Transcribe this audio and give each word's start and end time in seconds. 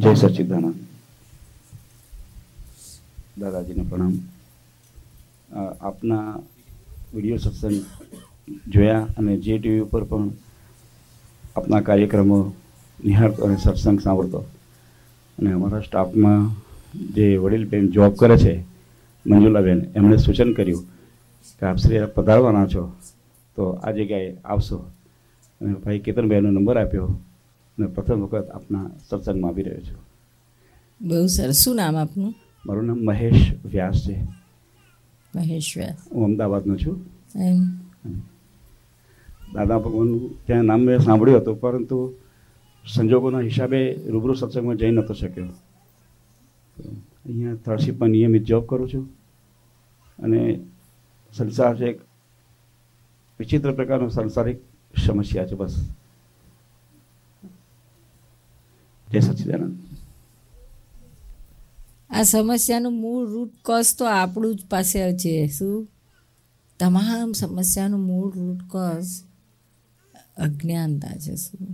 જય 0.00 0.14
સચિદાનંદ. 0.14 0.74
દાદાજીને 3.40 3.82
પ્રણામ. 3.82 4.12
આપના 5.80 6.40
વીડિયો 7.14 7.36
સત્સંગ 7.36 7.84
જોયા 8.68 9.06
અને 9.18 9.36
જે 9.36 9.58
ટીવી 9.58 9.78
ઉપર 9.78 10.04
પણ 10.04 10.30
આપના 11.56 11.80
કાર્યક્રમો 11.80 12.52
નિહાળતો 13.04 13.44
અને 13.44 13.56
સત્સંગ 13.56 14.00
સાંભળતો. 14.00 14.38
અને 15.38 15.52
અમારા 15.52 15.80
સ્ટાફમાં 15.80 16.50
જે 17.14 17.36
વડીલ 17.36 17.68
બેન 17.68 17.88
જોબ 17.88 18.14
કરે 18.14 18.36
છે, 18.38 18.64
મંજુલાબેન, 19.26 19.86
એમણે 19.96 20.16
સૂચન 20.16 20.52
કર્યું 20.52 20.84
કે 21.60 21.66
આપ 21.66 21.76
શ્રી 21.76 22.00
પધારવાના 22.14 22.66
છો, 22.66 22.92
તો 23.56 23.70
આ 23.70 23.90
જગ્યાએ 23.90 24.36
આવશો. 24.44 24.78
અને 25.60 25.74
ભાઈ 25.74 25.98
કેતનભાઈનો 25.98 26.50
નંબર 26.50 26.78
આપ્યો. 26.78 27.20
અને 27.80 27.88
પ્રથમ 27.88 28.20
વખત 28.20 28.50
આપના 28.50 28.90
સત્સંગમાં 29.08 29.50
આવી 29.50 29.62
રહ્યો 29.62 29.80
છું. 29.80 29.98
બહુ 31.08 31.26
સરસ. 31.26 31.54
શું 31.54 31.76
નામ 31.76 31.96
આપનું? 31.96 32.34
મારું 32.66 32.84
નામ 32.84 32.96
મહેશ 32.96 33.52
વ્યાસ 33.64 34.08
છે. 34.08 34.22
મહેશ 35.36 35.74
વ્યાસ. 35.76 35.96
હું 36.12 36.24
અમદાવાદનો 36.24 36.76
છું. 36.76 37.06
એમ. 37.36 37.64
દાદા 39.54 39.78
ભગવાનનું 39.78 40.46
ત્યાં 40.46 40.64
નામ 40.64 40.80
મેં 40.80 40.98
સાંભળ્યું 40.98 41.38
હતું 41.38 41.60
પરંતુ 41.60 42.14
સંજોગોના 42.94 43.40
હિસાબે 43.40 43.92
રૂબરૂ 43.92 44.34
સત્સંગમાં 44.34 44.76
જઈ 44.76 44.90
નહોતો 44.90 45.14
શક્યો. 45.14 45.44
અહીંયા 47.24 47.56
પણ 47.98 48.08
નિયમિત 48.08 48.44
જોબ 48.44 48.66
કરું 48.66 48.88
છું. 48.88 49.08
અને 50.18 50.60
સંસાર 51.36 51.76
છે 51.76 51.86
એક 51.86 52.00
વિચિત્ર 53.38 53.72
પ્રકારનો 53.72 54.08
સંસારિક 54.08 54.60
સમસ્યા 55.06 55.46
છે 55.46 55.54
બસ. 55.54 55.88
જય 59.12 59.20
સચ્ચિદાનંદ 59.20 59.78
આ 62.10 62.22
સમસ્યાનું 62.22 63.00
મૂળ 63.00 63.28
રૂટ 63.28 63.52
કોઝ 63.64 63.96
તો 63.98 64.04
આપણું 64.04 64.56
જ 64.56 64.66
પાસે 64.70 65.12
છે, 65.12 65.46
શું? 65.46 65.88
તમામ 66.78 67.32
સમસ્યાનું 67.32 68.00
મૂળ 68.00 68.32
રૂટ 68.32 68.62
કોઝ 68.68 69.22
અજ્ઞાનતા 70.36 71.08
છે, 71.08 71.36
શું? 71.36 71.68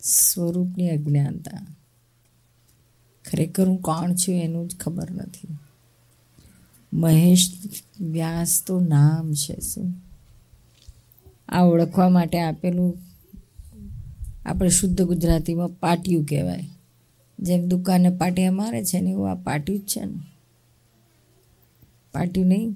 સ્વરૂપની 0.00 0.90
અજ્ઞાનતા. 0.90 1.66
ખરેખર 3.30 3.68
હું 3.68 3.80
કોણ 3.80 4.14
છું 4.14 4.34
એનું 4.34 4.68
જ 4.68 4.76
ખબર 4.76 5.10
નથી. 5.10 5.48
મહેશ 6.92 7.52
વ્યાસ 8.00 8.62
તો 8.66 8.80
નામ 8.80 9.32
છે, 9.32 9.60
શું? 9.60 9.94
આ 11.48 11.60
ઓળખવા 11.60 12.08
માટે 12.08 12.40
આપેલું 12.40 12.98
આપણે 14.46 14.68
શુદ્ધ 14.68 15.02
ગુજરાતીમાં 15.02 15.68
પાટિયું 15.68 16.24
કહેવાય. 16.24 16.68
જેમ 17.38 17.66
દુકાને 17.66 18.10
પાટિયા 18.10 18.52
મારે 18.52 18.84
છે 18.84 19.00
ને 19.00 19.10
એવું 19.10 19.30
આ 19.30 19.34
પાટિયું 19.34 19.78
જ 19.78 19.82
છે 19.82 20.04
ને. 20.04 20.20
પાટિયું 22.12 22.46
નહીં. 22.46 22.72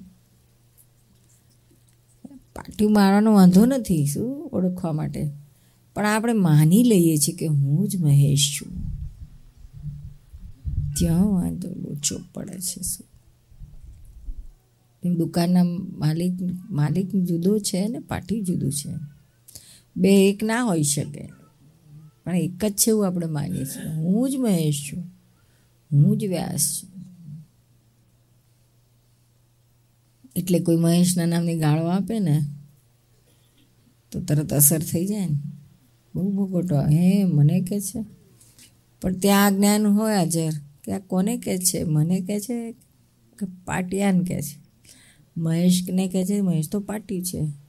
પાટિયું 2.55 2.93
મારવાનો 2.93 3.33
વાંધો 3.33 3.65
નથી, 3.65 4.05
શું 4.05 4.49
ઓળખવા 4.53 4.91
માટે. 4.91 5.29
પણ 5.93 6.05
આપણે 6.05 6.33
માની 6.33 6.83
લઈએ 6.83 7.17
છીએ 7.17 7.35
કે 7.35 7.45
હું 7.45 7.87
જ 7.87 7.97
મહેશ 7.97 8.59
છું. 8.61 8.73
ત્યાં 10.99 11.33
વાંધો 11.33 11.69
ઓછો 11.69 12.19
પડે 12.33 12.59
છે, 12.59 12.81
શું? 12.81 13.05
દુકાનના 15.15 15.63
માલિક 15.97 16.33
માલિક 16.69 17.15
જુદો 17.15 17.59
છે 17.59 17.87
ને 17.87 17.99
પાટી 17.99 18.41
જુદું 18.41 18.71
છે. 18.71 18.95
બે 19.97 20.29
એક 20.29 20.43
ના 20.43 20.63
હોઈ 20.63 20.83
શકે. 20.83 21.29
પણ 22.25 22.35
એક 22.35 22.65
જ 22.65 22.73
છે 22.73 22.89
એવું 22.89 23.07
આપણે 23.07 23.27
માનીએ 23.27 23.65
છીએ. 23.65 23.91
હું 23.91 24.29
જ 24.29 24.35
મહેશ 24.35 24.91
છું. 24.91 25.03
હું 25.93 26.17
જ 26.17 26.25
વ્યાસ 26.25 26.83
છું. 26.83 26.91
એટલે 30.35 30.59
કોઈ 30.59 30.75
મહેશના 30.75 31.25
નામની 31.25 31.59
ગાળો 31.59 31.85
આપે 31.85 32.19
ને, 32.19 32.41
તો 34.11 34.21
તરત 34.21 34.53
અસર 34.53 34.79
થઈ 34.79 35.07
જાય 35.07 35.27
ને. 35.27 35.39
બહુ 36.15 36.31
ભોગોટો 36.31 36.81
હે, 36.81 37.23
મને 37.23 37.61
કે 37.61 37.81
છે. 37.81 38.05
પણ 39.01 39.13
ત્યાં 39.13 39.45
આ 39.45 39.49
જ્ઞાન 39.49 39.85
હોય 39.85 40.15
હાજર. 40.15 40.49
કે 40.83 40.91
આ 40.91 40.99
કોને 40.99 41.37
કે 41.37 41.57
છે? 41.57 41.83
મને 41.83 42.19
કે 42.19 42.39
છે 42.39 42.71
કે 43.39 43.45
પાટિયાને 43.65 44.23
કે 44.23 44.41
છે. 44.41 44.59
મહેશને 45.37 46.07
કે 46.07 46.25
છે? 46.25 46.41
મહેશ 46.41 46.69
તો 46.69 46.79
પાટી 46.79 47.21
છે. 47.21 47.60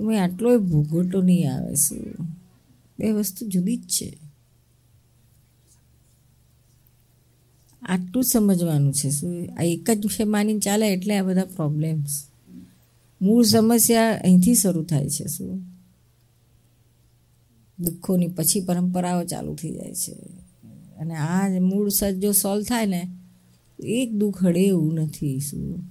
તમે 0.00 0.18
આટલો 0.18 0.58
ભૂગોટો 0.58 1.22
નહીં 1.22 1.54
આવે 1.54 1.74
શું? 1.74 2.26
બે 2.98 3.12
વસ્તુ 3.12 3.46
જુદી 3.46 3.76
જ 3.76 3.86
છે. 3.86 4.18
આટલું 7.82 8.24
સમજવાનું 8.24 8.94
છે 8.94 9.10
શું? 9.10 9.48
આ 9.58 9.62
એક 9.62 9.90
જ 9.90 10.06
છે 10.06 10.24
માનીને 10.24 10.60
ચાલે 10.60 10.92
એટલે 10.92 11.18
આ 11.18 11.22
બધા 11.22 11.44
પ્રોબ્લેમ્સ 11.44 12.24
મૂળ 13.22 13.44
સમસ્યા 13.44 14.12
અહીંથી 14.12 14.54
શરૂ 14.54 14.82
થાય 14.82 15.08
છે 15.08 15.26
શું? 15.26 15.62
દુઃખોની 17.78 18.28
પછી 18.28 18.60
પરંપરાઓ 18.60 19.24
ચાલુ 19.24 19.54
થઈ 19.54 19.70
જાય 19.70 19.94
છે. 19.94 20.14
અને 20.96 21.14
આ 21.14 21.60
મૂળ 21.60 21.88
સજ 21.88 22.18
જો 22.18 22.32
સોલ્વ 22.32 22.62
થાય 22.62 22.86
ને 22.86 23.08
એક 23.78 24.12
દુઃખ 24.12 24.44
હડે 24.44 24.60
એવું 24.60 24.94
નથી 24.94 25.40
શું? 25.40 25.84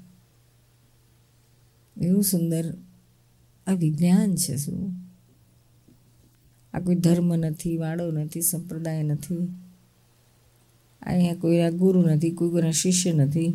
એવું 2.01 2.23
સુંદર 2.23 2.73
આ 3.69 3.73
વિજ્ઞાન 3.73 4.35
છે 4.35 4.57
શું? 4.57 4.93
આ 6.73 6.79
કોઈ 6.79 6.95
ધર્મ 6.95 7.35
નથી, 7.35 7.77
વાળો 7.77 8.11
નથી, 8.11 8.41
સંપ્રદાય 8.41 9.03
નથી. 9.03 9.47
અહીંયા 11.01 11.33
કોઈના 11.33 11.69
ગુરુ 11.69 12.01
નથી, 12.01 12.31
કોઈ 12.31 12.49
કોઈના 12.49 12.71
શિષ્ય 12.71 13.13
નથી. 13.13 13.53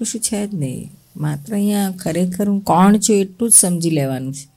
કશું 0.00 0.20
છે 0.20 0.46
જ 0.46 0.54
નહીં. 0.54 0.90
માત્ર 1.16 1.54
અહીંયા 1.54 1.90
ખરેખર 1.90 2.48
હું 2.48 2.60
કોણ 2.60 2.98
છું 2.98 3.16
એટલું 3.16 3.50
જ 3.50 3.52
સમજી 3.52 3.90
લેવાનું 3.90 4.34
છે. 4.34 4.48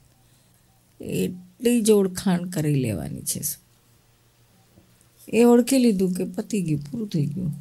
એટલી 1.04 1.82
જ 1.82 1.90
ઓળખાણ 1.90 2.44
કરી 2.44 2.74
લેવાની 2.74 3.22
છે. 3.22 3.40
એ 5.28 5.44
ઓળખી 5.44 5.78
લીધું 5.78 6.14
કે 6.14 6.24
પતી 6.24 6.62
ગયું, 6.62 6.80
પૂરું 6.90 7.08
થઈ 7.08 7.26
ગયું. 7.26 7.52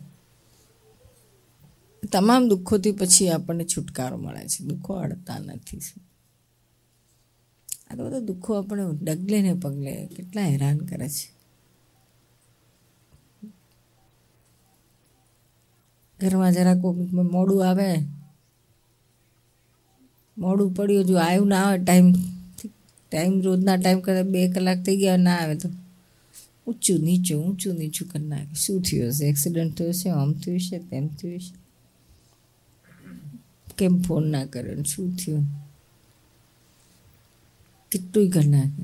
તમામ 2.11 2.49
દુઃખોથી 2.49 2.91
પછી 2.91 3.29
આપણને 3.29 3.63
છુટકારો 3.63 4.17
મળે 4.17 4.47
છે. 4.47 4.65
દુઃખો 4.65 4.93
અડતા 4.93 5.39
નથી. 5.39 5.79
આ 7.91 7.95
તો 7.95 8.01
બધા 8.05 8.19
દુઃખો 8.19 8.51
આપણે 8.53 8.83
ડગલે 9.01 9.37
ને 9.41 9.53
પગલે 9.53 9.93
કેટલા 10.15 10.45
હેરાન 10.45 10.77
કરે 10.77 11.07
છે. 11.09 11.25
ઘરમાં 16.19 16.53
જરા 16.53 16.75
કોઈ 16.75 17.07
મોડું 17.33 17.61
આવે, 17.69 17.89
મોડું 20.37 20.69
પડ્યું 20.75 21.05
જો 21.05 21.15
આવ્યું 21.17 21.47
ના 21.47 21.63
આવે 21.65 21.77
ટાઈમ 21.83 22.07
ટાઈમ 23.11 23.33
રોજના 23.41 23.75
ટાઈમ 23.75 23.99
કરે 23.99 24.21
બે 24.23 24.41
કલાક 24.51 24.79
થઈ 24.85 24.97
ગયા 24.97 25.17
ના 25.17 25.37
આવે 25.37 25.55
તો 25.55 25.69
ઊંચું 26.67 26.99
નીચું 26.99 27.39
ઊંચું 27.45 27.73
નીચું 27.75 28.07
કરી 28.07 28.27
નાખે. 28.27 28.53
શું 28.53 28.77
થયું 28.81 29.09
હશે? 29.09 29.25
એક્સિડન્ટ 29.25 29.73
થયો 29.77 29.91
છે 29.91 30.09
આમ 30.09 30.31
થયું 30.33 30.59
છે 30.59 30.77
તેમ 30.79 31.05
થયું 31.07 31.39
છે 31.39 31.53
કેમ 33.77 33.93
ફોન 34.01 34.23
ના 34.31 34.45
કર્યો 34.45 34.83
શું 34.83 35.07
થયું? 35.17 35.43
કેટલું 37.91 38.29
કરી 38.29 38.49
નાખે 38.49 38.83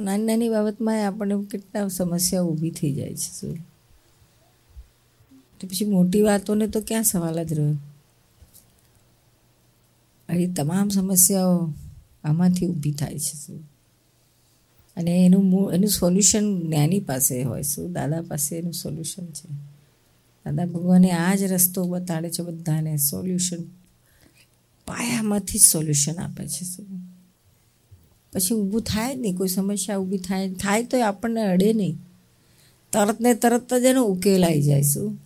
નાની 0.00 0.26
નાની 0.26 0.50
બાબતમાં 0.50 1.00
આપણને 1.00 1.36
કેટલા 1.46 1.88
સમસ્યા 1.88 2.44
ઊભી 2.44 2.70
થઈ 2.70 2.92
જાય 2.92 3.14
છે 3.14 3.30
શું 3.30 3.58
તો 5.58 5.66
પછી 5.66 5.84
મોટી 5.84 6.22
વાતોને 6.22 6.66
તો 6.68 6.80
ક્યાં 6.80 7.04
સવાલ 7.04 7.38
જ 7.40 7.52
રહ્યો 7.54 7.76
આવી 10.28 10.48
તમામ 10.48 10.88
સમસ્યાઓ 10.90 11.60
આમાંથી 12.24 12.66
ઊભી 12.66 12.92
થાય 12.92 13.18
છે 13.18 13.36
શું 13.36 13.60
અને 14.96 15.12
એનું 15.26 15.44
મૂળ 15.44 15.74
એનું 15.74 15.90
સોલ્યુશન 15.90 16.46
જ્ઞાની 16.60 17.00
પાસે 17.00 17.42
હોય 17.42 17.64
શું 17.64 17.92
દાદા 17.92 18.22
પાસે 18.22 18.58
એનું 18.58 18.72
સોલ્યુશન 18.74 19.26
છે 19.28 19.48
દાદા 20.44 20.64
ભગવાને 20.64 21.10
આ 21.10 21.34
જ 21.34 21.42
રસ્તો 21.42 21.84
બતાડે 21.84 22.30
છે 22.30 22.42
બધાને 22.42 22.96
સોલ્યુશન 22.96 23.62
પાયામાંથી 24.86 25.58
જ 25.58 25.62
સોલ્યુશન 25.62 26.14
આપે 26.14 26.48
છે 26.48 26.64
પછી 28.32 28.54
ઊભું 28.54 28.82
થાય 28.82 29.16
જ 29.16 29.18
નહીં, 29.18 29.36
કોઈ 29.36 29.48
સમસ્યા 29.48 29.96
ઊભી 29.96 30.18
થાય 30.18 30.54
થાય 30.54 30.84
તો 30.84 31.02
આપણને 31.02 31.42
અડે 31.42 31.72
નહીં. 31.72 31.98
તરત 32.92 33.20
ને 33.20 33.34
તરત 33.34 33.74
જ 33.74 33.84
એનો 33.84 34.04
ઉકેલ 34.04 34.44
આવી 34.44 34.62
જાય 34.62 34.82
શું 34.82 35.18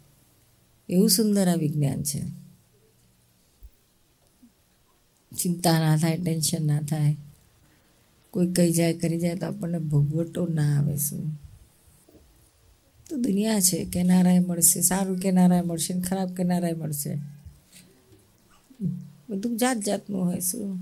એવું 0.88 1.10
સુંદર 1.10 1.48
આ 1.48 1.54
વિજ્ઞાન 1.54 2.02
છે. 2.02 2.20
ચિંતા 5.36 5.78
ના 5.80 5.96
થાય, 5.96 6.18
ટેન્શન 6.18 6.66
ના 6.66 6.80
થાય. 6.80 7.16
કોઈ 8.30 8.52
કહી 8.52 8.72
જાય, 8.72 8.94
કરી 8.94 9.20
જાય 9.20 9.34
તો 9.34 9.46
આપણને 9.46 9.78
ભોગવટો 9.78 10.46
ના 10.46 10.78
આવે 10.78 10.96
શું 10.96 11.47
તો 13.08 13.16
દુનિયા 13.16 13.60
છે 13.60 13.84
કેનારાય 13.84 14.38
મળશે, 14.38 14.80
સારું 14.80 15.18
કેનારાય 15.18 15.62
મળશે 15.62 15.94
ને 15.94 16.00
ખરાબ 16.00 16.34
કેનારાય 16.34 16.72
મળશે. 16.72 17.18
બધું 19.28 19.56
જાત 19.56 19.78
જાતનું 19.78 20.24
હોય 20.24 20.40
શું 20.40 20.78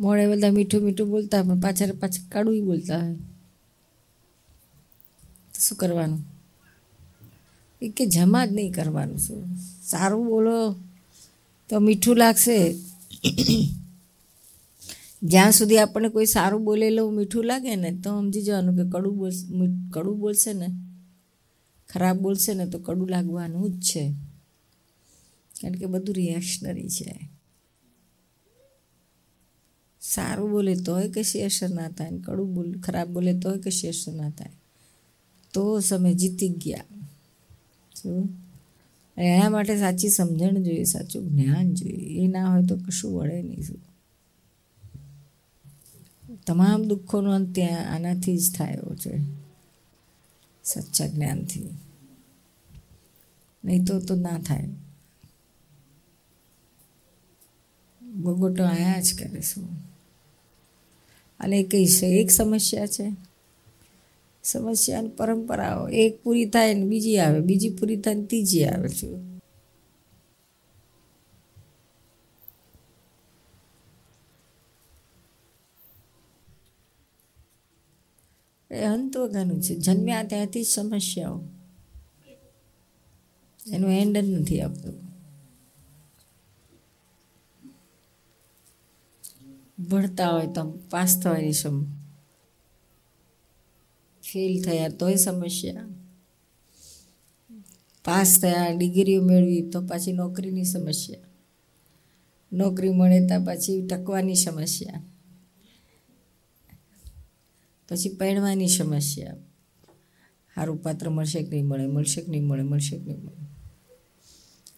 મોડે 0.00 0.26
બધા 0.26 0.50
મીઠું 0.50 0.82
મીઠું 0.82 1.08
બોલતા 1.08 1.42
પણ 1.42 1.60
પાછળ 1.60 1.92
પાછળ 1.92 2.28
કાળું 2.32 2.64
બોલતા 2.64 2.98
હોય. 2.98 3.16
શું 5.60 5.78
કરવાનું? 5.78 6.22
એ 7.82 7.88
કે 7.88 8.06
જમા 8.06 8.46
જ 8.46 8.52
નહીં 8.52 8.72
કરવાનું 8.72 9.18
શું? 9.18 9.56
સારું 9.84 10.26
બોલો, 10.26 10.76
તો 11.68 11.80
મીઠું 11.80 12.16
લાગશે. 12.16 12.74
જ્યાં 15.22 15.52
સુધી 15.52 15.78
આપણને 15.78 16.08
કોઈ 16.08 16.26
સારું 16.26 16.64
બોલેલું 16.64 17.14
મીઠું 17.14 17.44
લાગે 17.44 17.76
ને, 17.76 17.90
તો 17.92 18.20
સમજી 18.20 18.42
જવાનું 18.42 18.76
કે 18.76 18.90
કડું 18.90 19.16
બોલ 19.16 19.30
કડું 19.90 20.18
બોલશે 20.18 20.52
ને, 20.52 20.66
ખરાબ 21.88 22.18
બોલશે 22.18 22.54
ને, 22.54 22.66
તો 22.66 22.78
કડું 22.78 23.08
લાગવાનું 23.08 23.70
જ 23.70 23.82
છે. 23.82 24.12
કારણ 25.62 25.74
કે 25.74 25.86
બધું 25.86 26.14
રિએક્શનરી 26.14 26.88
છે. 26.88 27.30
સારું 30.00 30.50
બોલે 30.50 30.74
તોય 30.74 31.08
કશી 31.08 31.42
અસર 31.42 31.68
ના 31.68 31.88
થાય 31.88 32.10
કડું 32.18 32.54
બોલ, 32.54 32.80
ખરાબ 32.80 33.08
બોલે 33.08 33.38
તોય 33.38 33.58
કશી 33.58 33.88
અસર 33.88 34.12
ના 34.12 34.30
થાય. 34.30 34.50
તો 35.52 35.80
સમય 35.80 36.14
જીતી 36.14 36.48
ગયા. 36.48 36.84
શું? 38.02 38.28
એના 39.16 39.50
માટે 39.50 39.78
સાચી 39.78 40.08
સમજણ 40.08 40.62
જોઈએ, 40.62 40.84
સાચું 40.84 41.28
જ્ઞાન 41.28 41.74
જોઈએ. 41.74 42.24
એ 42.24 42.26
ના 42.26 42.52
હોય 42.52 42.66
તો 42.66 42.76
કશું 42.76 43.14
વળે 43.14 43.42
નહીં 43.42 43.62
શું. 43.62 43.87
તમામ 46.48 46.82
દુઃખોનો 46.82 47.34
અંત 47.34 47.54
ત્યાં 47.54 47.94
આનાથી 47.94 48.38
જ 48.38 48.54
થયો 48.58 48.94
છે, 48.94 49.14
સચ્ચા 50.64 51.06
જ્ઞાનથી. 51.06 51.68
નહીં 53.64 53.84
તો 53.84 54.00
તો 54.00 54.14
ના 54.14 54.38
થાય. 54.38 54.68
ગોગોટો 58.16 58.64
આયા 58.64 59.00
જ 59.00 59.18
કરે 59.18 59.40
શું 59.40 59.68
અને 61.40 61.62
કઈ 61.62 61.86
છે? 61.86 62.06
એક 62.06 62.30
સમસ્યા 62.30 62.86
છે? 62.86 63.12
સમસ્યાની 64.44 65.08
પરંપરાઓ 65.08 65.88
એક 65.88 66.22
પૂરી 66.22 66.44
થાય 66.44 66.74
ને 66.74 66.84
બીજી 66.84 67.18
આવે, 67.18 67.40
બીજી 67.40 67.70
પૂરી 67.70 67.96
થાય 67.96 68.14
ને 68.14 68.24
ત્રીજી 68.24 68.64
આવે 68.64 68.88
છે. 68.88 69.27
એ 78.70 78.84
અંત 78.84 79.16
વગરનું 79.16 79.62
છે. 79.62 79.74
જન્મ્યા 79.74 80.22
ત્યાંથી 80.22 80.62
સમસ્યાઓ. 80.62 81.42
એનું 83.72 83.92
એન્ડ 83.92 84.18
જ 84.18 84.30
નથી 84.30 84.60
આપતું. 84.60 85.08
ભણતા 89.84 90.28
હોય 90.28 90.46
તો 90.46 90.78
પાસ 90.90 91.20
થવાની 91.20 91.52
સમ 91.52 91.84
ફેલ 94.22 94.62
થયા 94.62 94.88
તોય 94.88 95.14
સમસ્યા. 95.14 95.84
પાસ 98.04 98.38
થયા, 98.42 98.70
ડિગ્રીઓ 98.76 99.22
મેળવી 99.22 99.62
તો 99.62 99.80
પાછી 99.80 100.12
નોકરીની 100.12 100.64
સમસ્યા. 100.64 101.18
નોકરી 102.52 102.90
મળે 102.90 103.26
તો 103.26 103.44
પછી 103.44 103.86
ટકવાની 103.86 104.34
સમસ્યા. 104.34 105.02
પછી 107.88 108.08
પહેણવાની 108.08 108.68
સમસ્યા. 108.68 109.34
સારું 110.54 110.82
પાત્ર 110.82 111.08
મળશે 111.08 111.42
કે 111.42 111.50
નહીં 111.50 111.66
મળે? 111.66 111.86
મળશે 111.86 112.20
કે 112.20 112.30
નહીં 112.30 112.46
મળે? 112.46 112.62
મળશે 112.62 112.98
કે 112.98 113.04
નહીં 113.04 113.20
મળે? 113.20 113.48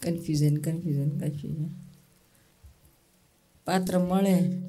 કન્ફ્યુઝન 0.02 0.56
કન્ફ્યુઝન 0.56 1.18
કન્ફ્યુઝન 1.18 1.68
પાત્ર 3.64 3.98
મળે. 3.98 4.62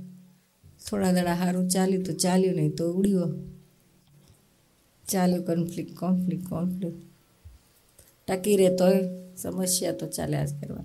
થોડા 0.89 1.11
દાડા 1.11 1.35
સારું 1.35 1.69
ચાલ્યું 1.69 2.03
તો 2.03 2.13
ચાલ્યું, 2.13 2.55
નહીં 2.55 2.75
તો 2.75 2.93
ઉડ્યો. 2.93 3.33
ચાલ્યું 5.09 5.45
કોન્ફ્લિક્ટ 5.45 5.95
કોન્ફ્લિક્ટ 5.95 6.47
કોન્ફ્લિક્ટ 6.49 7.01
ટકી 8.27 8.57
રહે 8.57 8.75
તોય 8.75 9.03
સમસ્યા 9.38 9.91
તો 9.91 10.07
ચાલ્યા 10.07 10.45
જ 10.45 10.61
કરવા 10.61 10.83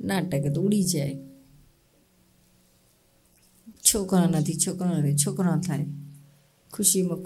ના 0.00 0.20
ટકે 0.20 0.48
તો 0.48 0.62
ઉડી 0.62 0.82
જાય. 0.82 1.16
છોકરા 3.94 4.26
નથી 4.26 4.54
છોકરા 4.54 4.98
નથી, 4.98 5.16
છોકરા 5.16 5.60
થાય. 5.66 5.86
ખુશીમાં 6.76 7.18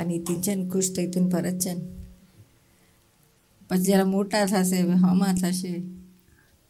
આ 0.00 0.04
નીતિન 0.04 0.42
છે 0.42 0.54
ને 0.54 0.68
ખુશ 0.68 0.92
થઈ 0.96 1.06
તું 1.06 1.28
ભરત 1.28 1.58
છે 1.58 1.74
ને. 1.74 1.80
પછી 3.68 3.82
જરા 3.82 4.04
મોટા 4.04 4.46
થશે 4.46 4.78
હમા 4.80 5.34
થશે. 5.42 5.82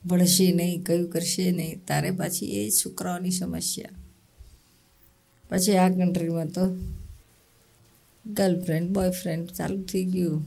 ભળશે 0.07 0.53
નહીં, 0.53 0.83
કયું 0.83 1.11
કરશે 1.11 1.51
નહીં. 1.51 1.87
તારે 1.87 2.11
પાછી 2.11 2.47
એ 2.47 2.71
છોકરાઓની 2.71 3.31
સમસ્યા. 3.31 3.89
પછી 5.51 5.77
આ 5.77 5.89
કન્ટ્રીમાં 5.89 6.47
તો 6.47 6.61
ગર્લફ્રેન્ડ 8.27 8.91
બોયફ્રેન્ડ 8.91 9.51
ચાલુ 9.51 9.83
થઈ 9.83 10.05
ગયું. 10.05 10.47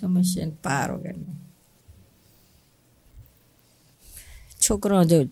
સમસ્યા 0.00 0.48
પાર 0.48 0.92
વગરની. 0.92 1.24
છોકરો 4.70 5.04
જો 5.04 5.24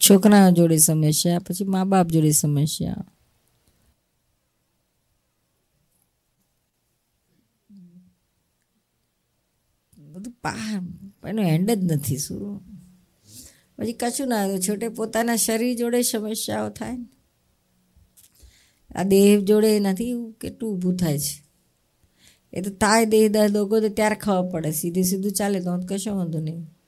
છોકરા 0.00 0.50
જોડે 0.50 0.76
સમસ્યા 0.78 1.38
પછી 1.38 1.64
મા 1.64 1.84
બાપ 1.84 2.08
જોડે 2.08 2.32
સમસ્યા 2.32 3.04
બધું 9.92 10.34
પા, 10.42 10.82
એનો 11.28 11.42
એન્ડ 11.42 11.70
જ 11.70 11.92
નથી 11.92 12.16
શું. 12.16 12.60
પછી 13.78 13.92
કશું 13.92 14.28
ના, 14.28 14.58
છોટે 14.58 14.88
પોતાના 14.88 15.36
શરીર 15.36 15.76
જોડે 15.76 16.02
સમસ્યાઓ 16.02 16.70
થાય 16.70 16.96
ને. 16.96 17.06
આ 18.94 19.02
દેહ 19.02 19.40
જોડે 19.40 19.80
નથી 19.80 20.34
કેટલું 20.40 20.74
ઊભું 20.74 20.96
થાય 20.96 21.18
છે. 21.18 21.42
એ 22.52 22.60
તો 22.60 22.70
થાય 22.70 23.04
દેહ 23.04 23.28
દર્દ 23.28 23.52
લોકો, 23.52 23.80
તો 23.80 23.88
ત્યારે 23.88 24.14
ખબર 24.14 24.50
પડે. 24.50 24.70
સીધે 24.70 25.02
સીધું 25.02 25.32
ચાલે, 25.32 25.60
તો 25.60 25.78
કશો 25.88 26.16
વાંધો 26.16 26.40
નહીં. 26.40 26.79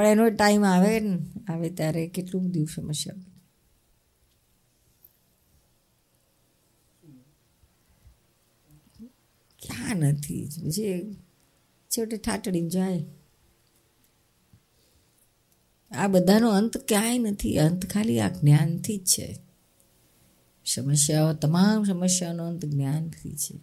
પણ 0.00 0.06
એનો 0.06 0.30
ટાઈમ 0.30 0.64
આવે 0.64 1.00
ને, 1.00 1.18
આવે 1.48 1.70
ત્યારે 1.70 2.08
કેટલું 2.08 2.48
બધું 2.48 2.66
સમસ્યા 2.66 3.14
ક્યાં 9.58 9.96
નથી? 9.96 10.46
જે 10.46 11.12
છેવટે 11.88 12.16
ઠાટડી 12.16 12.68
જાય. 12.68 13.04
આ 15.90 16.08
બધાનો 16.08 16.50
અંત 16.50 16.76
ક્યાંય 16.76 17.18
નથી. 17.18 17.58
અંત 17.58 17.86
ખાલી 17.86 18.20
આ 18.20 18.28
જ્ઞાનથી 18.28 18.96
જ 18.96 19.04
છે. 19.04 19.38
સમસ્યાઓ, 20.66 21.32
તમામ 21.32 21.84
સમસ્યાઓનો 21.84 22.46
અંત 22.46 22.64
જ્ઞાનથી 22.64 23.36
છે. 23.36 23.60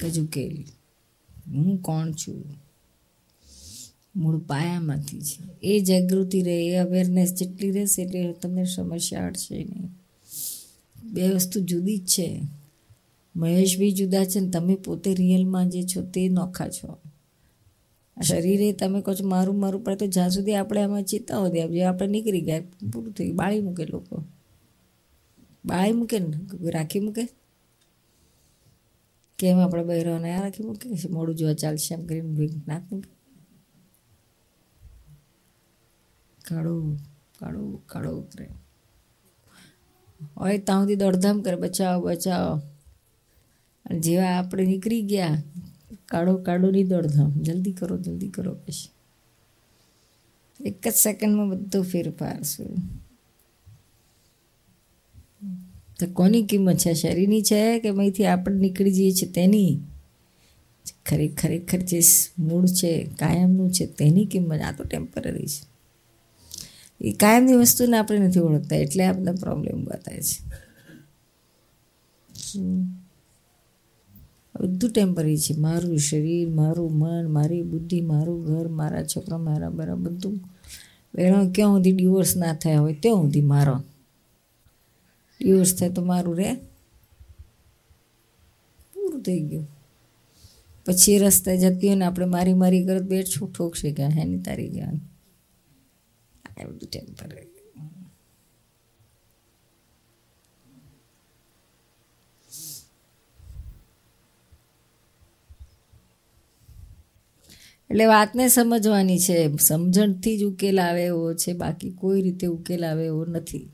કજુ 0.00 0.26
કે 0.26 0.66
હું 1.46 1.78
કોણ 1.78 2.12
છું? 2.12 2.65
મૂળ 4.16 4.38
પાયામાંથી 4.38 5.20
છે. 5.20 5.42
એ 5.62 5.80
જાગૃતિ 5.80 6.42
રહે, 6.42 6.66
એ 6.66 6.76
અવેરનેસ 6.76 7.34
જેટલી 7.34 7.70
રહેશે 7.70 8.02
એટલે 8.02 8.32
તમને 8.32 8.64
સમસ્યા 8.64 9.26
અડશે 9.26 9.64
નહીં. 9.64 9.90
બે 11.12 11.30
વસ્તુ 11.30 11.60
જુદી 11.60 11.98
જ 11.98 12.06
છે. 12.06 12.40
મહેશભાઈ 13.36 13.90
જુદા 13.90 14.24
છે 14.24 14.40
ને 14.40 14.50
તમે 14.50 14.74
પોતે 14.74 15.14
રિયલમાં 15.14 15.68
જે 15.68 15.82
છો 15.82 16.02
તે 16.02 16.28
નોખા 16.28 16.68
છો. 16.68 16.98
શરીરે 18.22 18.72
તમે 18.72 19.00
કહો 19.00 19.14
છો 19.14 19.28
મારું 19.28 19.60
મારું 19.60 19.84
પડે 19.84 19.96
તો 19.96 20.06
જ્યાં 20.06 20.30
સુધી 20.30 20.54
આપણે 20.54 20.82
આમાં 20.82 21.02
ચિત્તા 21.02 21.38
હોતી 21.38 21.60
જે 21.60 21.84
આપણે 21.84 22.08
નીકળી 22.08 22.40
ગયા, 22.40 22.60
પૂરું 22.92 23.12
થઈ 23.12 23.32
બાળી 23.32 23.60
મૂકે 23.60 23.84
લોકો. 23.84 24.24
બાળી 25.64 25.92
મૂકે 25.92 26.18
ને, 26.18 26.70
રાખી 26.70 27.00
મૂકે. 27.00 27.28
કેમ 29.38 29.58
આપણે 29.58 29.84
બહેરોને 29.84 30.32
આ 30.32 30.42
રાખી 30.42 30.62
મૂકે? 30.62 30.90
મોડું 31.10 31.36
જોવા 31.36 31.52
ચાલશે 31.52 31.94
એમ 31.94 32.06
કરીને 32.06 32.48
નાખ 32.68 32.82
મૂકે 32.92 33.15
કાળું 36.46 36.98
કાળું 37.38 37.86
કાળું 37.86 38.22
ઉતરે. 38.22 38.48
હોય 40.36 40.58
ત્યાં 40.58 40.82
સુધી 40.82 40.96
દોડધામ 40.96 41.42
કરે. 41.42 41.56
બચાવો 41.56 42.06
બચાવો. 42.06 42.58
અને 43.86 44.00
જેવા 44.00 44.38
આપણે 44.38 44.66
નીકળી 44.66 45.02
ગયા, 45.02 45.42
કાળો 46.06 46.36
કાળો 46.36 46.70
નહીં 46.70 46.88
દોડધામ. 46.88 47.30
જલ્દી 47.30 47.72
કરો 47.72 47.98
જલ્દી 47.98 48.28
કરો 48.28 48.54
પછી. 48.54 48.90
એક 50.66 50.88
જ 50.88 50.92
સેકન્ડમાં 50.92 51.48
બધો 51.48 51.82
ફેરફાર 51.82 52.42
શું 52.42 52.76
તો 55.98 56.06
કોની 56.12 56.42
કિંમત 56.42 56.76
છે? 56.76 56.92
શરીરની 56.94 57.42
છે 57.42 57.78
કે 57.78 57.88
અહીંથી 57.88 58.26
આપણે 58.26 58.58
નીકળી 58.58 58.92
જઈએ 58.92 59.12
છીએ 59.12 59.32
તેની? 59.32 59.80
ખરે 61.06 61.28
ખરેખર 61.28 61.78
જે 61.78 62.00
મૂળ 62.38 62.66
છે, 62.66 63.04
કાયમનું 63.18 63.70
છે, 63.70 63.86
તેની 63.86 64.26
કિંમત. 64.26 64.60
આ 64.60 64.72
તો 64.72 64.84
ટેમ્પરરી 64.84 65.46
છે. 65.46 65.65
એ 67.00 67.12
કાયમની 67.12 67.52
વસ્તુને 67.52 67.98
આપણે 67.98 68.18
નથી 68.18 68.40
ઓળખતા, 68.40 68.76
એટલે 68.76 69.04
આપણને 69.04 69.32
પ્રોબ્લેમ 69.32 69.84
બતાવે 69.84 70.22
છે. 70.22 70.66
બધું 74.60 74.90
ટેમ્પરરી 74.90 75.38
છે. 75.38 75.54
મારું 75.54 75.98
શરીર, 75.98 76.48
મારું 76.48 76.98
મન, 76.98 77.32
મારી 77.32 77.62
બુદ્ધિ, 77.62 78.00
મારું 78.00 78.44
ઘર, 78.44 78.68
મારા 78.68 79.04
છોકરા, 79.04 79.38
મારા 79.38 79.70
બરા, 79.70 79.94
બધું. 79.94 80.40
એનો 81.18 81.50
ક્યાં 81.54 81.70
સુધી 81.70 81.92
ડિવોર્સ 81.92 82.36
ના 82.36 82.54
થયા 82.54 82.80
હોય, 82.80 82.94
ત્યાં 82.94 83.16
સુધી 83.16 83.40
મારો. 83.40 83.76
ડિવોર્સ 85.40 85.78
થાય 85.78 85.88
તો 85.88 86.04
મારું 86.04 86.36
રે. 86.36 86.54
પૂરું 88.94 89.22
થઈ 89.22 89.40
ગયું. 89.40 89.68
પછી 90.86 91.18
રસ્તે 91.18 91.56
જતી 91.56 91.86
હોય 91.86 91.96
ને 91.96 92.04
આપણે 92.04 92.26
મારી 92.26 92.54
મારી 92.54 92.84
કરત 92.84 93.02
બેઠ, 93.02 93.26
ઠોકશે 93.54 93.92
કે 93.92 94.04
હે 94.04 94.24
ની 94.24 94.38
તારી 94.38 94.68
આ 96.56 96.64
બધું 96.64 96.88
ટેમ્પરરી 96.88 97.48
એટલે 107.90 108.06
વાતને 108.06 108.48
સમજવાની 108.48 109.18
છે. 109.18 109.56
સમજણથી 109.56 110.38
જ 110.38 110.44
ઉકેલ 110.44 110.80
આવે 110.80 111.04
એવો 111.04 111.34
છે. 111.34 111.52
બાકી 111.52 111.90
કોઈ 111.90 112.22
રીતે 112.22 112.46
ઉકેલ 112.46 112.86
આવે 112.86 113.06
એવો 113.06 113.24
નથી. 113.24 113.70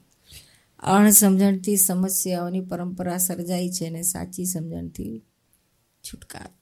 અણસમજણથી 0.79 1.77
સમસ્યાઓની 1.77 2.61
પરંપરા 2.61 3.19
સર્જાઈ 3.19 3.71
છે 3.71 3.87
અને 3.87 4.03
સાચી 4.03 4.45
સમજણથી 4.45 5.23
છુટકારો. 6.05 6.55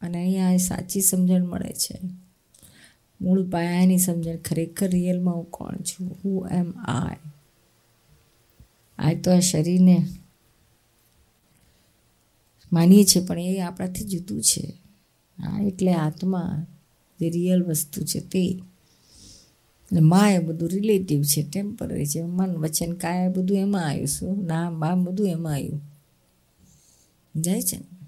અને 0.00 0.18
અહીંયા 0.18 0.56
સાચી 0.56 1.00
સમજણ 1.00 1.44
મળે 1.44 1.72
છે. 1.72 2.23
મૂળ 3.24 3.50
પાયાની 3.50 3.98
સમજણ 3.98 4.36
ખરેખર 4.36 4.88
રિયલમાં 4.88 5.34
હું 5.34 5.50
કોણ 5.50 5.76
છું? 5.76 6.18
હુ 6.24 6.46
એમ 6.46 6.72
આય 6.72 7.16
આ 8.98 9.14
તો 9.14 9.36
આ 9.36 9.38
શરીરને 9.38 10.06
માનીએ 12.72 13.04
છીએ, 13.04 13.26
પણ 13.26 13.38
એ 13.38 13.60
આપણાથી 13.60 14.04
જુદું 14.04 14.42
છે. 14.42 14.74
હા, 15.42 15.62
એટલે 15.62 15.92
આત્મા 15.92 16.66
જે 17.20 17.30
રિયલ 17.30 17.62
વસ્તુ 17.62 18.04
છે 18.04 18.20
તે. 18.20 18.62
મા 20.00 20.30
એ 20.30 20.38
બધું 20.38 20.68
રિલેટિવ 20.68 21.22
છે 21.22 21.42
ટેમ્પરરી 21.42 22.06
છે. 22.06 22.22
મન, 22.22 22.56
વચન, 22.56 22.92
કાયા 22.92 23.28
બધું 23.28 23.56
એમાં 23.56 23.88
આવ્યું 23.88 24.06
શું 24.06 24.46
નામ, 24.46 24.80
બામ 24.80 25.04
બધું 25.04 25.26
એમાં 25.26 25.52
આવ્યું. 25.52 25.82
જાય 27.36 27.62
છે 27.62 27.76
ને? 27.78 28.03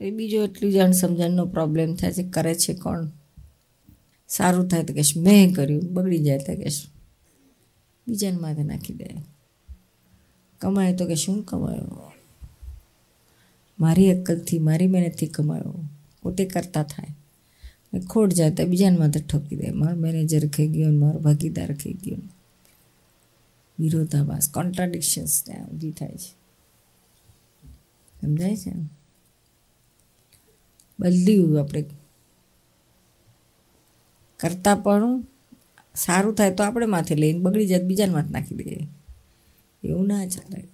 એ 0.00 0.10
બીજો 0.10 0.44
એટલું 0.44 0.72
જ 0.72 0.76
અણસમજણનો 0.76 1.46
પ્રોબ્લેમ 1.46 1.94
થાય 1.94 2.12
છે, 2.12 2.22
કરે 2.22 2.54
છે 2.54 2.74
કોણ? 2.74 3.08
સારું 4.28 4.68
થાય 4.68 4.82
તો 4.82 4.94
કહેશ, 4.94 5.16
મેં 5.16 5.54
કર્યું, 5.54 5.82
બગડી 5.94 6.18
જાય 6.18 6.38
તો 6.38 6.54
કહેશ, 6.54 6.86
બીજાને 8.08 8.36
માથે 8.36 8.62
નાખી 8.62 8.94
દે. 8.94 9.10
કમાય 10.58 10.96
તો 10.96 11.06
કે 11.06 11.14
શું 11.14 11.42
કમાયો? 11.42 12.12
મારી 13.80 14.18
અક્કલથી, 14.18 14.58
મારી 14.58 14.86
મહેનતથી 14.86 15.26
કમાયો. 15.26 15.74
પોતે 16.22 16.44
કરતા 16.44 16.82
થાય. 16.82 17.14
ને 17.94 18.00
ખોટ 18.00 18.32
જાય 18.32 18.50
તો 18.50 18.64
બીજાને 18.64 18.96
માથે 18.96 19.20
ઠોકી 19.20 19.56
દે. 19.56 19.70
મારો 19.70 19.96
મેનેજર 19.96 20.48
ખાઈ 20.48 20.68
ગયો 20.68 20.90
ને 20.90 20.98
મારો 20.98 21.18
ભાગીદાર 21.18 21.74
ખાઈ 21.74 21.92
ગયો 21.92 22.16
વિરોધાભાસ 23.78 24.50
કોન્ટ્રાડિક્શન્સ 24.50 25.42
ત્યાં 25.44 25.68
ઊભી 25.68 25.90
થાય 25.90 26.12
છે. 26.12 26.34
સમજાય 28.20 28.56
છે? 28.56 28.95
બદલ્યું 31.00 31.60
આપણે. 31.60 31.84
કરતા 34.36 34.74
પણ 34.74 35.26
સારું 35.94 36.34
થાય 36.34 36.54
તો 36.54 36.64
આપણે 36.64 36.86
માથે 36.86 37.14
લઈને 37.14 37.38
બગડી 37.38 37.66
જાય 37.66 37.82
બીજાને 37.82 38.12
માથે 38.12 38.30
નાખી 38.30 38.54
દઈએ. 38.54 38.88
એવું 39.84 40.06
ના 40.06 40.26
ચાલે. 40.26 40.68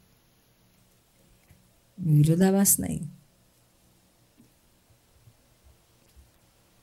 વિરોધાભાસ 1.99 2.81
નહીં. 2.81 3.03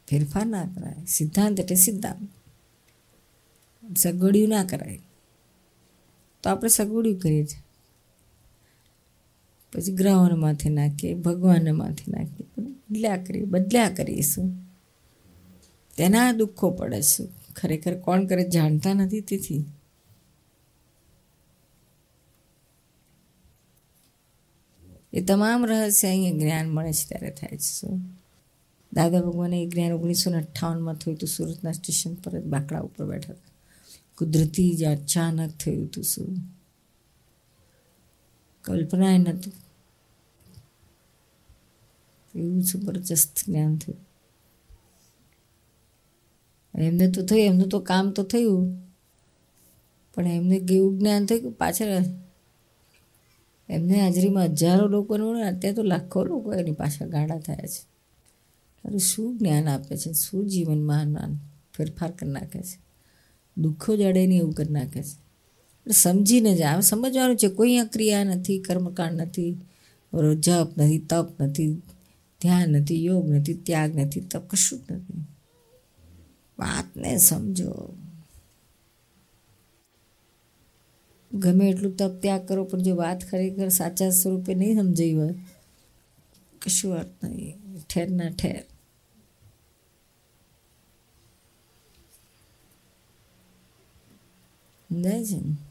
ફેરફાર 0.07 0.45
ના 0.45 0.65
કરાય. 0.65 1.05
સિદ્ધાંત 1.05 1.59
એટલે 1.59 1.75
સિદ્ધાંત. 1.75 2.29
સગવડિયું 3.97 4.49
ના 4.49 4.63
કરાય. 4.63 4.99
તો 6.43 6.49
આપણે 6.49 6.69
સગવડિયું 6.69 7.19
કરીએ 7.19 7.45
છીએ. 7.45 7.63
પછી 9.73 9.91
ગ્રહોને 9.91 10.33
માથે 10.33 10.69
નાખીએ, 10.69 11.13
ભગવાનને 11.13 11.71
માથે 11.71 12.11
નાખીએ. 12.11 12.78
બદલ્યા 12.89 13.17
કરી, 13.17 13.43
બદલ્યા 13.43 13.89
કરીશું. 13.89 14.53
તેના 15.97 16.31
દુઃખો 16.31 16.71
પડે 16.71 17.01
છે. 17.01 17.27
ખરેખર 17.55 17.99
કોણ 17.99 18.25
કરે 18.25 18.49
જાણતા 18.49 18.93
નથી 18.93 19.21
તેથી. 19.21 19.65
એ 25.13 25.21
તમામ 25.21 25.65
રહસ્ય 25.65 26.07
અહીંયા 26.07 26.37
જ્ઞાન 26.37 26.69
મળે 26.69 26.93
છે 26.93 27.09
ત્યારે 27.09 27.29
થાય 27.29 27.51
છે 27.51 27.79
શું? 27.79 28.01
દાદા 28.93 29.21
ભગવાને 29.21 29.61
એ 29.61 29.67
જ્ઞાન 29.67 29.91
ઓગણીસો 29.91 30.31
ને 30.31 30.37
અઠ્ઠાવનમાં 30.37 30.95
થયું 30.95 31.17
હતું. 31.17 31.29
સુરતના 31.29 31.71
સ્ટેશન 31.71 32.13
પર 32.13 32.39
જ 32.39 32.43
બાકડા 32.43 32.79
ઉપર 32.79 33.05
બેઠા 33.05 33.33
હતા. 33.33 33.51
કુદરતી 34.17 34.75
જ 34.75 34.83
અચાનક 34.83 35.51
થયું 35.51 35.85
હતું 35.85 36.03
શું? 36.03 36.37
કલ્પના 38.61 39.15
એ 39.15 39.17
નહોતું. 39.17 39.68
એવું 42.35 42.61
જબરજસ્ત 42.61 43.29
જ્ઞાન 43.47 43.77
થયું 43.77 44.09
એમને 46.79 47.11
તો 47.11 47.25
થયું 47.25 47.41
એમનું 47.41 47.69
તો 47.69 47.79
કામ 47.79 48.11
તો 48.11 48.23
થયું. 48.23 48.77
પણ 50.15 50.27
એમને 50.27 50.59
કેવું 50.59 50.99
જ્ઞાન 50.99 51.25
થયું 51.25 51.41
કે 51.41 51.49
પાછળ 51.49 51.87
એમને 53.69 54.01
હાજરીમાં 54.01 54.43
હજારો 54.43 54.87
લોકોનું 54.87 55.41
અત્યારે 55.41 55.75
તો 55.75 55.83
લાખો 55.83 56.23
લોકો 56.23 56.53
એની 56.53 56.71
પાછળ 56.71 57.07
ગાડા 57.07 57.39
થયા 57.39 57.67
છે. 57.67 57.81
અરે 58.85 58.97
શું 58.97 59.37
જ્ઞાન 59.37 59.67
આપે 59.67 59.97
છે? 59.97 60.13
શું 60.13 60.47
જીવનમાં 60.47 61.35
ફેરફાર 61.77 62.11
કરી 62.11 62.31
નાખે 62.31 62.61
છે? 62.61 62.79
દુઃખો 63.57 63.97
જડે 63.97 64.27
નહીં 64.27 64.39
એવું 64.39 64.53
કરી 64.53 64.73
નાખે 64.73 65.03
છે. 65.03 65.91
સમજીને 65.91 66.55
જ 66.55 66.61
આવે 66.61 66.81
સમજવાનું 66.81 67.37
છે, 67.37 67.47
કોઈ 67.47 67.77
ક્રિયા 67.93 68.23
નથી, 68.23 68.59
કર્મકાંડ 68.59 69.21
નથી 69.21 69.57
જપ 70.39 70.67
નથી 70.77 70.99
તપ 70.99 71.41
નથી 71.41 71.81
ધ્યાન 72.41 72.69
નથી, 72.69 73.05
યોગ 73.05 73.29
નથી, 73.29 73.53
ત્યાગ 73.53 73.95
નથી 73.95 74.21
તપ 74.21 74.49
કશું 74.49 74.79
જ 74.79 74.91
નથી. 74.91 75.23
વાતને 76.59 77.17
સમજો. 77.17 77.93
ગમે 81.33 81.69
એટલું 81.69 81.97
તપ 81.97 82.11
ત્યાગ 82.21 82.47
કરો, 82.47 82.63
પણ 82.63 82.79
જો 82.79 82.95
વાત 82.95 83.25
ખરેખર 83.31 83.69
સાચા 83.69 84.09
સ્વરૂપે 84.09 84.55
નહીં 84.55 84.75
સમજાઈ 84.75 85.13
હોય, 85.13 85.33
કશું 86.65 86.91
વાત 86.91 87.23
નહીં. 87.23 87.57
ઠેર 87.89 88.11
ના 88.11 88.29
ઠેર. 88.29 88.63
સમજાય 94.89 95.25
છે 95.25 95.37
ને? 95.37 95.68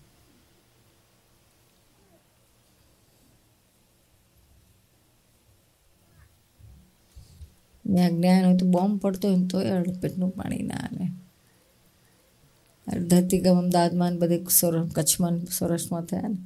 ત્યાં 7.94 8.10
જ્ઞાન 8.10 8.44
હોય 8.44 8.56
તો 8.56 8.66
બોમ્બ 8.66 9.00
પડતો 9.00 9.28
હોય 9.28 9.46
તોય 9.46 9.82
પેટનું 9.82 10.30
પાણી 10.30 10.62
ના 10.62 10.74
આવે. 10.74 11.08
ધરતીકમ 12.98 13.58
અમદાવાદમાં 13.58 14.18
બધે 14.18 14.44
સોરસ 14.44 14.92
કચ્છમાં 14.94 15.38
સૌરાષ્ટ્રમાં 15.38 16.04
થયા 16.04 16.28
ને. 16.28 16.36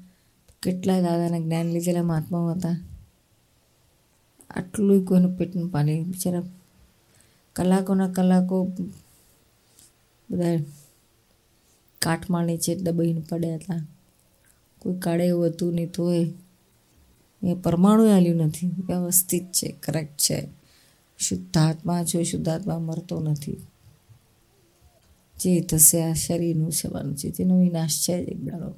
કેટલા 0.63 1.01
દાદાના 1.01 1.39
જ્ઞાન 1.39 1.67
લીધેલા 1.67 2.03
મહાત્માઓ 2.03 2.51
હતા. 2.51 2.85
આટલું 4.51 5.05
કોઈનું 5.05 5.39
પેટનું 5.39 5.69
પાણી 5.69 6.05
બિચારા 6.05 6.43
કલાકોના 7.53 8.13
કલાકો 8.13 8.65
બધા 10.31 10.59
કાટમાળ 11.99 12.47
નીચે 12.47 12.75
દબાઈને 12.75 13.23
પડ્યા 13.29 13.55
હતા. 13.55 13.87
કોઈ 14.79 14.99
કાળે 14.99 15.27
એવું 15.27 15.47
હતું 15.47 15.75
નહીં 15.75 15.91
તોય. 15.91 16.33
એ 17.43 17.55
પરમાણુ 17.55 18.11
હાલ્યું 18.11 18.37
નથી. 18.37 18.69
વ્યવસ્થિત 18.69 19.53
છે 19.53 19.73
કરેક્ટ 19.73 20.17
છે. 20.17 20.62
શુદ્ધાત્મા 21.23 22.03
જો 22.03 22.23
શુદ્ધાત્મા 22.23 22.79
મરતો 22.79 23.21
નથી. 23.21 23.67
જે 25.41 25.61
થશે 25.61 26.03
આ 26.03 26.13
શરીરનું 26.13 26.73
સેવાનું 26.73 27.17
છે, 27.17 27.31
તેનો 27.31 27.61
વિનાશ 27.61 27.91
છે 27.91 28.25
જ 28.25 28.29
એક 28.29 28.45
દાડો. 28.45 28.75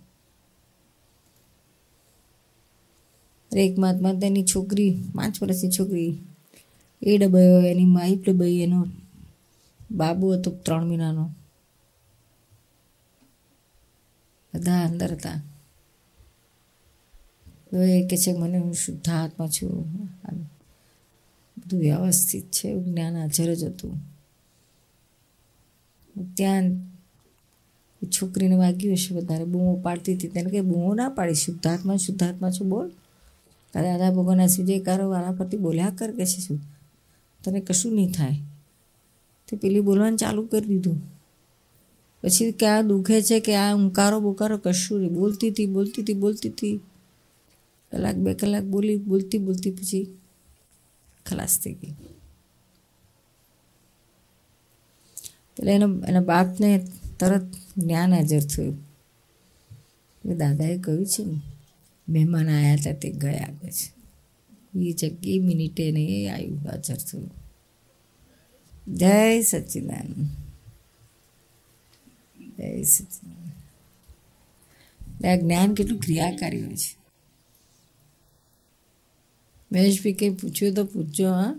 એક 3.57 3.79
મહાત્મા 3.79 4.13
તેની 4.13 4.45
છોકરી, 4.45 5.05
પાંચ 5.15 5.43
વર્ષની 5.43 5.71
છોકરી, 5.71 6.19
એ 7.03 7.19
ડબાયો 7.19 7.61
એની 7.61 7.85
માઈ 7.85 8.17
ડબાઈ 8.17 8.53
એનો 8.53 8.87
બાબુ 9.91 10.33
હતો 10.33 10.51
ત્રણ 10.51 10.87
મહિનાનો. 10.87 11.31
બધા 14.55 14.85
અંદર 14.85 15.13
હતા. 15.13 15.43
એ 17.79 18.07
કે 18.07 18.17
છે, 18.17 18.33
મને 18.33 18.59
હું 18.59 18.75
શુદ્ધાત્મા 18.75 19.47
છું. 19.47 20.09
બધું 21.65 21.81
વ્યવસ્થિત 21.81 22.51
છે, 22.51 22.69
એવું 22.69 22.85
જ્ઞાન 22.85 23.17
હાજર 23.17 23.55
જ 23.55 23.65
હતું. 23.65 24.01
ત્યાં 26.35 26.63
છોકરીને 28.05 28.55
વાગ્યું 28.55 28.95
હશે 28.95 29.15
વધારે 29.15 29.45
બૂમો 29.45 29.81
પાડતી 29.83 30.15
હતી. 30.15 30.29
તેને 30.29 30.51
કંઈ 30.51 30.61
બૂમો 30.61 30.95
ના 30.95 31.09
પાડી. 31.09 31.35
શુદ્ધાત્મા 31.35 31.97
શુદ્ધાત્મા 31.97 32.51
છું, 32.51 32.69
બોલ. 32.69 32.91
તારે 33.73 33.91
આધા 33.91 34.11
ભગવાનના 34.11 34.47
સુજયકારો 34.47 35.11
વાળા 35.11 35.33
પરથી 35.33 35.57
બોલ્યા 35.57 35.93
કર 35.99 36.11
કે 36.11 36.27
છે 36.27 36.41
શું? 36.41 36.61
તને 37.45 37.61
કશું 37.61 37.95
નહીં 37.95 38.13
થાય. 38.13 38.33
તે 39.49 39.57
પેલી 39.57 39.81
બોલવાનું 39.81 40.19
ચાલુ 40.19 40.47
કરી 40.47 40.67
દીધું. 40.67 41.03
પછી 42.23 42.53
કે 42.53 42.67
આ 42.67 42.83
દુખે 42.83 43.23
છે 43.23 43.41
કે 43.41 43.57
આ 43.57 43.75
ઉંકારો 43.75 44.21
બુકારો 44.21 44.59
કશું 44.59 45.01
નહીં. 45.01 45.13
બોલતી 45.13 45.51
હતી 45.51 45.67
બોલતી 45.67 46.03
હતી 46.03 46.15
બોલતી 46.15 46.49
હતી. 46.49 46.81
કલાક 47.93 48.15
બે 48.15 48.35
કલાક 48.35 48.63
બોલી, 48.63 48.97
બોલતી 48.97 49.39
બોલતી. 49.39 49.71
પછી 49.71 50.19
ખલાસ 51.27 51.55
થઈ 51.59 51.77
ગઈ 51.77 51.95
એટલે 55.51 55.71
એનો 55.73 55.89
એના 56.09 56.25
બાપને 56.25 56.71
તરત 57.19 57.49
જ્ઞાન 57.77 58.11
હાજર 58.13 58.45
થયું 58.47 58.77
એટલે 60.15 60.35
દાદાએ 60.35 60.77
કહ્યું 60.79 61.07
છે 61.07 61.23
ને 61.25 61.37
મહેમાન 62.09 62.49
આવ્યા 62.49 62.77
હતા 62.77 62.97
તે 62.97 63.09
ગયા 63.17 63.45
આગળ 63.45 63.73
છે 63.73 63.87
એ 64.81 64.93
જગ્યા 64.93 65.31
એ 65.31 65.41
મિનિટે 65.41 65.83
એને 65.89 66.03
આવ્યું 66.29 66.61
હાજર 66.65 67.01
થયું 67.03 67.31
જય 68.95 69.17
સચ્ચિદાનંદ 69.43 70.17
જય 72.57 72.69
સચ્ચિદાનંદ 72.87 73.53
જ્ઞાન 75.41 75.71
કેટલું 75.75 76.01
ક્રિયાકારી 76.01 76.63
હોય 76.63 76.79
છે 76.79 77.04
મહેશભાઈ 79.75 80.15
કંઈ 80.15 80.37
પૂછ્યું 80.39 80.75
તો 80.75 80.83
પૂછજો 80.85 81.29
હા. 81.33 81.53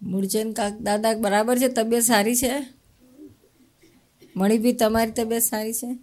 મૂળચંદ 0.00 0.52
કાક 0.56 0.74
દાદા 0.80 1.14
બરાબર 1.16 1.56
છે? 1.58 1.68
તબિયત 1.68 2.04
સારી 2.04 2.36
છે? 2.36 2.52
મણીભી 4.38 4.72
તમારી 4.72 5.10
તબિયત 5.10 5.42
સારી 5.42 5.72
છે? 5.74 5.98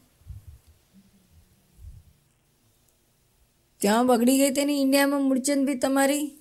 ત્યાં 3.78 4.08
બગડી 4.08 4.38
ગઈ 4.38 4.52
તેની 4.52 4.82
ઇન્ડિયામાં 4.82 5.22
મૂળચંદ 5.22 5.66
બી 5.66 5.76
તમારી? 5.76 6.38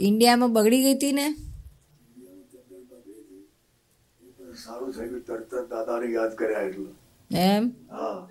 ઇન્ડિયામાં 0.00 0.52
બગડી 0.52 0.82
ગઈ 0.82 0.94
હતી 0.94 1.12
ને? 1.12 1.34
સારું 4.64 4.92
થઈ 4.92 5.08
ગયું 5.08 5.26
તરત 5.26 5.54
દાદાને 5.54 6.12
યાદ 6.12 6.34
કર્યા 6.34 6.60
એટલે. 6.60 6.86
એમ? 7.36 7.70
હા. 7.90 8.28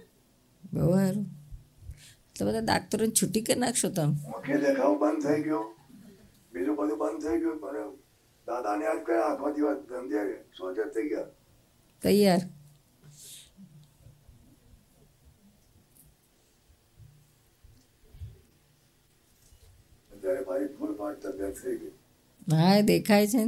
બહુ 0.74 0.92
સારું. 0.92 1.26
તો 2.40 2.46
બધા 2.46 2.60
ડાક્ટરોને 2.60 3.12
છૂટી 3.12 3.42
કરી 3.42 3.60
નાખશો 3.60 3.90
તમે? 3.90 4.58
દેખાવ 4.58 5.00
બંધ 5.00 5.24
થઈ 5.24 5.44
ગયો. 5.44 5.76
બીજું 6.54 6.76
બધું 6.76 6.98
બંધ 6.98 7.22
થઈ 7.22 7.40
ગયું. 7.40 7.58
પણ 7.60 8.05
દાદાને 8.48 8.86
આજ 8.88 9.00
કયા 9.06 9.30
આખો 9.30 9.48
દિવસ 9.56 9.80
ધંધે 9.90 10.22
સોજે 10.58 10.84
થઈ 10.94 11.08
ગયા. 11.10 11.30
તૈયાર. 12.02 12.44
હા 22.48 22.82
દેખાય 22.82 23.28
છે 23.28 23.44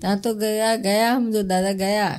ત્યાં 0.00 0.20
તો 0.20 0.30
ગયા 0.34 0.76
ગયા 0.76 1.14
સમજો 1.16 1.42
દાદા 1.42 1.72
ગયા. 1.74 2.16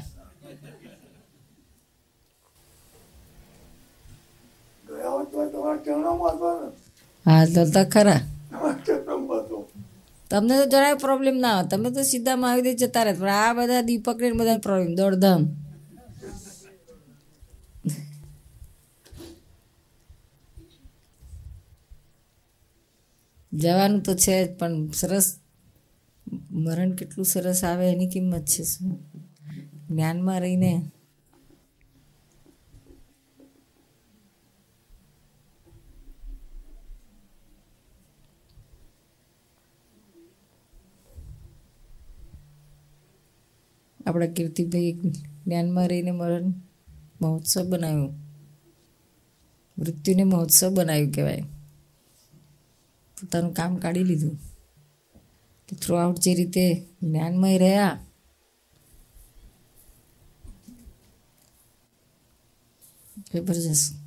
ગયા 4.86 5.12
હા 7.25 7.45
તો 7.55 7.83
ખરા. 7.93 8.21
તમને 10.29 10.63
તો 10.63 10.65
જરાય 10.65 10.93
પ્રોબ્લેમ 10.93 11.37
ના 11.37 11.59
હોય. 11.59 11.67
તમે 11.67 11.91
તો 11.91 12.03
સીધા 12.03 12.35
મહાવીર 12.35 12.73
જતા 12.73 13.03
રહે. 13.03 13.13
પણ 13.13 13.29
આ 13.29 13.53
બધા 13.53 13.81
દીપક 13.81 14.17
ને 14.21 14.31
બધા 14.31 14.57
પ્રોબ્લેમ 14.57 14.95
દોડધામ. 14.95 15.47
જવાનું 23.53 24.03
તો 24.03 24.13
છે 24.13 24.47
જ, 24.47 24.57
પણ 24.57 24.87
સરસ. 24.87 25.39
મરણ 26.51 26.91
કેટલું 26.91 27.25
સરસ 27.25 27.63
આવે, 27.63 27.91
એની 27.91 28.09
કિંમત 28.09 28.45
છે 28.45 28.63
શું? 28.63 29.11
જ્ઞાનમાં 29.89 30.41
રહીને. 30.41 30.91
આપણા 44.08 44.28
કીર્તિભાઈ 44.28 44.91
જ્ઞાનમાં 45.46 45.88
રહીને 45.88 46.12
મરણ 46.12 46.54
મહોત્સવ 47.22 47.63
બનાવ્યો. 47.63 48.13
મૃત્યુને 49.78 50.24
મહોત્સવ 50.24 50.70
બનાવ્યું 50.70 51.12
કહેવાય. 51.12 51.41
પોતાનું 53.17 53.54
કામ 53.54 53.76
કાઢી 53.76 54.04
લીધું. 54.04 54.39
થ્રુ 55.82 55.96
આઉટ 55.96 56.20
જે 56.20 56.34
રીતે 56.34 56.65
જ્ઞાનમય 57.02 57.58
રહ્યા, 57.58 58.00
જબરજસ્ત. 63.34 64.07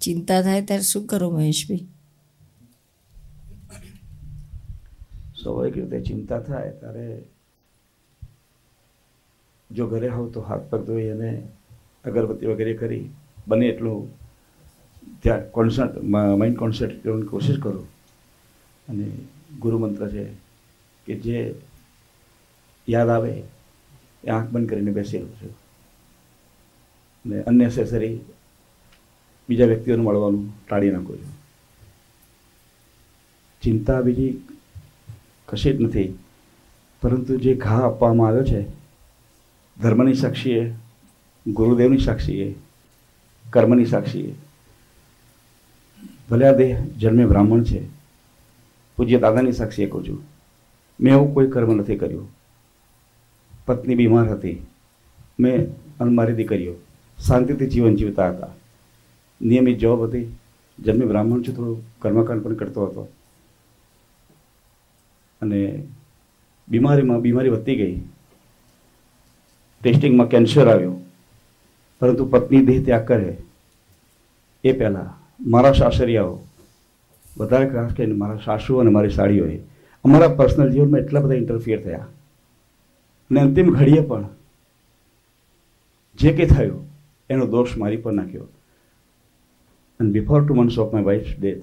ચિંતા 0.00 0.42
થાય 0.42 0.62
ત્યારે 0.62 0.82
શું 0.82 1.06
કરો 1.06 1.30
મહેશભાઈ? 1.30 1.86
સ્વાભાવિક 5.42 5.76
રીતે 5.76 6.00
ચિંતા 6.00 6.40
થાય 6.40 6.70
ત્યારે 6.70 7.22
જો 9.70 9.86
ઘરે 9.86 10.08
હોવ 10.08 10.30
તો 10.30 10.40
હાથ 10.40 10.60
પગ 10.60 10.86
ધોઈ 10.86 11.08
અને 11.08 11.48
અગરબત્તી 12.04 12.46
વગેરે 12.46 12.74
કરી. 12.74 13.10
બને 13.48 13.66
એટલું 13.66 14.20
ત્યાં 15.22 15.50
કોન્સન્ટ 15.50 16.02
માઇન્ડ 16.04 16.58
કોન્સન્ટ્રેટ 16.58 17.02
કરવાની 17.02 17.26
કોશિશ 17.26 17.60
કરો. 17.60 17.86
અને 18.88 19.10
ગુરુ 19.60 19.78
મંત્ર 19.78 20.08
છે 20.08 20.24
કે 21.06 21.14
જે 21.14 21.54
યાદ 22.88 23.08
આવે 23.08 23.42
એ 24.24 24.28
આંખ 24.28 24.50
બંધ 24.50 24.68
કરીને 24.68 24.90
બેસી 24.90 25.18
રહ્યું 25.18 25.36
છું. 25.36 25.50
અને 27.24 27.42
અનનેસેસરી 27.42 28.20
બીજા 29.50 29.66
વ્યક્તિઓને 29.66 30.02
મળવાનું 30.02 30.66
ટાળી 30.68 30.90
નાખો 30.90 31.16
છો. 31.16 31.32
ચિંતા 33.62 34.00
બીજી 34.00 34.42
કશી 35.48 35.72
જ 35.72 35.80
નથી. 35.80 36.18
પરંતુ 37.02 37.36
જે 37.36 37.54
ઘા 37.54 37.86
આપવામાં 37.86 38.28
આવ્યો 38.28 38.44
છે, 38.44 38.66
ધર્મની 39.82 40.14
સાક્ષીએ 40.14 40.74
ગુરુદેવની 41.46 41.98
સાક્ષીએ 41.98 42.54
કર્મની 43.50 43.86
સાક્ષીએ 43.86 44.34
ભલે 46.30 46.46
આ 46.46 46.52
દેહ 46.52 46.84
જન્મે 46.84 47.26
બ્રાહ્મણ 47.26 47.62
છે, 47.62 47.88
પૂજ્ય 48.96 49.18
દાદાની 49.18 49.52
સાક્ષીએ 49.52 49.86
કહું 49.86 50.08
છું. 50.08 50.22
મેં 51.00 51.12
એવું 51.12 51.34
કોઈ 51.34 51.48
કર્મ 51.48 51.74
નથી 51.74 51.96
કર્યું. 51.96 52.28
પત્ની 53.66 53.94
બીમાર 53.94 54.28
હતી. 54.28 54.66
મેં 55.40 55.66
અને 56.00 56.10
મારી 56.10 56.32
દીકરીઓ. 56.32 56.74
શાંતિથી 57.26 57.66
જીવન 57.66 57.96
જીવતા 57.96 58.30
હતા. 58.30 58.46
નિયમિત 59.42 59.78
જોબ 59.78 60.02
હતી. 60.02 60.36
જન્મે 60.78 61.06
બ્રાહ્મણ 61.06 61.42
છું 61.42 61.54
થોડું 61.54 61.98
કર્મકાંડ 61.98 62.42
પણ 62.42 62.54
કરતો 62.54 62.86
હતો. 62.86 63.08
અને 65.42 65.86
બીમારીમાં, 66.68 67.20
બીમારી 67.20 67.48
વધતી 67.48 67.76
ગઈ. 67.76 68.00
ટેસ્ટિંગમાં 69.82 70.28
કેન્સર 70.28 70.68
આવ્યું. 70.68 71.04
પરંતુ 72.00 72.24
પત્ની 72.24 72.66
દેહ 72.66 72.84
ત્યાગ 72.84 73.06
કરે. 73.06 73.36
એ 74.64 74.72
પહેલાં 74.72 75.32
મારા 75.50 75.72
સાસરિયાઓ, 75.72 76.38
વધારે 77.38 77.68
ખાસ 77.68 77.92
કરીને 77.92 78.14
મારા 78.14 78.38
સાસુ 78.44 78.76
અને 78.76 78.90
મારી 78.90 79.10
સાડીઓએ 79.10 79.58
અમારા 80.04 80.28
પર્સનલ 80.28 80.70
જીવનમાં 80.70 81.00
એટલા 81.00 81.20
બધા 81.20 81.34
ઇન્ટરફિયર 81.34 81.82
થયા. 81.82 82.06
અને 83.30 83.40
અંતિમ 83.40 83.70
ઘડીએ 83.70 84.00
પણ 84.00 84.28
જે 86.18 86.32
કંઈ 86.32 86.46
થયું, 86.46 86.88
એનો 87.30 87.46
દોષ 87.46 87.76
મારી 87.76 87.96
પર 87.96 88.12
નાખ્યો 88.12 88.46
અને 90.00 90.10
before 90.10 90.46
two 90.46 90.54
months 90.54 90.78
of 90.78 90.92
my 90.92 91.02
wife 91.02 91.40
death 91.40 91.62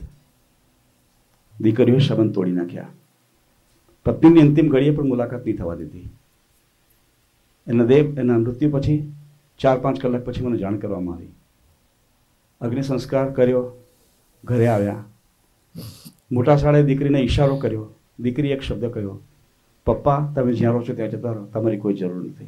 દીકરીઓએ 1.61 1.99
સંબંધ 1.99 2.33
તોડી 2.33 2.51
નાખ્યા. 2.51 2.87
પત્નીની 4.05 4.41
અંતિમ 4.41 4.69
ઘડીએ 4.69 4.95
પણ 4.95 5.03
મુલાકાત 5.03 5.45
નહીં 5.45 5.57
થવા 5.57 5.75
દીધી. 5.75 6.09
એના 7.67 7.85
દેવ 7.85 8.19
એના 8.19 8.37
મૃત્યુ 8.37 8.69
પછી 8.69 9.13
ચાર 9.59 9.79
પાંચ 9.79 10.01
કલાક 10.01 10.25
પછી 10.25 10.45
મને 10.45 10.57
જાણ 10.57 10.77
કરવામાં 10.77 11.15
આવી. 11.15 11.27
અગ્નિ 12.61 12.81
સંસ્કાર 12.81 13.31
કર્યો, 13.31 13.73
ઘરે 14.43 14.67
આવ્યા. 14.67 15.03
મોટા 16.31 16.57
શાળે 16.57 16.83
દીકરીને 16.83 17.19
ઈશારો 17.19 17.57
કર્યો. 17.57 17.89
દીકરી 18.19 18.51
એક 18.51 18.61
શબ્દ 18.61 18.85
કહ્યો, 18.85 19.19
પપ્પા, 19.85 20.33
તમે 20.35 20.53
જ્યાં 20.53 20.73
રહો 20.73 20.81
છો 20.81 20.93
ત્યાં 20.93 21.09
જતા 21.09 21.31
રહો. 21.31 21.45
તમારી 21.45 21.77
કોઈ 21.77 21.93
જરૂર 21.93 22.25
નથી. 22.25 22.45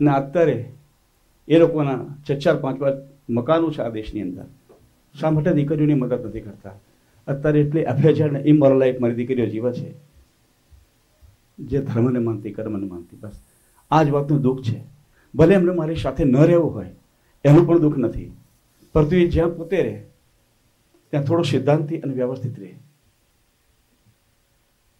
અને 0.00 0.10
અત્યારે 0.10 0.72
એ 1.52 1.58
લોકોના 1.58 1.98
ચાર 2.26 2.38
ચાર 2.38 2.56
પાંચ 2.56 2.80
પાંચ 2.80 2.96
મકાનો 3.30 3.70
છે 3.70 3.80
આ 3.82 3.88
દેશની 3.88 4.22
અંદર. 4.22 4.44
શા 5.20 5.30
માટે 5.30 5.52
દીકરીઓની 5.52 5.94
મદદ 5.94 6.26
નથી 6.26 6.40
કરતા? 6.40 6.72
અત્યારે 7.26 7.60
એટલી 7.60 7.84
અભ્યાચાર 7.84 8.30
ને 8.30 8.40
ઇમોરલ 8.40 8.78
લાઈફ 8.78 9.00
મારી 9.00 9.14
દીકરીઓ 9.14 9.46
જીવે 9.46 9.72
છે. 9.72 9.90
જે 11.58 11.78
ધર્મને 11.80 12.18
માનતી, 12.18 12.50
કર્મને 12.50 12.86
માનતી, 12.86 13.16
બસ. 13.20 13.36
આ 13.90 14.02
જ 14.02 14.10
વાતનું 14.10 14.42
દુઃખ 14.42 14.62
છે. 14.62 14.78
ભલે 15.34 15.54
એમને 15.54 15.72
મારી 15.72 15.96
સાથે 15.96 16.24
ન 16.24 16.36
રહેવું 16.36 16.74
હોય, 16.74 16.90
એનું 17.44 17.66
પણ 17.66 17.78
દુઃખ 17.78 17.98
નથી. 17.98 18.32
પરંતુ 18.94 19.16
એ 19.16 19.28
જ્યાં 19.28 19.56
પોતે 19.56 19.82
રહે, 19.82 20.02
ત્યાં 21.10 21.24
થોડો 21.24 21.42
સિદ્ધાંતિ 21.42 21.98
અને 21.98 22.14
વ્યવસ્થિત 22.14 22.60
રહે. 22.60 22.74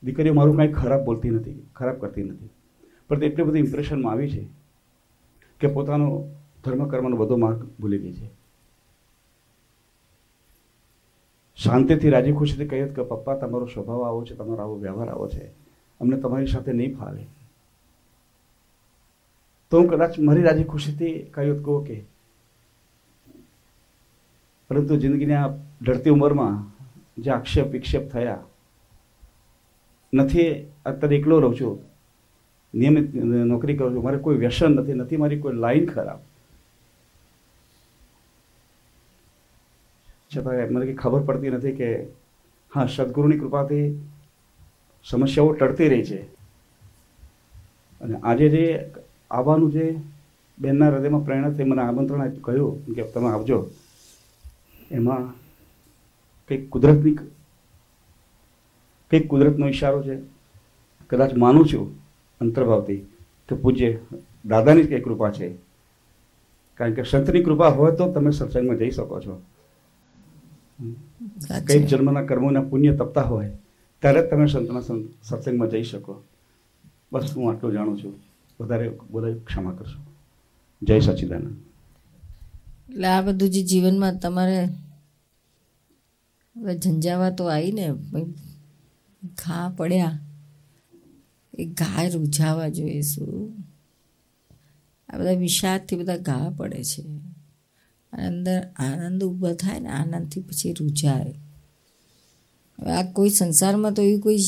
દીકરીઓ 0.02 0.34
મારું 0.34 0.56
કાંઈ 0.56 0.72
ખરાબ 0.72 1.04
બોલતી 1.04 1.30
નથી, 1.30 1.62
ખરાબ 1.76 1.96
કરતી 1.96 2.22
નથી. 2.22 2.48
પરંતુ 3.08 3.26
એટલી 3.26 3.44
બધી 3.44 3.58
ઇમ્પ્રેશનમાં 3.58 4.12
આવી 4.12 4.30
છે 4.30 4.42
કે 5.60 5.66
પોતાનો 5.66 6.08
ધર્મ 6.64 6.82
કર્મનો 6.88 7.16
બધો 7.16 7.36
માર્ગ 7.36 7.60
ભૂલી 7.80 7.98
ગઈ 7.98 8.12
છે. 8.12 8.28
શાંતિથી 11.58 12.10
રાજી 12.10 12.32
ખુશીથી 12.32 12.68
કહીએ 12.68 12.86
કે, 12.88 13.02
પપ્પા, 13.02 13.36
તમારો 13.36 13.66
સ્વભાવ 13.66 14.02
આવો 14.04 14.24
છે, 14.24 14.34
તમારો 14.34 14.62
આવો 14.62 14.76
વ્યવહાર 14.78 15.08
આવો 15.08 15.26
છે. 15.28 15.44
અમને 16.00 16.16
તમારી 16.16 16.46
સાથે 16.46 16.72
નહીં 16.72 16.96
ફાવે. 16.96 17.26
તો 19.72 19.78
હું 19.78 19.88
કદાચ 19.88 20.18
મારી 20.18 20.42
રાજી 20.42 20.64
ખુશીથી 20.64 21.14
કહ્યું 21.34 21.60
કહું 21.64 21.84
કે, 21.86 21.98
પરંતુ 24.70 24.96
જિંદગીની 24.96 25.34
આ 25.34 25.52
ઢળતી 25.82 26.10
ઉંમરમાં 26.10 26.54
જે 27.18 27.30
આક્ષેપ 27.30 27.68
વિક્ષેપ 27.68 28.04
થયા, 28.10 28.42
નથી, 30.12 30.50
અત્યારે 30.86 31.16
એકલો 31.16 31.40
રહું 31.40 31.54
છું, 31.60 31.78
નિયમિત 32.74 33.14
નોકરી 33.52 33.76
કરું 33.76 33.94
છું, 33.94 34.04
મારે 34.04 34.18
કોઈ 34.18 34.42
વ્યસન 34.44 34.70
નથી 34.72 34.94
નથી, 34.94 35.16
મારી 35.16 35.40
કોઈ 35.40 35.62
લાઈન 35.64 35.86
ખરાબ. 35.86 36.20
છતાં 40.36 40.54
મને 40.54 40.86
કંઈ 40.86 40.94
ખબર 40.94 41.20
પડતી 41.20 41.50
નથી 41.50 41.72
કે, 41.72 42.04
હા, 42.74 42.86
સદગુરુની 42.86 43.38
કૃપાથી 43.38 44.08
સમસ્યાઓ 45.04 45.52
ટળતી 45.52 45.88
રહી 45.88 46.04
છે. 46.04 46.22
અને 48.00 48.16
આજે 48.16 48.48
જે 48.48 48.90
આવવાનું 49.30 49.72
જે 49.72 49.98
બેનના 50.58 50.88
હૃદયમાં 50.88 51.24
પ્રેરણા 51.24 51.50
થઈ 51.50 51.64
મને 51.64 51.82
આમંત્રણ 51.82 52.20
આપ્યું, 52.20 52.42
કહ્યું 52.42 52.94
કે 52.94 53.02
તમે 53.02 53.28
આવજો. 53.28 53.70
એમાં 54.90 55.32
કંઈક 56.48 56.70
કુદરતની 56.70 57.14
કંઈક 59.10 59.28
કુદરતનો 59.28 59.68
ઈશારો 59.68 60.02
છે. 60.02 60.18
કદાચ 61.10 61.34
માનું 61.34 61.66
છું 61.66 61.98
અંતર્ભાવથી 62.40 62.96
કે 63.48 63.54
પૂજ્ય 63.54 63.98
દાદાની 64.44 64.82
જ 64.82 64.88
કંઈ 64.88 65.00
કૃપા 65.00 65.30
છે. 65.30 65.54
કારણ 66.74 66.92
કે 66.92 67.02
સંતની 67.02 67.42
કૃપા 67.42 67.68
હોય 67.68 67.96
તો 67.96 68.12
તમે 68.12 68.30
સત્સંગમાં 68.30 68.76
જઈ 68.76 68.90
શકો 68.90 69.20
છો. 69.20 69.42
કંઈક 71.66 71.86
જન્મના 71.86 72.22
કર્મોના 72.22 72.62
પુણ્ય 72.62 72.96
તપતા 72.96 73.22
હોય 73.22 73.50
ત્યારે 74.00 74.20
જ 74.20 74.30
તમે 74.30 74.46
સંતના 74.46 74.80
સત્સંગમાં 75.22 75.68
જઈ 75.68 75.82
શકો. 75.82 76.22
બસ 77.12 77.32
હું 77.36 77.50
આટલું 77.50 77.72
જાણું 77.72 78.04
છું. 78.04 78.14
વધારે 78.60 78.98
બધા 79.10 79.38
ક્ષમા 79.38 79.72
કરશો. 79.72 80.00
જય 80.82 81.00
સચિદાનંદ. 81.00 81.56
એટલે 82.90 83.08
આ 83.08 83.22
બધું 83.22 83.50
જે 83.50 83.62
જીવનમાં 83.62 84.18
તમારે 84.18 84.68
ઝંઝાવા 86.78 87.30
તો 87.30 87.44
આવીને 87.44 87.90
ઘા 89.24 89.74
પડ્યા. 89.76 90.18
એ 91.58 91.64
ઘા 91.64 92.08
રૂઝાવા 92.08 92.68
જોઈએ 92.68 93.00
શું? 93.00 93.54
આ 95.08 95.18
બધા 95.18 95.30
વિષાદથી 95.30 95.96
બધા 95.96 96.16
ઘા 96.16 96.50
પડે 96.50 96.84
છે. 96.84 97.31
અંદર 98.12 98.62
આનંદ 98.76 99.24
ઊભો 99.24 99.54
થાય 99.54 99.80
ને 99.80 99.88
આનંદથી 99.88 100.40
પછી 100.40 100.72
રૂજાય 100.72 101.34
હવે 102.80 102.90
આ 102.90 103.12
કોઈ 103.12 103.30
સંસારમાં 103.30 103.92
તો 103.92 104.02
એવી 104.02 104.20
કોઈ 104.20 104.38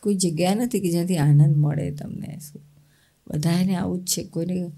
કોઈ 0.00 0.14
જગ્યા 0.14 0.54
નથી 0.54 0.80
કે 0.80 0.90
જ્યાંથી 0.90 1.16
આનંદ 1.16 1.56
મળે 1.56 1.90
તમને 1.90 2.38
શું. 2.38 2.62
બધાને 3.28 3.76
આવું 3.76 4.04
જ 4.04 4.08
છે. 4.08 4.24
કોઈને 4.24 4.70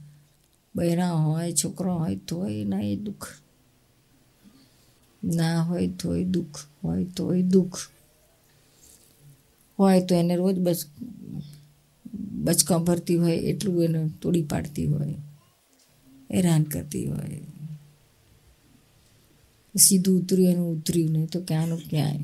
બહેરા 0.76 1.12
હોય, 1.12 1.52
છોકરો 1.52 1.98
હોય, 1.98 2.16
તોય 2.16 2.64
ના 2.64 2.80
એ 2.80 2.96
દુઃખ. 2.96 3.28
ના 5.24 5.62
હોય, 5.62 5.88
તોય 5.88 6.24
દુઃખ. 6.24 6.60
હોય, 6.84 7.04
તોય 7.04 7.42
દુઃખ. 7.42 7.78
હોય 9.78 10.06
તો 10.06 10.14
એને 10.14 10.36
રોજ 10.36 10.58
બસ, 10.58 10.84
બચકા 12.14 12.78
ભરતી 12.78 13.16
હોય, 13.16 13.36
એટલું 13.36 13.84
એને 13.84 14.10
તોડી 14.22 14.42
પાડતી 14.42 14.86
હોય. 14.86 15.14
હેરાન 16.34 16.62
કરતી 16.62 17.06
હોય. 17.06 17.40
સીધું 19.78 20.20
ઉતર્યું 20.20 20.52
એનું 20.52 20.72
ઉતર્યું 20.72 21.10
નહીં 21.10 21.26
તો 21.26 21.40
ક્યાંનું 21.40 21.80
ક્યાંય? 21.90 22.18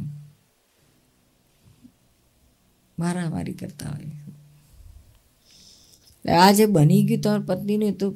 મારામારી 2.99 3.53
કરતા 3.53 3.89
હોય. 3.89 4.11
આ 6.33 6.53
જે 6.53 6.67
બની 6.67 7.05
ગયું 7.05 7.21
તમારી 7.21 7.43
પત્નીને 7.47 7.91
તો 7.91 8.15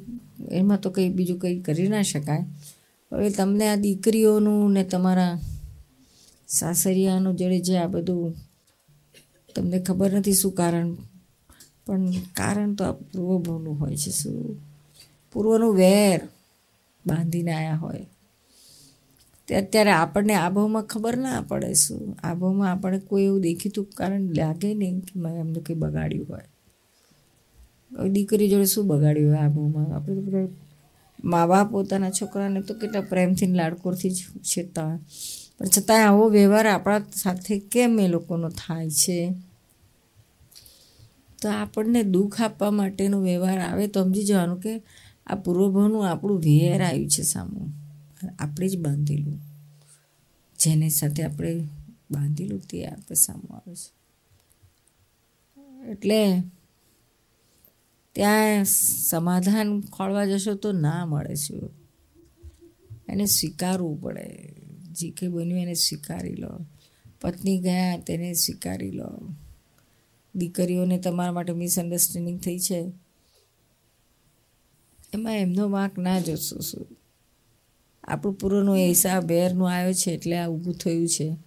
એમાં 0.51 0.79
તો 0.79 0.89
કંઈ 0.89 1.09
બીજું 1.09 1.39
કંઈ 1.39 1.59
કરી 1.59 1.87
ના 1.87 2.01
શકાય. 2.01 2.43
હવે 3.13 3.29
તમને 3.29 3.67
આ 3.67 3.75
દીકરીઓનું 3.75 4.71
ને 4.71 4.83
તમારા 4.83 5.39
સાસરિયાનું 6.47 7.35
જડે 7.35 7.59
જે 7.59 7.77
આ 7.77 7.87
બધું 7.87 8.35
તમને 9.55 9.79
ખબર 9.79 10.11
નથી 10.11 10.33
શું 10.33 10.53
કારણ? 10.53 10.95
પણ 11.85 12.11
કારણ 12.11 12.75
તો 12.75 12.83
આ 12.83 12.91
પૂર્વભાવનું 12.91 13.79
હોય 13.79 13.97
છે 13.97 14.11
શું? 14.11 14.61
પૂર્વનું 15.33 15.75
વેર 15.75 16.21
બાંધીને 17.05 17.51
આવ્યા 17.51 17.75
હોય. 17.75 18.05
તે 19.47 19.55
અત્યારે 19.55 19.91
આપણને 19.91 20.33
આ 20.33 20.49
ખબર 20.81 21.17
ના 21.17 21.41
પડે 21.41 21.73
શું. 21.73 22.15
આ 22.23 22.33
આપણે 22.71 22.99
કોઈ 22.99 23.23
એવું 23.23 23.41
દેખીતું 23.41 23.85
કારણ 23.85 24.21
લાગે 24.21 24.73
નહીં 24.73 24.99
કે 24.99 25.19
મેં 25.19 25.33
એમને 25.33 25.59
કંઈ 25.59 25.75
બગાડ્યું 25.75 26.27
હોય. 26.29 26.47
દીકરી 28.07 28.49
જોડે 28.49 28.65
શું 28.65 28.87
બગાડ્યું 28.87 29.35
હોય 29.35 29.37
આ 29.37 29.95
આપણે 29.95 30.15
તો 30.15 30.55
મા 31.23 31.47
બાપ 31.47 31.71
પોતાના 31.71 32.09
છોકરાને 32.09 32.61
તો 32.61 32.73
કેટલા 32.73 33.01
પ્રેમથી 33.01 33.45
લાડકોરથી 33.45 34.09
જ 34.09 34.15
છેતા 34.39 34.99
પણ 35.57 35.65
છતાંય 35.65 36.03
આવો 36.03 36.29
વ્યવહાર 36.29 36.67
આપણા 36.67 36.99
સાથે 36.99 37.59
કેમ 37.59 37.99
એ 37.99 38.07
લોકોનો 38.07 38.49
થાય 38.49 38.89
છે? 38.89 39.33
તો 41.41 41.49
આપણને 41.49 42.03
દુઃખ 42.03 42.41
આપવા 42.41 42.71
માટેનો 42.71 43.21
વ્યવહાર 43.21 43.59
આવે 43.59 43.87
તો 43.87 44.03
સમજી 44.03 44.23
જવાનું 44.23 44.59
કે 44.59 44.81
આ 45.27 45.35
પૂર્વભાવનું 45.35 46.09
આપણું 46.09 46.39
વેર 46.39 46.83
આવ્યું 46.83 47.09
છે 47.09 47.21
સામું. 47.21 47.84
આપણે 48.39 48.67
જ 48.67 48.79
બાંધેલું. 48.79 49.39
જેની 50.59 50.89
સાથે 50.89 51.23
આપણે 51.23 51.67
બાંધેલું 52.11 52.59
તે 52.59 52.87
આપણે 52.87 53.15
સામું 53.15 53.55
આવે 53.55 53.75
છે. 53.75 53.95
એટલે 55.91 56.43
ત્યાં 58.11 58.65
સમાધાન 59.09 59.81
ખોળવા 59.81 60.25
જશો 60.25 60.55
તો 60.55 60.71
ના 60.71 61.05
મળે 61.05 61.35
છે. 61.35 61.59
એને 63.09 63.25
સ્વીકારવું 63.25 64.01
પડે. 64.01 64.55
જે 64.91 65.09
કંઈ 65.09 65.29
બન્યું 65.29 65.59
એને 65.59 65.73
સ્વીકારી 65.73 66.35
લો. 66.35 66.65
પત્ની 67.21 67.59
ગયા 67.59 67.97
તેને 67.97 68.33
સ્વીકારી 68.33 68.91
લો. 68.91 69.35
દીકરીઓને 70.35 70.99
તમારા 70.99 71.31
માટે 71.31 71.53
મિસઅન્ડરસ્ટેન્ડિંગ 71.53 72.39
થઈ 72.39 72.59
છે. 72.59 72.91
એમાં 75.13 75.37
એમનો 75.37 75.69
વાંક 75.69 75.97
ના 75.97 76.19
જોશો 76.19 76.59
શું? 76.59 76.87
આપણું 78.05 78.35
પૂરોનો 78.35 78.75
હિસાબ 78.75 79.23
બેરનો 79.23 79.65
આવ્યો 79.65 79.93
છે 79.93 80.11
એટલે 80.11 80.37
આ 80.37 80.47
ઊભું 80.47 80.73
થયું 80.73 81.07
છે. 81.07 81.37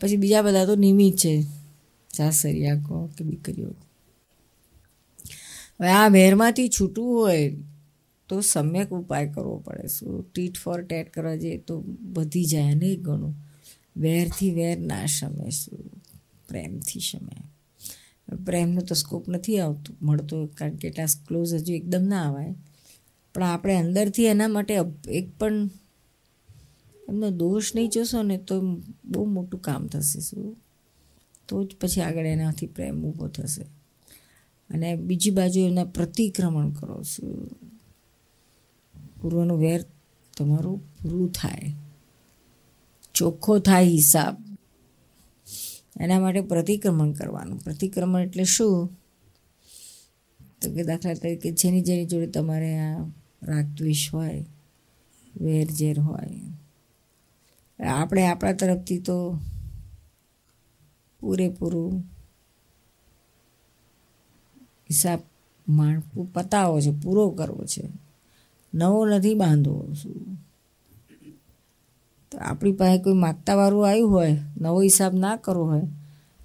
પછી 0.00 0.16
બીજા 0.16 0.42
બધા 0.42 0.66
તો 0.66 0.74
નિમિત્ત 0.74 1.18
છે. 1.18 1.42
સાસરિયા 2.16 2.74
કહો 2.74 3.06
કે 3.06 3.24
દીકરીઓ. 3.24 3.70
હવે 5.80 5.88
આ 5.88 6.08
વેરમાંથી 6.08 6.68
છૂટવું 6.68 7.20
હોય 7.20 7.56
તો 8.28 8.40
સમ્યક 8.40 8.90
ઉપાય 8.90 9.26
કરવો 9.28 9.58
પડે. 9.58 9.88
શું 9.88 10.32
ટીટ 10.32 10.58
ફોર 10.58 10.82
ટેટ 10.82 11.14
કરવા 11.14 11.36
જઈએ 11.36 11.58
તો 11.58 11.84
વધી 12.14 12.44
જાય 12.44 12.74
નહીં 12.74 13.02
ઘણું. 13.02 13.34
વેરથી 13.96 14.50
વેર 14.50 14.78
ના 14.78 15.06
શમે 15.06 15.50
શું 15.50 16.02
પ્રેમથી 16.48 17.00
શમે. 17.00 17.54
પ્રેમનો 18.46 18.80
તો 18.80 18.94
સ્કોપ 18.94 19.28
નથી 19.28 19.58
આવતો, 19.58 19.94
મળતો 20.02 20.46
કારણ 20.46 20.74
કે 20.74 20.88
એટલા 20.88 21.04
ક્લોઝ 21.04 21.54
હજુ 21.54 21.72
એકદમ 21.72 22.02
ના 22.02 22.22
આવે. 22.22 22.54
પણ 23.34 23.42
આપણે 23.42 23.74
અંદરથી 23.74 24.24
એના 24.24 24.48
માટે 24.48 24.78
એક 25.10 25.38
પણ 25.38 25.70
એમનો 27.08 27.30
દોષ 27.30 27.74
નહીં 27.74 27.88
જોશો 27.88 28.22
ને 28.22 28.38
તો 28.38 28.60
બહુ 29.04 29.24
મોટું 29.24 29.60
કામ 29.60 29.86
થશે, 29.86 30.20
શું? 30.20 30.56
તો 31.48 31.64
જ 31.64 31.76
પછી 31.80 32.00
આગળ 32.00 32.26
એનાથી 32.26 32.66
પ્રેમ 32.66 33.04
ઊભો 33.04 33.28
થશે. 33.28 33.62
અને 34.70 34.96
બીજી 34.96 35.30
બાજુ 35.30 35.60
એમના 35.60 35.84
પ્રતિક્રમણ 35.84 36.70
કરો, 36.70 37.02
શું? 37.02 37.48
પૂર્વનું 39.22 39.58
વેર 39.58 39.84
તમારું 40.38 40.78
પૂરું 41.02 41.32
થાય. 41.32 41.74
ચોખ્ખો 43.14 43.58
થાય 43.58 43.84
હિસાબ. 43.84 44.58
એના 46.00 46.20
માટે 46.20 46.40
પ્રતિક્રમણ 46.40 47.12
કરવાનું. 47.12 47.58
પ્રતિક્રમણ 47.58 48.20
એટલે 48.20 48.44
શું? 48.44 48.98
તો 50.62 50.74
કે 50.74 50.84
દાખલા 50.84 51.14
તરીકે 51.14 51.50
જેની 51.52 51.80
જેની 51.80 52.06
જોડે 52.06 52.26
તમારે 52.26 52.78
આ 52.78 53.04
રાગદ્વેષ 53.42 54.14
હોય 54.14 54.46
વેર 55.40 55.70
ઝેર 55.70 56.00
હોય 56.00 56.40
આપણે 57.78 58.26
આપણા 58.26 58.52
તરફથી 58.52 58.98
તો 58.98 59.38
પૂરેપૂરું 61.20 62.04
હિસાબ 64.90 65.20
માણ 65.68 66.02
પતાવો 66.32 66.80
છે, 66.80 66.90
પૂરો 66.90 67.30
કરવો 67.30 67.64
છે. 67.64 67.88
નવો 68.74 69.06
નથી 69.06 69.34
બાંધવો 69.34 69.94
શું? 69.94 70.38
તો 72.30 72.38
આપણી 72.38 72.72
પાસે 72.72 73.02
કોઈ 73.02 73.14
માગતાવાળું 73.14 73.88
આવ્યું 73.88 74.10
હોય, 74.10 74.36
નવો 74.60 74.80
હિસાબ 74.80 75.14
ના 75.14 75.36
કરવો 75.36 75.64
હોય, 75.64 75.82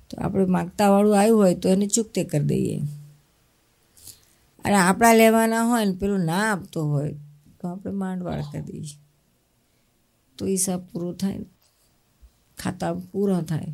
તો 0.10 0.18
આપણે 0.18 0.46
માગતાવાળું 0.46 1.20
આવ્યું 1.20 1.40
હોય 1.40 1.56
તો 1.56 1.70
એને 1.70 1.88
ચૂકતે 1.88 2.24
કરી 2.24 2.46
દઈએ. 2.46 2.82
અને 4.66 4.76
આપણા 4.76 5.14
લેવાના 5.14 5.64
હોય 5.64 5.86
ને 5.86 5.92
પેલું 5.92 6.20
ના 6.20 6.52
આપતો 6.52 6.86
હોય, 6.86 7.16
તો 7.60 7.68
આપણે 7.68 7.92
માંડવાળ 7.92 8.42
કરી 8.52 8.62
દઈએ. 8.62 9.09
તો 10.40 10.46
હિસાબ 10.46 10.88
પૂરો 10.88 11.14
થાય 11.14 11.40
ખાતા 12.58 12.94
પૂરા 12.94 13.42
થાય. 13.42 13.66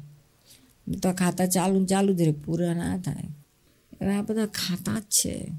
તો 1.04 1.14
ખાતા 1.14 1.46
ચાલુ 1.46 1.86
ચાલુ 1.86 2.14
જ 2.14 2.22
રહે, 2.22 2.32
પૂરા 2.32 2.74
ના 2.74 2.98
થાય. 2.98 3.24
એટલે 3.94 4.14
આ 4.14 4.22
બધા 4.22 4.46
ખાતા 4.46 5.00
જ 5.00 5.04
છે. 5.04 5.52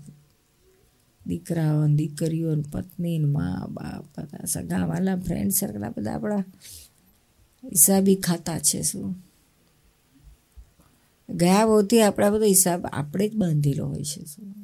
દીકરાઓ 1.27 1.87
દીકરીઓ 1.87 2.63
પત્ની 2.63 3.19
મા 3.19 3.67
બાપ 3.69 4.21
બધા, 4.21 4.45
સગા 4.45 4.87
વાલા 4.87 5.17
ફ્રેન્ડ 5.17 5.53
સર્કલ 5.53 5.91
બધા 5.91 6.13
આપણા 6.13 6.37
હિસાબી 7.65 8.15
ખાતા 8.15 8.59
છે 8.59 8.83
શું? 8.83 9.15
ગયા 11.31 11.67
બહુથી 11.67 12.03
આપણા 12.03 12.31
બધો 12.31 12.45
હિસાબ 12.45 12.87
આપણે 12.87 13.29
જ 13.29 13.37
બાંધેલો 13.37 13.87
હોય 13.87 14.05
છે 14.05 14.25
શું? 14.25 14.55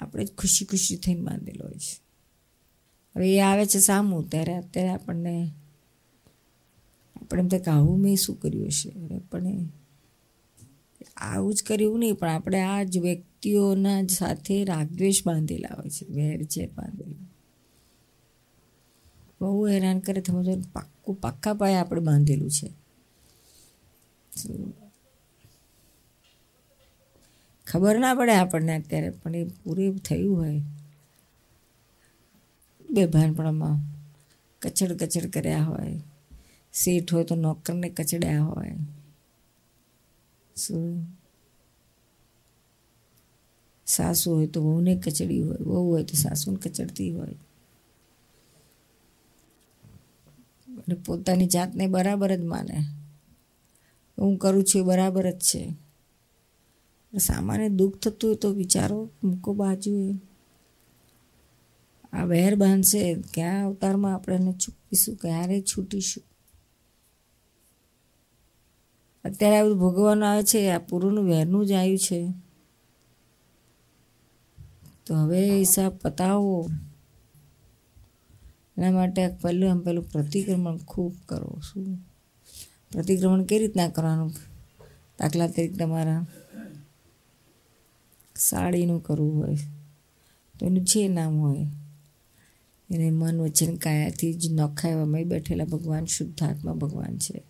આપણે 0.00 0.24
જ 0.24 0.34
ખુશી 0.38 0.64
ખુશી 0.64 0.96
થઈને 0.96 1.20
બાંધેલો 1.20 1.64
હોય 1.64 1.74
છે. 1.74 2.03
હવે 3.16 3.36
એ 3.36 3.40
આવે 3.40 3.66
છે 3.66 3.78
સામું. 3.78 4.28
ત્યારે 4.28 4.54
અત્યારે 4.54 4.90
આપણને, 4.90 5.50
આપણે 7.16 7.42
એમ 7.42 7.48
થાય 7.48 7.60
કે 7.60 7.70
આવું 7.70 8.00
મેં 8.00 8.16
શું 8.16 8.40
કર્યું 8.40 8.66
હશે? 8.66 8.90
પણ 9.18 9.68
આવું 11.16 11.54
જ 11.54 11.62
કર્યું 11.62 11.98
નહીં, 11.98 12.14
પણ 12.14 12.28
આપણે 12.28 12.60
આ 12.60 12.82
જ 12.82 12.98
વ્યક્તિઓના 12.98 14.06
સાથે 14.06 14.64
રાગદ્વેષ 14.64 15.26
બાંધેલા 15.26 15.74
હોય 15.74 15.90
છે, 15.90 16.04
વેર 16.12 16.42
ઝેર 16.42 16.68
બાંધેલા. 16.68 17.26
બહુ 19.40 19.66
હેરાન 19.66 19.98
કરે, 19.98 20.20
તમે 20.20 20.44
જો 20.44 20.52
પાક્કું 20.72 21.14
પાક્કા 21.14 21.54
પાયે 21.54 21.74
આપણે 21.74 22.00
બાંધેલું 22.00 22.50
છે. 22.50 22.68
ખબર 27.66 27.98
ના 27.98 28.14
પડે 28.14 28.32
આપણને 28.32 28.76
અત્યારે, 28.76 29.10
પણ 29.10 29.34
એ 29.34 29.44
પૂરું 29.44 29.98
થયું 29.98 30.36
હોય. 30.36 30.62
બે 32.94 33.06
ભાનપણામાં 33.06 33.94
કચડ 34.62 34.92
કચડ 34.92 35.30
કર્યા 35.30 35.62
હોય. 35.62 36.00
શેઠ 36.72 37.14
હોય 37.14 37.24
તો 37.24 37.34
નોકરને 37.34 37.88
કચડ્યા 37.88 38.42
હોય. 38.42 38.76
શું? 40.56 41.06
સાસુ 43.86 44.32
હોય 44.32 44.46
તો 44.46 44.62
વહુને 44.62 44.96
કચડી 44.96 45.42
હોય. 45.42 45.56
વહુ 45.60 45.90
હોય 45.90 46.02
તો 46.02 46.14
સાસુને 46.14 46.56
કચડતી 46.56 47.10
હોય. 47.10 47.34
અને 50.68 50.94
પોતાની 50.94 51.46
જાતને 51.46 51.86
બરાબર 51.86 52.36
જ 52.36 52.40
માને. 52.40 52.76
હું 54.18 54.36
કરું 54.36 54.64
છું 54.64 54.82
એ 54.82 54.84
બરાબર 54.84 55.30
જ 55.30 55.38
છે. 55.38 55.74
સામાન્ય 57.18 57.68
દુઃખ 57.68 57.98
થતું 57.98 58.30
હોય 58.30 58.36
તો 58.36 58.50
વિચારો, 58.50 59.10
મૂકો 59.24 59.54
બાજુએ. 59.54 60.33
આ 62.14 62.24
વહેર 62.24 62.54
બાંધશે, 62.54 63.02
ક્યાં 63.34 63.66
અવતારમાં 63.66 64.14
આપણે 64.14 64.52
છૂટીશું 64.52 65.14
ક્યારે 65.16 65.56
છૂટીશું? 65.62 66.24
અત્યારે 69.24 69.56
આ 69.58 69.64
બધું 69.64 69.78
ભોગવવાનું 69.78 70.28
આવે 70.30 70.42
છે, 70.42 70.60
આ 70.70 70.78
પૂરું 70.78 71.20
વહેરનું 71.26 71.66
જ 71.66 71.72
આવ્યું 71.72 71.98
છે. 71.98 72.20
તો 75.06 75.12
હવે 75.14 75.40
હિસાબ 75.58 75.92
પતાવો. 76.02 76.56
એના 78.76 78.90
માટે 78.90 79.22
પહેલું 79.42 79.70
એમ 79.70 79.80
પેલું 79.80 80.10
પ્રતિક્રમણ 80.10 80.78
ખૂબ 80.86 81.14
કરો. 81.26 81.50
શું? 81.62 81.86
પ્રતિક્રમણ 82.92 83.44
કઈ 83.44 83.58
રીતના 83.58 83.88
કરવાનું? 83.88 84.32
દાખલા 85.18 85.48
તરીકે 85.48 85.76
તમારા 85.76 86.20
સાડીનું 88.36 89.00
કરવું 89.02 89.34
હોય, 89.38 89.56
તો 90.54 90.66
એનું 90.66 90.84
જે 90.84 91.08
નામ 91.08 91.34
હોય. 91.36 91.66
એને 92.90 93.10
મન 93.10 93.40
વચન 93.40 93.76
કાયાથી 93.76 94.34
જ 94.34 94.52
નોખા 94.52 94.88
એવા 94.88 95.04
મય 95.04 95.24
બેઠેલા 95.24 95.64
ભગવાન 95.64 96.04
શુદ્ધાત્મા 96.04 96.72
ભગવાન 96.72 97.18
છે. 97.18 97.42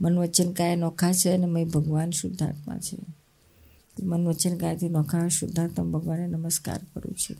મન 0.00 0.18
વચન 0.18 0.52
કાયા 0.52 0.76
નોખા 0.76 1.12
છે 1.12 1.30
અને 1.30 1.46
મય 1.46 1.64
ભગવાન 1.64 2.10
શુદ્ધાત્મા 2.10 2.78
છે. 2.78 2.98
મન 4.02 4.28
વચન 4.28 4.56
કાયાથી 4.56 4.88
નોખા 4.88 5.28
શુદ્ધાત્મા 5.28 5.84
ભગવાનને 5.84 6.26
નમસ્કાર 6.26 6.80
કરું 6.94 7.14
છું. 7.14 7.36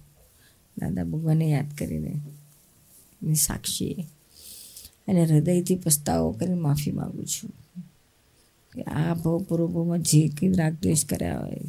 દાદા 0.78 1.04
ભગવાનને 1.04 1.50
યાદ 1.50 1.66
કરીને 1.78 2.20
એની 3.22 3.34
સાક્ષીએ 3.34 3.94
અને 5.08 5.24
હૃદયથી 5.24 5.76
પસ્તાવો 5.76 6.32
કરીને 6.32 6.54
માફી 6.54 6.92
માગું 6.92 7.26
છું. 7.26 7.50
કે 8.72 8.82
આ 8.82 9.14
ભવ 9.14 9.38
પૂર્વભવમાં 9.38 10.02
જે 10.02 10.28
કંઈ 10.28 10.52
રાગદ્વેષ 10.52 11.04
કર્યા 11.04 11.40
હોય 11.40 11.60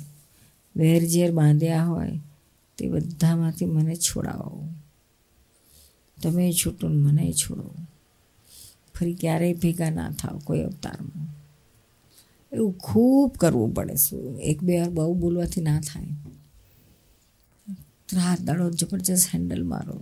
વેર 0.75 1.05
ઝેર 1.05 1.31
બાંધ્યા 1.31 1.83
હોય, 1.83 2.19
તે 2.77 2.89
બધામાંથી 2.89 3.65
મને 3.65 3.95
છોડાવો. 3.95 4.67
તમે 6.23 6.53
છૂટો 6.53 6.87
મને 6.87 7.33
છોડો. 7.33 7.71
ફરી 8.99 9.13
ક્યારેય 9.13 9.53
ભેગા 9.53 9.89
ના 9.89 10.11
થાવ 10.11 10.39
કોઈ 10.39 10.59
અવતારમાં. 10.59 11.41
એવું 12.55 12.77
ખૂબ 12.77 13.31
કરવું 13.37 13.73
પડે 13.73 13.95
શું? 13.95 14.39
એક 14.39 14.63
બે 14.63 14.79
વાર 14.79 14.89
બહુ 14.89 15.13
બોલવાથી 15.13 15.61
ના 15.61 15.81
થાય. 15.81 16.05
રાત 18.13 18.41
દાડો 18.41 18.71
જબરજસ્ત 18.71 19.35
હેન્ડલ 19.35 19.63
મારો. 19.63 20.01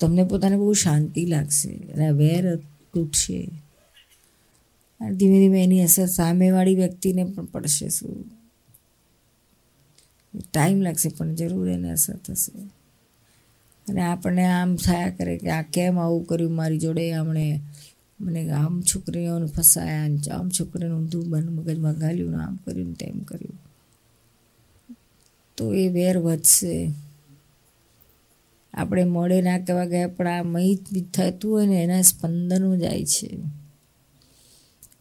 તમને 0.00 0.24
પોતાને 0.24 0.56
બહુ 0.56 0.72
શાંતિ 0.72 1.26
લાગશે 1.26 1.74
અને 1.74 2.10
વેર 2.10 2.56
તૂટશે. 2.94 3.46
ધીમે 5.00 5.40
ધીમે 5.40 5.64
એની 5.64 5.82
અસર 5.82 6.06
સામેવાળી 6.06 6.74
વ્યક્તિને 6.74 7.24
પણ 7.24 7.44
પડશે 7.44 7.88
શું? 7.88 8.24
ટાઈમ 10.52 10.80
લાગશે 10.80 11.08
પણ 11.08 11.34
જરૂર 11.34 11.68
એને 11.68 11.90
અસર 11.90 12.16
થશે. 12.16 12.83
અને 13.88 14.00
આપણને 14.00 14.44
આમ 14.44 14.76
થયા 14.76 15.10
કરે 15.10 15.38
કે 15.38 15.50
આ 15.50 15.62
કેમ 15.62 15.98
આવું 15.98 16.24
કર્યું 16.24 16.54
મારી 16.54 16.78
જોડે? 16.78 17.12
હમણે 17.12 17.60
મને 18.20 18.50
આમ 18.50 18.82
છોકરીઓને 18.82 19.46
ફસાયા 19.46 20.08
ને 20.08 20.30
આમ 20.30 20.48
છોકરીનું 20.48 20.98
ઊંધું 20.98 21.28
બન 21.28 21.48
મગજમાં 21.48 21.98
ગાલ્યું 21.98 22.30
ને 22.30 22.36
આમ 22.36 22.56
કર્યું 22.56 22.88
ને 22.88 22.94
તેમ 22.94 23.20
કર્યું. 23.20 23.60
તો 25.56 25.74
એ 25.74 25.88
વેર 25.88 26.18
વધશે. 26.18 26.92
આપણે 28.74 29.04
મોડે 29.04 29.42
ના 29.42 29.58
કહેવા 29.58 29.84
ગયા, 29.84 30.08
પણ 30.08 30.28
આ 30.28 30.42
મહિત 30.42 31.14
થતું 31.14 31.52
હોય 31.52 31.66
ને 31.66 31.82
એના 31.82 32.02
સ્પંદનો 32.02 32.76
જાય 32.76 33.04
છે. 33.04 33.36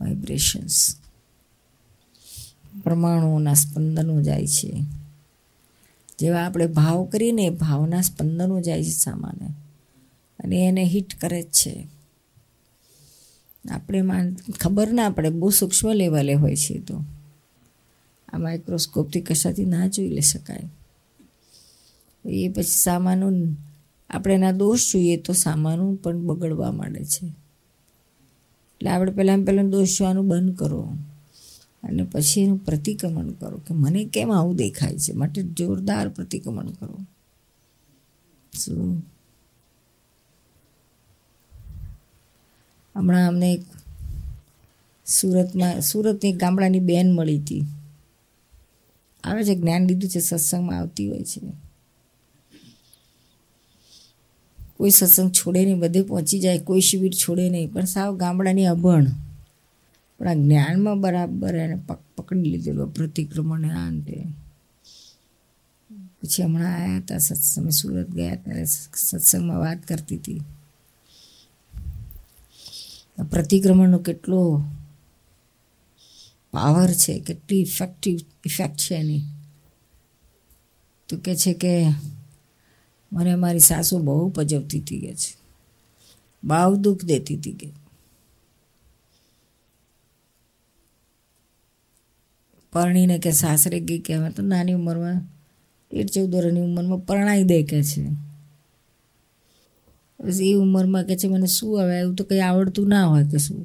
વાઇબ્રેશન્સ 0.02 0.96
પરમાણુઓના 2.84 3.54
સ્પંદનો 3.54 4.22
જાય 4.22 4.48
છે. 4.48 5.03
જેવા 6.20 6.46
આપણે 6.46 6.68
ભાવ 6.68 7.06
કરીએ 7.06 7.32
ને 7.32 7.50
ભાવના 7.50 8.02
સ્પંદનો 8.02 8.62
જાય 8.62 8.84
છે 8.84 8.90
સામાને 8.90 9.48
અને 10.40 10.68
એને 10.68 10.84
હિટ 10.84 11.20
કરે 11.22 11.42
જ 11.42 11.46
છે. 11.46 11.88
આપણે 13.72 14.02
માન 14.02 14.36
ખબર 14.60 14.94
ના 14.94 15.10
પડે, 15.10 15.30
બહુ 15.30 15.50
સૂક્ષ્મ 15.50 15.92
લેવલે 15.92 16.34
હોય 16.34 16.56
છે 16.56 16.80
તો. 16.80 17.04
આ 18.34 18.38
માઇક્રોસ્કોપથી 18.38 19.22
કશાથી 19.22 19.66
ના 19.66 19.88
જોઈ 19.88 20.10
લઈ 20.10 20.22
શકાય. 20.22 20.64
એ 22.26 22.50
પછી 22.50 22.64
સામાનું 22.64 23.58
આપણે 24.10 24.34
એના 24.34 24.52
દોષ 24.52 24.94
જોઈએ 24.94 25.18
તો 25.18 25.34
સામાનું 25.34 25.96
પણ 25.96 26.18
બગડવા 26.22 26.72
માંડે 26.72 27.06
છે. 27.06 27.28
એટલે 27.28 28.90
આપણે 28.90 29.12
પહેલાં 29.12 29.44
પહેલાં 29.44 29.70
દોષ 29.70 29.98
જોવાનું 29.98 30.28
બંધ 30.28 30.58
કરો. 30.58 30.94
અને 31.84 32.04
પછી 32.04 32.42
એનું 32.42 32.58
પ્રતિક્રમણ 32.58 33.32
કરો 33.32 33.58
કે 33.58 33.74
મને 33.74 34.06
કેમ 34.06 34.32
આવું 34.32 34.56
દેખાય 34.56 34.98
છે? 34.98 35.14
માટે 35.14 35.44
જોરદાર 35.44 36.10
પ્રતિક્રમણ 36.10 36.70
કરો. 36.70 37.00
હમણાં 42.96 43.28
અમને 43.28 43.54
એક 43.54 43.62
સુરતમાં, 45.06 45.82
સુરતની 45.82 46.34
ગામડાની 46.34 46.80
બેન 46.80 47.12
મળી 47.12 47.40
હતી. 47.40 47.64
આવે 49.24 49.44
છે, 49.44 49.56
જ્ઞાન 49.56 49.88
લીધું 49.88 50.10
છે, 50.10 50.20
સત્સંગમાં 50.20 50.80
આવતી 50.80 51.10
હોય 51.10 51.24
છે. 51.24 51.42
કોઈ 54.78 54.90
સત્સંગ 54.90 55.32
છોડે 55.32 55.66
નહીં, 55.66 55.80
બધે 55.80 56.02
પહોંચી 56.02 56.40
જાય, 56.40 56.60
કોઈ 56.60 56.82
શિબિર 56.82 57.14
છોડે 57.14 57.50
નહીં, 57.50 57.72
પણ 57.72 57.86
સાવ 57.86 58.18
ગામડાની 58.18 58.66
અભણ. 58.66 59.06
પણ 60.24 60.30
આ 60.30 60.34
જ્ઞાનમાં 60.34 61.02
બરાબર 61.02 61.56
એને 61.56 61.76
પક, 61.76 61.98
પકડી 62.18 62.42
લીધેલો 62.42 62.86
પ્રતિક્રમણ 62.86 63.66
આ 63.66 63.88
અંતે 63.88 64.24
પછી 66.22 66.44
હમણાં 66.44 66.84
આવ્યા 66.84 66.98
હતા, 66.98 67.18
સત્સંગ 67.18 67.70
સુરત 67.70 68.10
ગયા 68.10 68.36
ત્યારે 68.36 68.66
સત્સંગમાં 68.96 69.60
વાત 69.60 69.88
કરતી 69.88 70.18
હતી. 70.18 70.42
પ્રતિક્રમણનો 73.30 73.98
કેટલો 73.98 74.64
પાવર 76.52 76.92
છે, 76.92 77.20
કેટલી 77.20 77.62
ઇફેક્ટિવ 77.62 78.20
ઇફેક્ટ 78.46 78.78
છે 78.78 78.96
એની. 78.96 79.22
તો 81.10 81.18
કે 81.18 81.36
છે 81.36 81.54
કે 81.54 81.88
મને 83.14 83.36
મારી 83.36 83.60
સાસુ 83.60 84.00
બહુ 84.00 84.30
પજવતી 84.30 84.80
હતી 84.80 85.00
કે 85.00 85.16
છે. 85.16 85.38
બહુ 86.44 86.76
દુઃખ 86.76 87.04
દેતી 87.04 87.36
હતી 87.36 87.52
કે. 87.52 87.83
પરણીને 92.74 93.18
કે 93.24 93.32
સાસરે 93.42 93.80
ગઈ 93.88 94.02
કે 94.06 94.12
હવે 94.18 94.30
તો 94.36 94.42
નાની 94.52 94.78
ઉંમરમાં 94.80 95.18
તેર 95.92 96.06
ચૌદ 96.14 96.32
વર્ષની 96.36 96.66
ઉંમરમાં 96.70 97.02
પરણાઈ 97.08 97.46
દે 97.52 97.60
કે 97.70 97.80
છે. 97.90 98.04
બસ 100.20 100.40
એ 100.42 100.52
ઉંમરમાં 100.64 101.04
કે 101.08 101.16
છે 101.20 101.28
મને 101.28 101.48
શું 101.48 101.72
આવે 101.82 101.94
એવું 102.02 102.16
તો 102.16 102.24
કંઈ 102.24 102.44
આવડતું 102.48 102.88
ના 102.94 103.06
હોય 103.12 103.26
કે 103.32 103.38
શું. 103.46 103.60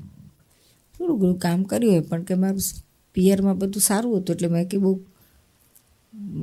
થોડું 0.94 1.16
ઘણું 1.20 1.38
કામ 1.44 1.60
કર્યું 1.70 1.92
હોય 1.94 2.08
પણ 2.10 2.22
કે 2.28 2.34
મારું 2.42 2.62
પિયરમાં 3.14 3.56
બધું 3.60 3.82
સારું 3.88 4.12
હતું 4.18 4.34
એટલે 4.34 4.48
મેં 4.54 4.68
કે 4.70 4.76
બહુ 4.84 4.92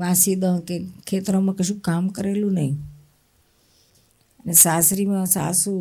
વાસી 0.01 0.36
દઉં 0.41 0.58
કે 0.67 0.75
ખેતરોમાં 1.08 1.56
કશું 1.58 1.80
કામ 1.88 2.04
કરેલું 2.15 2.54
નહીં. 2.58 2.75
અને 4.39 4.54
સાસરીમાં 4.54 5.28
સાસુ 5.28 5.73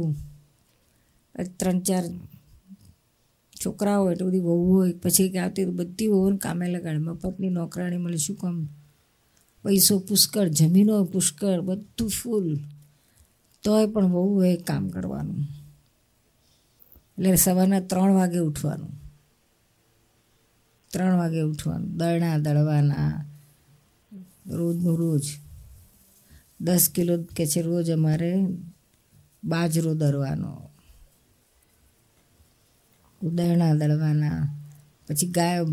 ત્રણ 1.58 1.78
ચાર 1.86 2.04
છોકરાઓ 3.64 4.10
એટલી 4.10 4.26
બધી 4.26 4.40
વહુ 4.40 4.72
હોય 4.72 4.92
પછી 4.92 5.28
કે 5.28 5.38
આવતી 5.38 5.64
બધી 5.64 6.06
વહુને 6.06 6.36
કામે 6.36 6.68
લગાડે. 6.68 6.98
મફતની 6.98 7.50
નોકરાણી 7.50 7.96
મળે 7.96 8.16
શું 8.16 8.36
કામ? 8.36 8.68
પૈસો 9.64 9.98
પુષ્કળ, 9.98 10.48
જમીનો 10.48 11.04
પુષ્કળ, 11.04 11.60
બધું 11.60 12.08
ફૂલ 12.08 12.58
તોય 13.62 13.86
પણ 13.86 14.06
વહુ 14.06 14.34
હોય 14.34 14.56
કામ 14.56 14.88
કરવાનું. 14.88 15.36
એટલે 17.18 17.36
સવારના 17.36 17.80
ત્રણ 17.80 18.14
વાગે 18.14 18.38
ઉઠવાનું. 18.38 18.90
ત્રણ 20.92 21.16
વાગે 21.16 21.40
ઉઠવાનું. 21.40 21.96
દળણા 21.96 22.38
દળવાના. 22.38 23.24
રોજનું 24.46 24.98
રોજ. 24.98 25.22
દસ 26.60 26.88
કિલો 26.94 27.22
કે 27.36 27.46
છે 27.46 27.62
રોજ 27.62 27.90
અમારે 27.90 28.46
બાજરો 29.44 29.94
દળવાનો 29.94 30.70
દળણા 33.30 33.74
દળવાના, 33.74 34.48
પછી 35.08 35.26
ગાય 35.26 35.64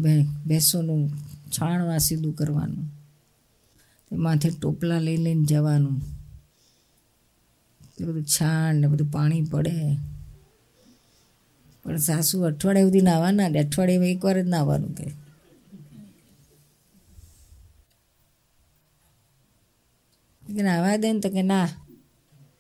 ભેંસોનું 0.46 1.10
છાણવા 1.52 1.98
સીધું 1.98 2.34
કરવાનું 2.34 3.02
માથે 4.12 4.50
ટોપલા 4.50 5.00
લઈ 5.00 5.18
લઈને 5.18 5.46
જવાનું. 5.46 6.02
એ 8.00 8.04
બધું 8.04 8.26
છાણ 8.26 8.76
ને 8.76 8.88
બધું 8.88 9.12
પાણી 9.12 9.42
પડે. 9.42 9.98
પણ 11.84 11.98
સાસુ 11.98 12.44
અઠવાડિયા 12.44 12.84
સુધી 12.84 13.02
નાવાના 13.02 13.48
ને 13.48 13.60
અઠવાડિયામાં 13.60 14.08
એકવાર 14.08 14.42
જ 14.42 14.48
નાવાનું 14.48 14.96
કે 14.96 15.06
કે 20.56 20.62
નાવા 20.64 20.96
દે 20.96 21.14
ને 21.14 21.20
તો 21.20 21.30
કે 21.30 21.42
ના, 21.42 21.68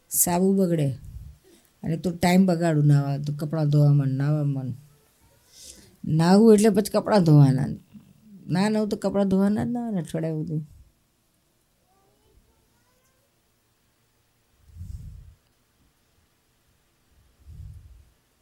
સાબુ 0.09 0.53
બગડે. 0.53 0.97
અને 1.83 1.97
તું 1.97 2.17
ટાઈમ 2.17 2.45
બગાડું, 2.45 2.85
નાવા, 2.85 3.17
તું 3.17 3.37
કપડાં 3.37 3.69
ધોવા 3.69 3.93
મન 3.93 4.09
નાવા 4.09 4.43
મન 4.43 4.73
નાહવું 6.05 6.53
એટલે 6.53 6.69
પછી 6.69 6.91
કપડાં 6.91 7.23
ધોવાના. 7.23 7.67
ના 8.47 8.69
નવું 8.69 8.89
તો 8.89 8.97
કપડાં 8.97 9.29
ધોવાના 9.29 9.65
જ 9.65 9.67
ના 9.67 9.91
ને 9.91 9.99
અઠવાડિયા 9.99 10.31
સુધી. 10.31 10.65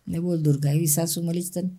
ને 0.07 0.19
બોલ 0.19 0.43
દુર્ગા, 0.43 0.71
એવી 0.71 0.87
સાસુ 0.87 1.21
મળી 1.21 1.41
જ 1.41 1.53
તને? 1.53 1.69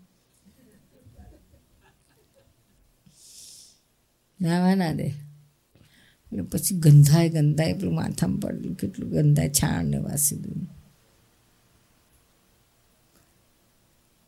નાવા 4.40 4.74
ના 4.74 4.92
દે. 4.92 5.04
એટલે 5.04 6.42
પછી 6.42 6.76
ગંધાય 6.76 7.28
ગંધાય, 7.28 7.72
પેલું 7.72 7.94
માથામાં 7.94 8.40
પડેલું, 8.40 8.76
કેટલું 8.76 9.10
ગંધાય, 9.10 9.48
છાણ 9.48 9.84
ને 9.84 9.98
વાસી 9.98 10.36
દઉં 10.36 10.79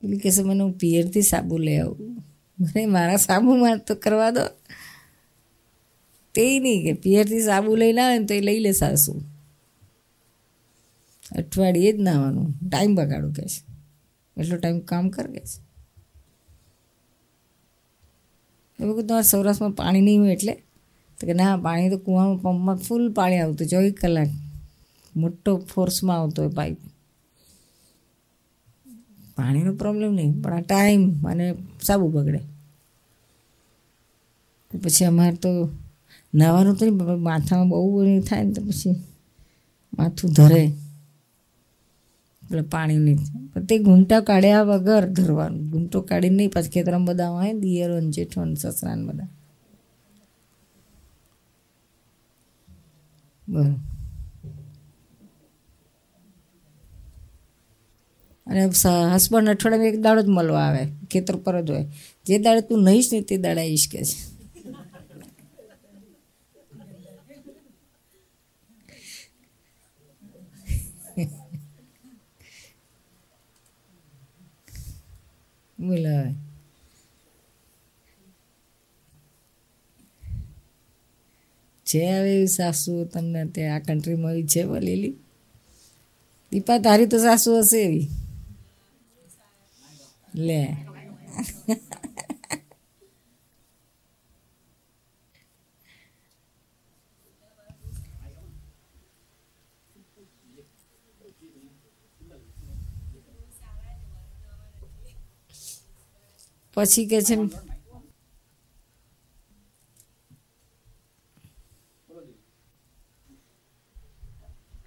એટલે 0.03 0.17
કહેશે 0.17 0.43
મને 0.43 0.61
હું 0.61 0.73
પિયરથી 0.73 1.23
સાબુ 1.23 1.59
લઈ 1.59 1.77
આવું. 1.77 2.17
મને 2.61 2.87
મારા 2.87 3.17
સાબુમાં 3.17 3.79
તો 3.79 3.95
કરવા 3.95 4.31
દો. 4.31 4.41
તે 6.35 6.59
નહીં 6.59 6.83
કે 6.83 6.93
પિયરથી 6.93 7.41
સાબુ 7.41 7.77
લઈને 7.77 8.01
આવે 8.01 8.19
ને 8.19 8.27
તો 8.27 8.35
એ 8.35 8.41
લઈ 8.41 8.59
લે 8.59 8.73
સાસુ. 8.73 9.23
અઠવાડિયે 11.37 11.93
જ 11.93 11.97
નાવાનું. 11.97 12.69
ટાઈમ 12.69 12.95
બગાડું 12.95 13.33
કે 13.33 13.43
છે. 13.43 13.73
એટલો 14.41 14.57
ટાઈમ 14.57 14.81
કામ 14.81 15.09
કર 15.09 15.27
કે 15.27 15.41
છે. 15.41 15.73
એવું 18.83 18.97
વખત 18.97 19.07
તમારા 19.07 19.23
સૌરાષ્ટ્રમાં 19.23 19.73
પાણી 19.73 20.01
નહીં 20.01 20.21
હોય 20.21 20.33
એટલે? 20.33 20.53
તો 21.21 21.27
કે 21.27 21.33
ના, 21.33 21.57
પાણી 21.57 21.91
તો 21.91 21.99
કૂવામાં, 21.99 22.43
પંપમાં 22.43 22.77
ફૂલ 22.77 23.13
પાણી 23.13 23.39
આવતું, 23.39 23.67
ચોવીસ 23.67 23.95
કલાક. 24.01 24.29
મોટો 25.17 25.57
ફોર્સમાં 25.57 26.21
આવતો 26.21 26.43
હોય 26.43 26.53
પાઇપ 26.53 26.77
પાણીનો 29.37 29.73
પ્રોબ્લેમ 29.83 30.11
નહીં, 30.19 30.33
પણ 30.43 30.55
આ 30.59 30.65
ટાઈમ 30.69 31.03
અને 31.31 31.47
સાબુ 31.87 32.07
બગડે. 32.15 32.41
પછી 34.71 35.07
અમારે 35.11 35.37
તો 35.45 35.51
નાવાનું 36.35 36.77
તો 36.79 36.83
નહીં 36.87 37.23
માથામાં 37.29 37.69
બહુ 37.71 38.01
થાય 38.29 38.45
ને 38.45 38.53
તો 38.57 38.63
પછી 38.69 38.97
માથું 39.93 40.31
ધરે. 40.39 40.65
એટલે 42.43 42.63
પાણી 42.75 43.01
નહીં 43.07 43.21
તે 43.69 43.75
ઘૂંટા 43.87 44.21
કાઢ્યા 44.29 44.69
વગર 44.71 45.05
ધરવાનું. 45.17 45.63
ઘૂંટો 45.71 45.99
કાઢીને 46.11 46.37
નહીં, 46.39 46.53
પછી 46.55 46.73
ખેતરમાં 46.75 47.07
બધા 47.09 47.31
હોય 47.37 47.53
દિયરો 47.63 47.97
ને 48.01 48.11
જેઠો 48.17 48.41
ને 48.45 48.57
સસરા 48.63 48.97
બધા 49.09 49.31
બરાબર 53.49 53.92
અને 58.53 58.63
હસબન્ડ 59.15 59.49
અઠવાડિયામાં 59.55 59.93
એક 59.93 60.01
દાડો 60.01 60.23
જ 60.23 60.29
મળવા 60.29 60.67
આવે, 60.67 60.83
ખેતર 61.11 61.37
પર 61.45 61.57
જ 61.67 61.69
હોય. 61.71 61.87
જે 62.27 62.39
દાડે 62.39 62.63
તું 62.69 62.81
નહીશ 62.89 63.09
ને 63.13 63.21
તે 63.29 63.35
દાડે 63.45 63.61
આવીશ 63.65 63.89
કે 63.93 64.01
છે. 64.09 64.17
બોલો 75.79 76.13
હવે 76.17 76.31
છે 81.87 82.01
હવે 82.11 82.31
એવી 82.35 82.49
સાસુ 82.49 82.93
તમને 83.13 83.43
તે 83.55 83.63
આ 83.69 83.79
કન્ટ્રીમાં 83.79 84.33
એવી 84.33 84.47
છે 84.47 84.63
બોલેલી? 84.65 85.15
દીપા, 86.53 86.79
તારી 86.79 87.07
તો 87.07 87.19
સાસુ 87.19 87.49
હશે 87.61 87.79
એવી. 87.89 88.09
લે. 90.35 90.77
પછી 106.77 107.07
કે 107.07 107.19
છે 107.23 107.37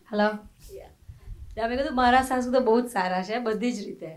હલો. 0.07 0.27
મેં 1.57 1.71
કીધું 1.71 1.95
મારા 1.95 2.23
સાસુ 2.23 2.49
તો 2.51 2.61
બહુ 2.61 2.75
જ 2.79 2.87
સારા 2.89 3.23
છે, 3.23 3.35
બધી 3.41 3.73
જ 3.73 3.87
રીતે. 3.87 4.09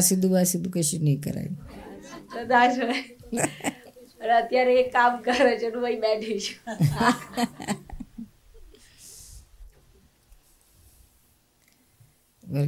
સીધું 0.00 0.38
આ 0.40 0.42
કશું 0.70 1.00
નહીં 1.00 1.20
કરાય. 1.20 1.48
અત્યારે 4.38 4.80
એક 4.80 4.92
કામ 4.92 5.22
કરે 5.22 5.58
છે 5.58 5.70
અહીં 5.84 6.00
બેઠી 6.00 6.40
છું. 6.40 6.58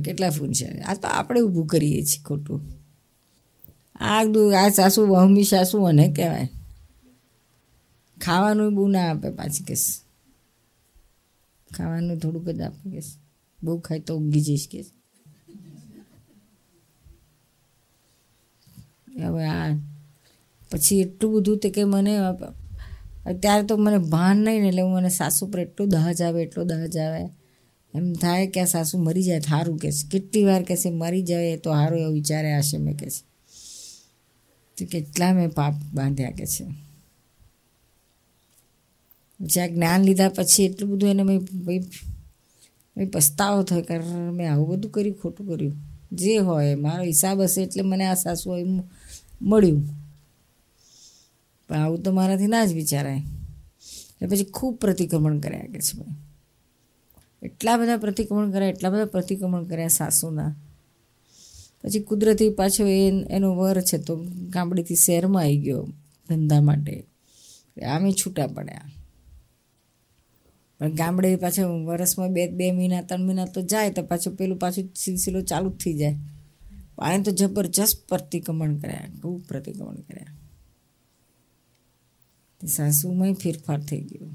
કેટલા 0.02 0.30
ફોન 0.30 0.52
છે? 0.52 0.66
આ 0.80 0.94
તો 0.94 1.08
આપણે 1.08 1.40
ઊભું 1.40 1.66
કરીએ 1.66 2.04
છીએ 2.04 2.22
ખોટું. 2.22 2.60
આ 4.00 4.22
આ 4.64 4.68
સાસુ 4.68 5.06
વહમી 5.06 5.44
સાસુ 5.44 5.82
અને 5.82 6.12
કહેવાય. 6.12 6.48
ખાવાનું 8.20 8.74
બહુ 8.74 8.88
ના 8.88 9.10
આપે 9.10 9.30
પાછી 9.30 9.64
કેસ. 9.64 10.02
ખાવાનું 11.76 12.18
થોડુંક 12.18 12.48
જ 12.48 12.60
આપે 12.60 12.90
કેસ. 12.90 13.18
બહુ 13.62 13.78
ખાય 13.78 14.00
તો 14.00 14.16
ઊંઘી 14.16 14.40
જઈશ 14.40 14.68
કે 14.70 14.84
હવે 19.18 19.44
આ 19.44 19.76
પછી 20.70 21.00
એટલું 21.00 21.34
બધું 21.34 21.58
તે 21.58 21.70
કે 21.70 21.84
મને 21.84 22.16
અત્યારે 23.26 23.66
તો 23.66 23.76
મને 23.76 23.98
ભાન 23.98 24.36
નહીં 24.36 24.62
ને 24.62 24.68
એટલે 24.68 24.82
હું 24.82 24.92
મને 24.92 25.08
સાસુ 25.08 25.46
પર 25.46 25.60
એટલો 25.60 25.86
દહજ 25.86 26.22
આવે, 26.22 26.42
એટલો 26.42 26.64
દહજ 26.64 26.98
આવે. 26.98 27.28
એમ 27.94 28.12
થાય 28.12 28.46
કે 28.46 28.60
આ 28.60 28.64
સાસુ 28.64 28.98
મરી 28.98 29.22
જાય 29.22 29.40
સારું 29.40 29.78
કે 29.78 29.92
છે. 29.92 30.08
કેટલી 30.08 30.44
વાર 30.44 30.62
કહેશે 30.62 30.90
મરી 30.90 31.22
જાય 31.22 31.56
તો 31.56 31.70
સારું 31.70 32.00
એવું 32.00 32.14
વિચારે 32.14 32.58
હશે 32.58 32.78
મેં 32.78 32.96
કહે 32.96 33.10
છે. 33.10 33.24
તો 34.76 34.86
કેટલા 34.86 35.32
મેં 35.32 35.50
પાપ 35.50 35.74
બાંધ્યા 35.94 36.30
કે 36.30 36.46
છે. 36.46 36.64
જ્યાં 39.40 39.68
જ્ઞાન 39.68 40.04
લીધા 40.04 40.28
પછી 40.28 40.64
એટલું 40.64 40.90
બધું 40.90 41.10
એને 41.10 41.22
મેં 41.22 41.38
ભાઈ 41.38 41.80
પસ્તાવો 43.06 43.62
થયો 43.62 43.82
કારણ 43.82 44.32
મેં 44.32 44.52
આવું 44.52 44.68
બધું 44.68 44.90
કર્યું, 44.90 45.16
ખોટું 45.16 45.48
કર્યું. 45.48 45.76
જે 46.12 46.36
હોય, 46.36 46.74
મારો 46.74 47.04
હિસાબ 47.04 47.40
હશે 47.40 47.62
એટલે 47.62 47.82
મને 47.82 48.04
આ 48.04 48.14
સાસુ 48.14 48.50
હોય 48.50 48.64
મળ્યું. 49.42 49.88
પણ 51.68 51.76
આવું 51.76 52.02
તો 52.02 52.12
મારાથી 52.12 52.46
ના 52.46 52.64
જ 52.64 52.72
વિચારાય. 52.72 53.22
એટલે 54.14 54.28
પછી 54.28 54.44
ખૂબ 54.44 54.78
પ્રતિક્રમણ 54.78 55.38
કર્યા 55.38 55.60
કે 55.60 55.80
છે 55.80 55.98
ભાઈ 55.98 56.16
એટલા 57.42 57.76
બધા 57.76 57.96
પ્રતિક્રમણ 57.96 58.50
કર્યા, 58.50 58.68
એટલા 58.68 58.90
બધા 58.90 59.04
પ્રતિક્રમણ 59.04 59.64
કર્યા 59.64 59.88
સાસુના. 59.88 60.54
પછી 61.84 62.00
કુદરતી 62.00 62.50
પાછો 62.50 62.84
એ 62.84 63.08
એનો 63.08 63.54
વર 63.54 63.80
છે 63.80 63.98
તો 63.98 64.16
ગામડેથી 64.48 64.96
શહેરમાં 64.96 65.42
આવી 65.42 65.58
ગયો 65.58 65.88
ધંધા 66.28 66.60
માટે. 66.60 67.04
આમે 67.88 68.12
છૂટા 68.12 68.46
પડ્યા. 68.46 68.82
પણ 70.80 70.94
ગામડે 70.94 71.36
પાછો 71.36 71.84
વરસમાં 71.84 72.32
બે 72.32 72.48
બે 72.48 72.72
મહિના, 72.72 73.02
ત્રણ 73.02 73.26
મહિના 73.26 73.46
તો 73.46 73.62
જાય 73.62 73.90
તો 73.90 74.02
પાછું 74.02 74.36
પેલું 74.36 74.58
પાછું 74.58 74.90
સિલસિલો 74.96 75.40
ચાલુ 75.40 75.70
જ 75.70 75.72
થઈ 75.72 75.94
જાય. 75.94 76.16
આને 77.00 77.22
તો 77.22 77.30
જબરજસ્ત 77.30 78.08
પ્રતિક્રમણ 78.08 78.76
કર્યા, 78.76 79.08
ખૂબ 79.22 79.42
પ્રતિક્રમણ 79.42 79.94
કર્યા. 79.94 80.26
સાસુમાં 82.66 83.32
ફેરફાર 83.32 83.80
થઈ 83.80 84.00
ગયો. 84.00 84.28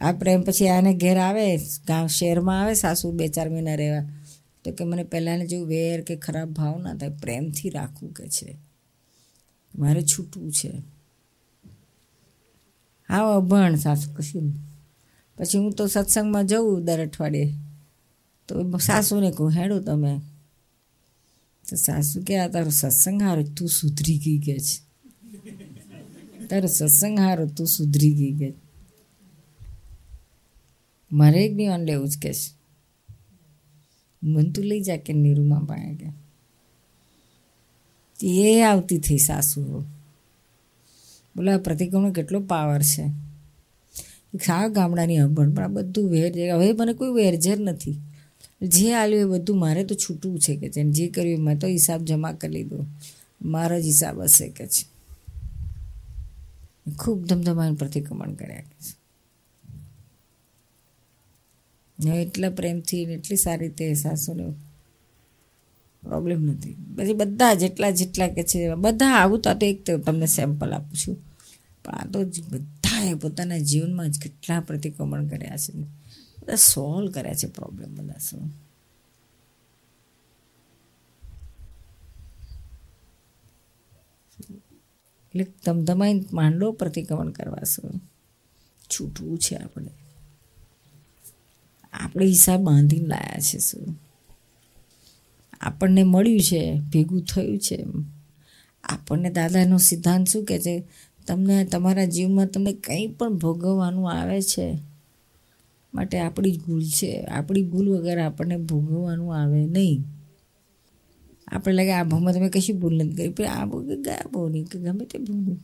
આ 0.00 0.12
પ્રેમ 0.12 0.42
પછી 0.42 0.68
આને 0.68 0.94
ઘેર 0.94 1.18
આવે, 1.18 1.56
ગામ 1.56 2.06
શહેરમાં 2.06 2.62
આવે, 2.62 2.74
સાસુ 2.74 3.12
બે 3.12 3.28
ચાર 3.28 3.48
મહિના 3.48 3.74
રહેવા. 3.74 4.08
તો 4.64 4.72
કે 4.72 4.84
મને 4.84 5.04
પહેલાંને 5.04 5.46
જેવું 5.46 5.66
વેર 5.66 6.02
કે 6.02 6.16
ખરાબ 6.16 6.52
ભાવ 6.52 6.82
ના 6.82 6.94
થાય, 6.94 7.08
પ્રેમથી 7.08 7.70
રાખવું 7.70 8.12
કે 8.12 8.28
છે. 8.28 8.56
મારે 9.78 10.02
છૂટવું 10.02 10.52
છે. 10.52 10.72
હા 13.08 13.36
અભણ 13.36 13.74
સાસુ 13.74 14.14
કશું 14.14 14.52
પછી 15.36 15.58
હું 15.58 15.72
તો 15.72 15.86
સત્સંગમાં 15.86 16.46
જઉં 16.46 16.84
દર 16.84 17.06
અઠવાડિયે. 17.06 17.54
તો 18.48 18.78
સાસુને 18.78 19.30
કહું, 19.30 19.50
હેડો 19.50 19.80
તમે. 19.80 20.20
તો 21.68 21.76
સાસુ 21.76 22.22
કે 22.22 22.34
આ 22.40 22.48
તારો 22.48 22.70
સત્સંગ 22.70 23.20
હારો 23.22 23.42
તું 23.56 23.68
સુધરી 23.68 24.18
ગઈ 24.18 24.38
કે 24.38 24.54
છે 24.58 24.76
તારો 26.46 26.68
સત્સંગ 26.68 27.18
હારો 27.18 27.44
તું 27.46 27.66
સુધરી 27.66 28.14
ગઈ 28.14 28.34
કે 28.38 28.48
મારે 31.10 31.38
એક 31.44 31.52
નહીં 31.54 31.82
લેવું 31.84 32.08
જ 32.08 32.16
કે 32.16 32.32
છે 32.32 32.48
મન 34.22 34.46
તું 34.52 34.64
લઈ 34.64 34.82
જા 34.82 34.96
કે 34.96 35.12
નીરુમાં 35.12 35.64
પાયા 35.66 35.98
કે 35.98 36.08
એ 38.20 38.62
આવતી 38.62 38.98
થઈ 38.98 39.18
સાસુ 39.18 39.60
બોલો 41.36 41.48
આ 41.52 41.58
પ્રતિક્રમણ 41.58 42.12
કેટલો 42.12 42.38
પાવર 42.46 42.82
છે 42.82 43.04
સાવ 44.40 44.72
ગામડાની 44.72 45.18
અભણ 45.18 45.54
પણ 45.54 45.64
આ 45.64 45.68
બધું 45.68 46.06
વેર 46.10 46.30
હવે 46.52 46.72
મને 46.72 46.92
કોઈ 46.92 47.12
વેરઝેર 47.12 47.58
નથી 47.60 47.96
જે 48.62 48.94
આલ્યું 48.94 49.20
એ 49.20 49.38
બધું 49.38 49.58
મારે 49.58 49.84
તો 49.84 49.94
છૂટવું 49.94 50.38
છે 50.38 50.56
કે 50.56 50.70
છે 50.70 50.82
જે 50.84 51.08
કર્યું 51.08 51.44
મેં 51.44 51.58
તો 51.58 51.66
હિસાબ 51.66 52.04
જમા 52.04 52.32
કરી 52.32 52.52
લીધો. 52.52 52.86
મારો 53.42 53.80
જ 53.80 53.84
હિસાબ 53.84 54.20
હશે 54.20 54.48
કે 54.48 54.66
છે. 54.66 54.86
ખૂબ 56.98 57.24
ધમધમાને 57.24 57.74
પ્રતિક્રમણ 57.74 58.32
કર્યા 58.32 58.60
કે 58.60 58.76
છે. 58.80 58.98
એટલા 62.10 62.50
પ્રેમથી 62.50 63.02
એટલી 63.02 63.36
સારી 63.36 63.66
રીતે 63.66 63.94
સાસુને 63.94 64.44
પ્રોબ્લેમ 66.02 66.42
નથી. 66.42 66.76
પછી 66.96 67.12
બધા 67.12 67.54
જેટલા 67.54 67.90
જેટલા 67.90 68.28
કે 68.28 68.42
છે, 68.42 68.74
બધા 68.74 69.06
આવું 69.06 69.40
તો 69.40 69.66
એક 69.66 69.90
તમને 69.90 70.26
સેમ્પલ 70.26 70.72
આપું 70.72 70.94
છું. 70.94 71.16
પણ 71.84 71.94
આ 71.94 72.06
તો 72.06 72.24
બધાએ 72.24 73.14
પોતાના 73.14 73.58
જીવનમાં 73.58 74.10
જ 74.10 74.20
કેટલા 74.20 74.60
પ્રતિક્રમણ 74.60 75.26
કર્યા 75.26 75.56
છે. 75.56 75.97
સોલ્વ 76.56 77.12
કર્યા 77.12 77.34
છે 77.34 77.46
પ્રોબ્લેમ 77.46 77.94
બધા 77.94 78.18
શું 78.18 78.50
એટલે 85.34 85.44
ધમધમાઈ 85.64 86.26
માંડો 86.32 86.72
પ્રતિક્રમણ 86.72 87.32
કરવા 87.32 87.64
શું 87.64 88.00
છૂટવું 88.90 89.38
છે 89.38 89.56
આપણે 89.56 89.90
આપણે 91.92 92.24
હિસાબ 92.24 92.60
બાંધીને 92.62 93.08
લાયા 93.08 93.40
છે 93.40 93.58
શું 93.60 93.96
આપણને 95.60 96.04
મળ્યું 96.04 96.40
છે 96.40 96.80
ભેગું 96.80 97.22
થયું 97.24 97.58
છે 97.58 97.78
આપણને 98.84 99.30
દાદાનો 99.30 99.78
સિદ્ધાંત 99.78 100.28
શું 100.28 100.44
કહે 100.44 100.58
છે 100.58 100.74
તમને 101.26 101.64
તમારા 101.64 102.04
જીવનમાં 102.04 102.48
તમને 102.48 102.72
કંઈ 102.72 103.08
પણ 103.08 103.38
ભોગવવાનું 103.38 104.10
આવે 104.10 104.40
છે 104.42 104.66
માટે 105.94 106.18
આપણી 106.18 106.50
જ 106.50 106.60
ભૂલ 106.64 106.84
છે. 106.84 107.22
આપણી 107.22 107.62
ભૂલ 107.62 107.88
વગર 107.88 108.18
આપણને 108.18 108.56
ભોગવવાનું 108.56 109.36
આવે 109.36 109.66
નહીં. 109.66 110.04
આપણે 111.48 111.74
લાગે 111.74 111.92
આ 111.92 112.04
ભાવમાં 112.04 112.34
તમે 112.34 112.48
કશી 112.48 112.72
ભૂલ 112.72 112.96
નથી 112.96 113.16
કરી. 113.16 113.28
પણ 113.28 113.44
આ 113.44 113.64
ભોગ 113.64 113.92
ગયા 113.92 114.48
નહીં, 114.48 114.64
કે 114.64 114.78
ગમે 114.78 115.04
તે 115.04 115.18
ભૂલ 115.18 115.56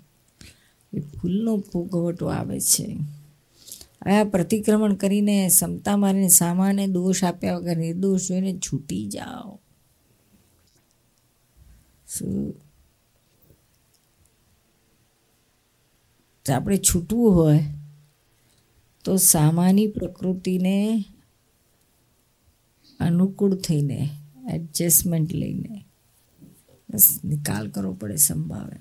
એ 0.92 0.98
ભૂલનો 0.98 1.56
ભોગવટો 1.56 2.26
આવે 2.26 2.60
છે. 2.60 2.96
હવે 4.04 4.14
આ 4.14 4.24
પ્રતિક્રમણ 4.24 4.94
કરીને 4.94 5.48
ક્ષમતા 5.48 5.96
મારીને 5.96 6.28
સામાન્ય 6.28 6.86
દોષ 6.86 7.24
આપ્યા 7.24 7.56
વગર 7.56 7.76
નિર્દોષ 7.76 8.28
જોઈને 8.28 8.58
છૂટી 8.58 9.06
જાઓ. 9.08 9.60
શું? 12.08 12.54
આપણે 16.52 16.76
છૂટવું 16.76 17.34
હોય 17.34 17.60
તો 19.04 19.16
સામાની 19.16 19.86
પ્રકૃતિને 19.86 21.04
અનુકૂળ 23.00 23.54
થઈને 23.54 24.10
એડજસ્ટમેન્ટ 24.52 25.32
લઈને 25.32 25.84
બસ 26.90 27.20
નિકાલ 27.24 27.70
કરવો 27.70 27.92
પડે 27.94 28.16
સંભાવે. 28.16 28.76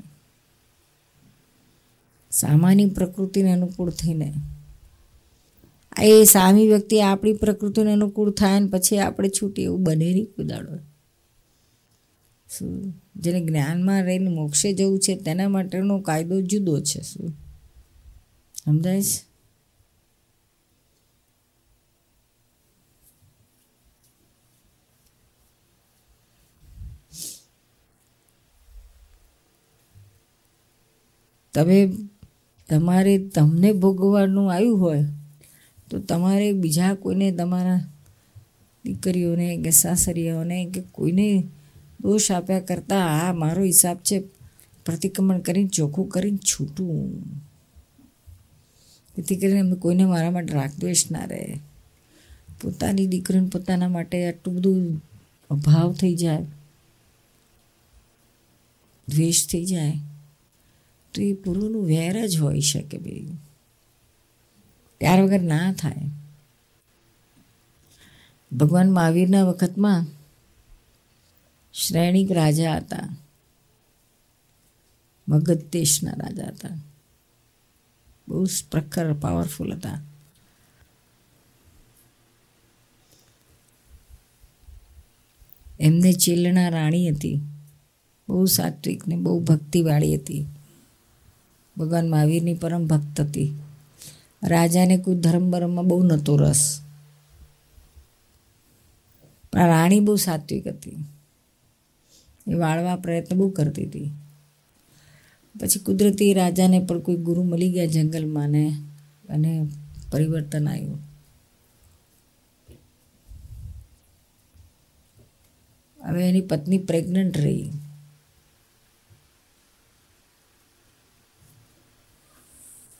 સામાન્ય 2.32 2.86
પ્રકૃતિને 2.86 3.52
અનુકૂળ 3.52 3.90
થઈને. 3.90 4.34
એ 6.02 6.24
સામી 6.24 6.68
વ્યક્તિ 6.68 7.02
આપણી 7.02 7.34
પ્રકૃતિને 7.34 7.94
અનુકૂળ 7.94 8.32
થાય 8.32 8.60
ને 8.60 8.68
પછી 8.68 8.98
આપણે 8.98 9.30
છૂટીએ 9.30 9.66
એવું 9.66 9.84
બને 9.84 10.14
નહીં 10.14 10.26
કુદાડો 10.26 10.78
શું? 12.58 13.02
જેને 13.16 13.46
જ્ઞાનમાં 13.46 14.04
રહીને 14.04 14.30
મોક્ષે 14.30 14.74
જવું 14.74 15.00
છે, 15.00 15.16
તેના 15.16 15.50
માટેનો 15.50 16.00
કાયદો 16.00 16.42
જુદો 16.42 16.80
છે, 16.82 17.02
શું? 17.02 17.34
સમજાય 18.66 19.02
છે? 19.02 19.33
તમે, 31.54 31.92
તમારે 32.70 33.18
તમને 33.18 33.72
ભોગવવાનું 33.74 34.54
આવ્યું 34.54 34.80
હોય, 34.80 35.04
તો 35.90 36.00
તમારે 36.00 36.54
બીજા 36.54 36.94
કોઈને 36.96 37.32
તમારા 37.32 37.82
દીકરીઓને 38.86 39.58
કે 39.58 39.72
સાસરીઓને 39.72 40.66
કે 40.66 40.82
કોઈને 40.92 41.44
દોષ 42.02 42.32
આપ્યા 42.32 42.60
કરતાં 42.60 43.28
આ 43.28 43.34
મારો 43.34 43.64
હિસાબ 43.64 43.98
છે, 43.98 44.24
પ્રતિક્રમણ 44.86 45.40
કરીને 45.40 45.68
ચોખ્ખું 45.68 46.10
કરીને 46.10 46.38
છૂટું. 46.38 47.14
જેથી 49.16 49.36
કરીને 49.36 49.60
અમે 49.60 49.76
કોઈને 49.76 50.06
મારા 50.06 50.32
માટે 50.32 50.54
રાગદ્વેષ 50.54 51.12
ના 51.12 51.26
રહે. 51.26 51.60
પોતાની 52.62 53.08
દીકરીને 53.08 53.48
પોતાના 53.48 53.88
માટે 53.88 54.18
આટલું 54.28 54.56
બધું 54.56 55.02
અભાવ 55.50 55.94
થઈ 55.94 56.16
જાય, 56.16 56.46
દ્વેષ 59.08 59.48
થઈ 59.48 59.66
જાય 59.66 60.13
તો 61.14 61.22
એ 61.22 61.34
પૂર્વનું 61.34 61.86
વેર 61.86 62.28
જ 62.28 62.40
હોઈ 62.40 62.60
શકે 62.60 62.98
બે. 62.98 63.26
ત્યાર 64.98 65.22
વગર 65.22 65.42
ના 65.42 65.74
થાય. 65.74 65.96
ભગવાન 68.56 68.92
મહાવીરના 68.92 69.44
વખતમાં 69.44 70.06
શ્રેણિક 71.74 72.32
રાજા 72.32 72.76
હતા. 72.76 73.18
મગધ 75.28 75.70
દેશના 75.72 76.12
રાજા 76.12 76.48
હતા. 76.48 76.70
બહુ 78.28 78.46
પ્રખર 78.72 79.14
પાવરફુલ 79.14 79.74
હતા. 79.74 80.02
એમને 85.80 86.14
ચેલણા 86.14 86.70
રાણી 86.70 87.10
હતી. 87.10 87.42
બહુ 88.30 88.46
સાત્વિક 88.46 89.08
ને 89.08 89.16
બહુ 89.16 89.40
ભક્તિવાળી 89.40 90.16
હતી. 90.16 90.46
ભગવાન 91.78 92.10
મહાવીરની 92.10 92.54
પરમ 92.54 92.88
ભક્ત 92.88 93.22
હતી. 93.22 93.54
રાજાને 94.44 94.98
કોઈ 94.98 95.16
ધર્મ 95.16 95.52
બરમમાં 95.52 95.88
બહુ 95.88 96.04
નહોતો 96.04 96.38
રસ. 96.38 96.82
પણ 99.54 99.68
રાણી 99.68 100.00
બહુ 100.00 100.16
સાત્વિક 100.16 100.68
હતી. 100.68 100.98
એ 102.48 102.54
વાળવા 102.54 102.96
પ્રયત્ન 102.96 103.38
બહુ 103.38 103.50
કરતી 103.50 103.86
હતી. 103.86 104.12
પછી 105.62 105.80
કુદરતી 105.80 106.34
રાજાને 106.34 106.80
પણ 106.80 107.00
કોઈ 107.00 107.16
ગુરુ 107.16 107.44
મળી 107.44 107.72
ગયા 107.72 107.86
જંગલમાં 107.86 108.50
ને 108.50 108.78
અને 109.30 109.68
પરિવર્તન 110.12 110.70
આવ્યું. 110.70 111.00
હવે 116.02 116.30
એની 116.30 116.42
પત્ની 116.42 116.78
પ્રેગ્નન્ટ 116.78 117.38
રહી. 117.38 117.70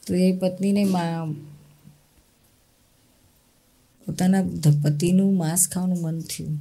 તો 0.08 0.16
એ 0.16 0.28
પત્નીને 0.38 0.84
પોતાના 4.08 4.44
પતિનું 4.84 5.32
માંસ 5.38 5.68
ખાવાનું 5.70 6.00
મન 6.02 6.20
થયું. 6.22 6.56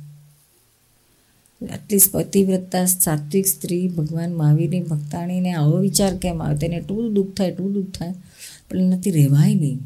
આટલી 1.61 1.99
પતિવ્રતા, 2.13 2.85
સાત્વિક 2.87 3.47
સ્ત્રી 3.47 3.89
ભગવાન 3.89 4.31
મહાવીરની 4.35 4.81
ભક્તાણીને 4.83 5.51
આવો 5.53 5.77
વિચાર 5.79 6.13
કેમ 6.17 6.43
આવે? 6.43 6.57
તેને 6.57 6.77
એટલું 6.77 7.15
દુઃખ 7.15 7.33
થાય 7.37 7.49
એટલું 7.49 7.73
દુઃખ 7.73 7.91
થાય, 7.99 8.13
પણ 8.71 8.79
એનાથી 8.79 9.11
રહેવાય 9.11 9.55
નહીં. 9.55 9.79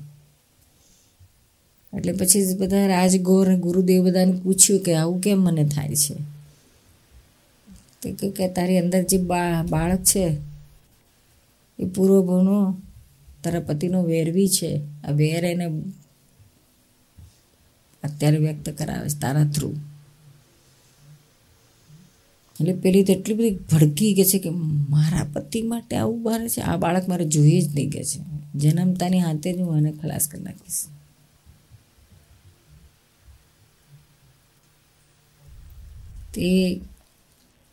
એટલે 1.92 2.12
પછી 2.12 2.40
બધા 2.54 2.86
રાજગોર 2.86 3.46
ગુરુદેવ 3.56 4.00
બધાને 4.04 4.32
પૂછ્યું 4.32 4.80
કે 4.80 4.94
આવું 4.94 5.20
કેમ 5.20 5.38
મને 5.40 5.64
થાય 5.68 5.94
છે? 5.94 6.16
તો 8.02 8.30
કે 8.30 8.48
તારી 8.48 8.78
અંદર 8.78 9.02
જે 9.02 9.18
બાળક 9.70 10.02
છે, 10.04 10.26
એ 11.78 11.84
પૂર્વભવનો 11.86 12.58
તારા 13.46 13.60
પતિનો 13.60 14.02
વેરવી 14.02 14.48
છે. 14.48 14.72
આ 15.04 15.10
વેર 15.10 15.44
એને 15.44 15.66
અત્યારે 18.04 18.38
વ્યક્ત 18.38 18.70
કરાવે 18.70 19.08
છે 19.08 19.20
તારા 19.20 19.44
થ્રુ 19.44 19.70
એટલે 22.60 22.72
પેલી 22.72 23.04
તો 23.04 23.12
એટલી 23.12 23.34
બધી 23.34 23.50
ભડકી 23.50 24.14
કે 24.14 24.24
છે 24.24 24.38
કે 24.38 24.50
મારા 24.90 25.26
પતિ 25.32 25.62
માટે 25.62 25.96
આવું 25.96 26.22
બારે 26.22 26.48
છે. 26.48 26.60
આ 26.60 26.76
બાળક 26.76 27.08
મારે 27.08 27.24
જોઈએ 27.24 27.60
જ 27.60 27.74
નહીં 27.74 27.90
કે 27.90 28.04
છે. 28.04 28.20
જન્મતાની 28.58 29.20
હાથે 29.20 29.52
જ 29.52 29.60
હું 29.60 29.78
એને 29.78 29.92
ખલાસ 29.92 30.28
કરી 30.28 30.42
નાખીશ. 30.42 30.84
તે 36.34 36.80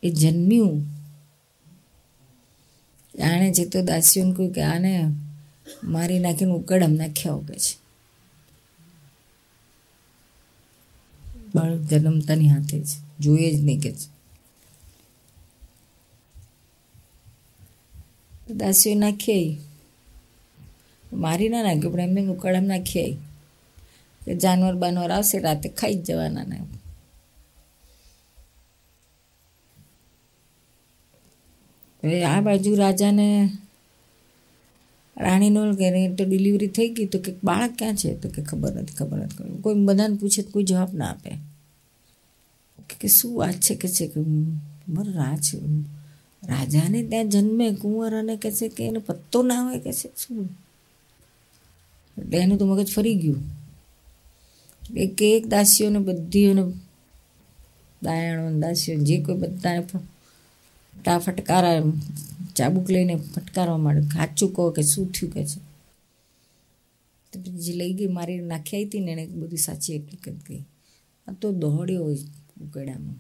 એ 0.04 0.10
જન્મ્યું. 0.10 0.82
આણે 3.24 3.52
જે 3.52 3.66
તો 3.66 3.82
દાસીઓને 3.82 4.34
કોઈ 4.34 4.50
કે 4.50 4.62
આને 4.62 4.94
મારી 5.84 6.20
નાખીને 6.20 6.52
ઉકળમ 6.52 6.94
નાખ્યા 6.94 7.34
ઉગે 7.34 7.54
છે. 7.54 7.76
બાળક 11.56 11.82
જન્મતાની 11.82 12.50
હાથે 12.50 12.80
જ 12.80 12.90
જોઈએ 13.20 13.52
જ 13.56 13.64
નહીં 13.64 13.82
કે 13.82 13.92
દાસીઓ 18.54 18.96
નાખીએ 18.96 19.58
મારી 21.14 21.50
ના 21.50 21.64
નાખ્યું, 21.64 21.94
પણ 21.94 22.00
એમને 22.00 22.28
ઉકાળામાં 22.28 22.68
નાખી. 22.68 23.02
આવી 23.02 23.18
કે 24.26 24.36
જાનવર 24.36 24.76
બાનવર 24.76 25.12
આવશે 25.12 25.40
રાતે 25.40 25.70
ખાઈ 25.70 25.96
જ 25.96 26.04
જવાના 26.04 26.44
ને 26.44 26.58
હવે 32.04 32.24
આ 32.26 32.42
બાજુ 32.42 32.76
રાજાને 32.76 33.28
રાણીનો 35.18 35.76
કે 35.76 36.16
તો 36.16 36.26
ડિલિવરી 36.26 36.68
થઈ 36.68 36.90
ગઈ 36.90 37.06
તો 37.06 37.20
કે 37.20 37.34
બાળક 37.44 37.74
ક્યાં 37.78 37.96
છે? 37.96 38.16
તો 38.16 38.30
કે 38.30 38.42
ખબર 38.42 38.76
નથી 38.76 38.94
ખબર 38.94 39.18
નથી 39.18 39.62
કોઈ 39.62 39.74
બધાને 39.74 40.16
પૂછે 40.16 40.42
તો 40.42 40.52
કોઈ 40.52 40.64
જવાબ 40.64 40.94
ના 40.94 41.10
આપે. 41.10 41.32
કે- 43.00 43.10
શું 43.10 43.38
વાત 43.38 43.54
છે 43.54 43.76
કે 43.76 43.88
છે? 43.88 44.08
કે 44.08 44.22
મારો 44.90 45.12
રાજ, 45.12 45.56
રાજાને 46.48 47.04
ત્યાં 47.04 47.30
જન્મે, 47.30 47.72
કુંવર 47.72 48.16
અને 48.16 48.38
કહે 48.38 48.52
છે 48.52 48.68
કે 48.68 48.88
એનો 48.88 49.00
પત્તો 49.00 49.44
ના 49.44 49.64
હોય 49.64 49.80
કે 49.80 49.94
છે? 49.94 50.08
શું? 50.08 50.50
એટલે 52.18 52.38
એનું 52.38 52.58
તો 52.58 52.66
મગજ 52.66 52.94
ફરી 52.94 53.16
ગયું. 53.16 53.64
એક 54.98 55.22
એક 55.22 55.48
દાસીઓને 55.48 56.00
બધીઓને 56.00 56.72
દાયણો 58.04 58.60
દાસીઓ 58.60 58.96
જે 58.96 59.22
કોઈ 59.22 59.36
બધાને 59.36 59.80
ફ- 59.80 59.98
ટા 61.04 61.20
ફટકારા 61.20 61.84
ચાબુક 62.56 62.88
લઈને 62.90 63.16
ફટકારવા 63.16 63.78
માંડ્યો 63.78 64.12
કાચું 64.16 64.50
કહો 64.56 64.72
કે 64.72 64.84
શું 64.84 65.12
થયું 65.12 65.34
કે 65.34 65.42
છે 65.46 65.60
પછી 67.34 67.58
જે 67.64 67.74
લઈ 67.74 67.94
ગઈ, 67.94 68.08
મારી 68.08 68.42
નાખી 68.42 68.78
આવી 68.78 68.88
હતી 68.88 69.00
ને 69.00 69.12
એને 69.12 69.26
બધી 69.26 69.58
સાચી 69.58 69.98
હકીકત 69.98 70.40
કહી 70.48 70.64
આ 71.28 71.34
તો 71.42 71.52
દોડ્યો 71.52 72.08
ઉકેડામાં 72.62 73.20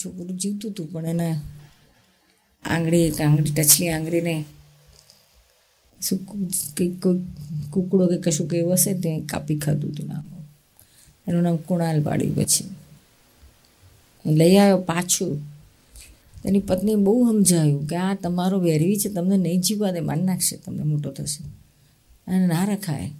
છોકરું 0.00 0.36
જીવતું 0.38 0.70
હતું, 0.70 0.92
પણ 0.92 1.06
એના 1.06 1.36
આંગળી, 2.64 3.04
એક 3.08 3.20
આંગળી, 3.20 3.52
ટચલી 3.52 3.88
આંગળીને 3.88 4.44
શું 6.00 6.18
કંઈક 6.76 6.94
કોઈ 7.02 7.20
કુકડો 7.72 8.04
કે 8.06 8.18
કશું 8.24 8.48
કે 8.48 8.62
હશે 8.62 8.92
તે 8.94 9.10
કાપી 9.30 9.58
ખાધું 9.58 9.90
હતું 9.92 10.06
નામ. 10.06 10.24
એનું 11.28 11.42
નામ 11.42 11.56
કુણાલ 11.56 12.02
પાડ્યું 12.02 12.36
પછી. 12.36 12.68
લઈ 14.24 14.56
આવ્યો 14.56 14.80
પાછું. 14.90 15.32
એની 16.44 16.60
પત્ની 16.60 16.94
બહુ 16.94 17.32
સમજાયું 17.32 17.86
કે 17.86 17.96
આ 17.96 18.14
તમારો 18.14 18.60
વેરવી 18.60 18.98
છે, 18.98 19.08
તમને 19.08 19.36
નહીં 19.36 19.60
જીવવા 19.60 19.90
દે, 19.90 20.00
મારી 20.00 20.22
નાખશે, 20.22 20.56
તમને 20.56 20.82
મોટો 20.82 21.10
થશે. 21.10 21.44
અને 22.26 22.46
ના 22.46 22.64
રખાય 22.64 23.10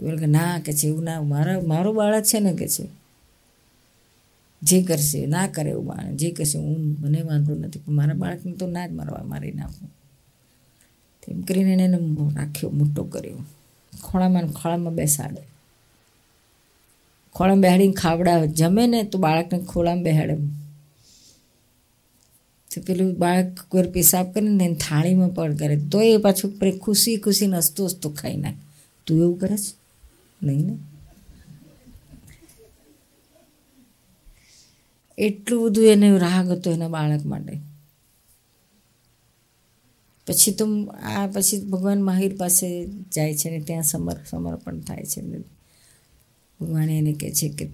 બોલે 0.00 0.16
કે 0.16 0.26
ના 0.26 0.58
કે 0.58 0.72
છે, 0.72 0.86
એવું 0.86 1.04
ના, 1.04 1.22
મારા, 1.22 1.60
મારો 1.60 1.92
બાળક 1.92 2.24
છે 2.24 2.40
ને 2.40 2.52
કે 2.52 2.68
છે, 2.68 2.88
જે 4.62 4.82
કરશે, 4.82 5.26
ના 5.26 5.46
કરે 5.46 5.70
એવું 5.70 5.86
બાળક 5.86 6.14
જે 6.14 6.30
કરશે, 6.30 6.58
હું 6.58 6.96
મને 7.00 7.22
વાંધો 7.22 7.54
નથી, 7.54 7.78
પણ 7.78 7.92
મારા 7.92 8.14
બાળકને 8.14 8.52
તો 8.52 8.66
ના 8.66 8.86
જ 8.86 8.90
મારવા, 8.90 9.24
મારી 9.24 9.52
નાખું. 9.52 9.88
તેમ 11.26 11.40
કરીને 11.40 11.72
એને 11.72 11.98
રાખ્યો, 12.34 12.70
મોટો 12.70 13.04
કર્યો. 13.04 13.44
ખોળામાં 14.02 14.46
ખોળામાં 14.46 14.94
બેસાડે. 14.94 15.42
ખોળામાં 17.34 17.60
બેહાડીને 17.60 17.92
ખાવડાવે. 17.92 18.48
જમે 18.48 18.86
ને 18.86 19.02
તો 19.02 19.18
બાળકને 19.18 19.58
ખોળામાં 19.60 20.04
બેહાડે. 20.04 20.61
તો 22.74 22.80
પેલું 22.80 23.18
બાળક 23.18 23.60
કોઈ 23.68 23.82
પેશાબ 23.82 24.32
કરીને 24.32 24.64
એને 24.64 24.74
થાળીમાં 24.74 25.28
પણ 25.28 25.56
કરે. 25.56 25.80
તો 25.92 26.00
એ 26.00 26.16
પાછું 26.16 26.78
ખુશી 26.78 27.16
ખુશી 27.16 27.46
નસતો 27.46 27.84
હસતો 27.84 28.10
ખાઈ 28.10 28.36
નાખે. 28.36 28.58
તું 29.06 29.20
એવું 29.20 29.38
કરે 29.38 29.56
છે? 29.56 29.74
નહીં 30.42 30.66
ને? 30.66 30.76
એટલું 35.18 35.64
બધું 35.64 35.84
એને 35.84 36.18
રાગ 36.18 36.50
હતો 36.50 36.70
એના 36.70 36.88
બાળક 36.88 37.26
માટે. 37.26 37.58
પછી 40.26 40.52
તો 40.52 40.86
આ 41.02 41.26
પછી 41.26 41.60
ભગવાન 41.60 42.02
માહિર 42.02 42.36
પાસે 42.36 42.86
જાય 42.86 43.36
છે 43.36 43.50
ને 43.50 43.60
ત્યાં 43.60 43.82
સમર 43.82 44.16
સમર્પણ 44.30 44.80
થાય 44.80 45.04
છે. 45.04 45.20
ભગવાન 46.60 46.90
એને 46.90 47.12
કહે 47.12 47.32
છે 47.32 47.48
કે 47.48 47.66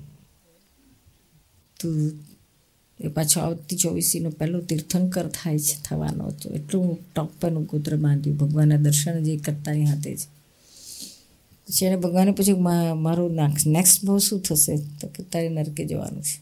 તું 1.81 2.21
એ 3.01 3.09
પાછો 3.09 3.41
આવતી 3.41 3.77
ચોવીસીનો 3.77 4.31
પહેલો 4.31 4.61
તીર્થંકર 4.61 5.27
થાય 5.27 5.59
છે, 5.59 5.83
થવાનો 5.83 6.27
હતો 6.27 6.51
એટલું 6.51 6.99
ટોપ 7.15 7.31
પરનું 7.41 7.67
કૂત્ર 7.67 7.97
બાંધ્યું. 7.97 8.37
ભગવાનના 8.37 8.77
દર્શન 8.77 9.25
જે 9.25 9.37
કરતાની 9.37 9.85
હાથે 9.85 10.17
જ. 10.17 10.19
પછી 11.67 11.87
એને 11.87 11.97
ભગવાને 11.97 12.31
પૂછ્યું 12.31 12.63
"મા- 12.63 12.95
મારું 12.95 13.35
નેક્સ્ટ 13.67 14.05
ભાવ 14.05 14.19
શું 14.19 14.41
થશે? 14.41 14.77
તો 14.77 15.09
કે 15.09 15.23
તારે 15.23 15.49
નરકે 15.49 15.85
જવાનું 15.85 16.23
છે. 16.23 16.39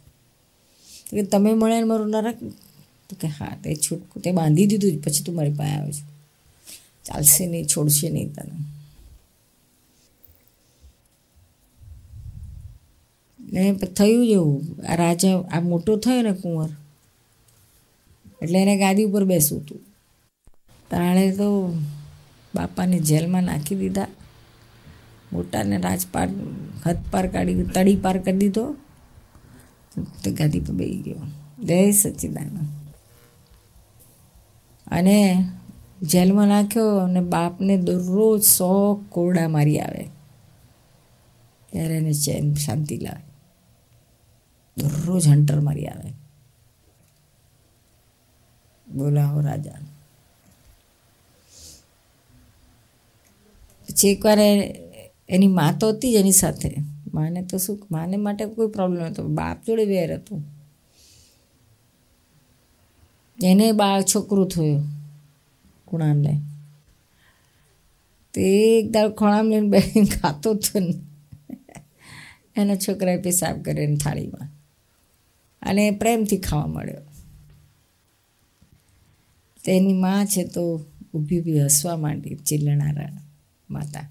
તો 1.11 1.17
કે 1.17 1.23
તમે 1.23 1.53
મળે 1.53 1.75
ને 1.75 1.83
મારું 1.83 2.11
નરક? 2.11 2.43
તો 3.11 3.17
કે 3.21 3.29
હા, 3.29 3.57
તે 3.65 3.75
છૂટકું. 3.75 4.23
તે 4.23 4.33
બાંધી 4.33 4.67
દીધું 4.67 4.93
જ. 4.93 5.05
પછી 5.05 5.23
તું 5.25 5.35
મારી 5.35 5.53
પાસે 5.53 5.71
આવે 5.71 5.93
છે. 5.93 6.01
ચાલશે 7.05 7.47
નહીં, 7.47 7.67
છોડશે 7.67 8.11
નહીં 8.11 8.35
તને. 8.35 8.86
ને 13.53 13.73
થયું 13.73 14.27
જેવું 14.27 14.65
આ 14.89 14.95
રાજા, 14.95 15.39
આ 15.41 15.61
મોટો 15.61 15.97
થયો 15.97 16.23
ને 16.23 16.33
કુંવર. 16.33 16.69
એટલે 18.43 18.59
એને 18.59 18.77
ગાદી 18.77 19.05
ઉપર 19.05 19.25
બેસવું 19.25 19.61
હતું. 19.61 19.81
તાણે 20.91 21.31
તો 21.31 21.75
બાપાને 22.55 22.99
જેલમાં 22.99 23.43
નાખી 23.43 23.75
દીધા. 23.75 24.07
મોટાને 25.33 25.77
રાજપાર 25.77 26.29
હદ 26.87 26.97
પાર 27.11 27.27
કાઢી 27.27 27.63
તળી 27.63 27.97
પાર 27.97 28.19
કરી 28.19 28.39
દીધો. 28.39 28.73
તો 30.25 30.31
ગાદી 30.33 30.61
પર 30.61 30.75
બેસી 30.75 31.03
ગયો. 31.03 31.17
જય 31.65 31.91
સચ્ચિદાનંદ 31.91 32.59
અને 34.87 35.49
જેલમાં 36.03 36.49
નાખ્યો 36.49 36.97
અને 36.97 37.21
બાપને 37.21 37.77
દરરોજ 37.77 38.43
સો 38.43 38.95
કોરડા 39.09 39.49
મારી 39.49 39.81
આવે. 39.81 40.09
ત્યારે 41.73 41.95
એને 41.97 42.13
ચેન 42.13 42.55
શાંતિ 42.55 42.97
લાવે. 42.97 43.26
દરરોજ 44.77 45.29
હંટર 45.29 45.61
મારી 45.61 45.87
આવે. 45.87 46.11
બોલાવો 48.87 49.41
રાજા. 49.41 49.79
પછી 53.89 54.09
એકવાર 54.09 54.39
એની 55.29 55.47
મા 55.47 55.73
તો 55.81 55.89
હતી 55.89 56.13
જ 56.13 56.17
એની 56.17 56.33
સાથે. 56.33 56.75
માને 57.15 57.43
તો 57.43 57.59
શું, 57.59 57.87
માને 57.91 58.17
માટે 58.17 58.45
કોઈ 58.47 58.69
પ્રોબ્લેમ 58.69 59.05
હતો 59.05 59.29
બાપ 59.29 59.65
જોડે 59.67 59.85
વેર 59.85 60.15
હતું. 60.15 60.45
એને 63.39 63.73
બા 63.73 64.01
છોકરું 64.01 64.49
થયું, 64.49 64.85
કુણાલને. 65.85 66.41
તે 68.35 68.43
એક 68.79 68.91
દાળ 68.91 69.11
ખોળામાં 69.11 69.45
લઈને 69.45 69.69
બેસીને 69.69 70.07
ખાતો 70.07 70.51
હતો 70.51 70.81
ને. 70.81 70.95
એના 72.57 72.77
છોકરાએ 72.77 73.23
પેશાબ 73.23 73.63
કર્યો 73.63 73.85
એની 73.85 73.97
થાળીમાં. 73.97 74.49
અને 75.63 75.91
પ્રેમથી 75.91 76.37
ખાવા 76.37 76.67
મળ્યો. 76.67 77.01
તેની 79.65 79.93
માં 79.93 80.27
છે 80.27 80.45
તો 80.45 80.87
ઊભી 81.15 81.41
ઊભી 81.41 81.65
હસવા 81.65 81.97
માંડી 81.97 82.35
ચીલણારા 82.35 83.23
માતા. 83.71 84.09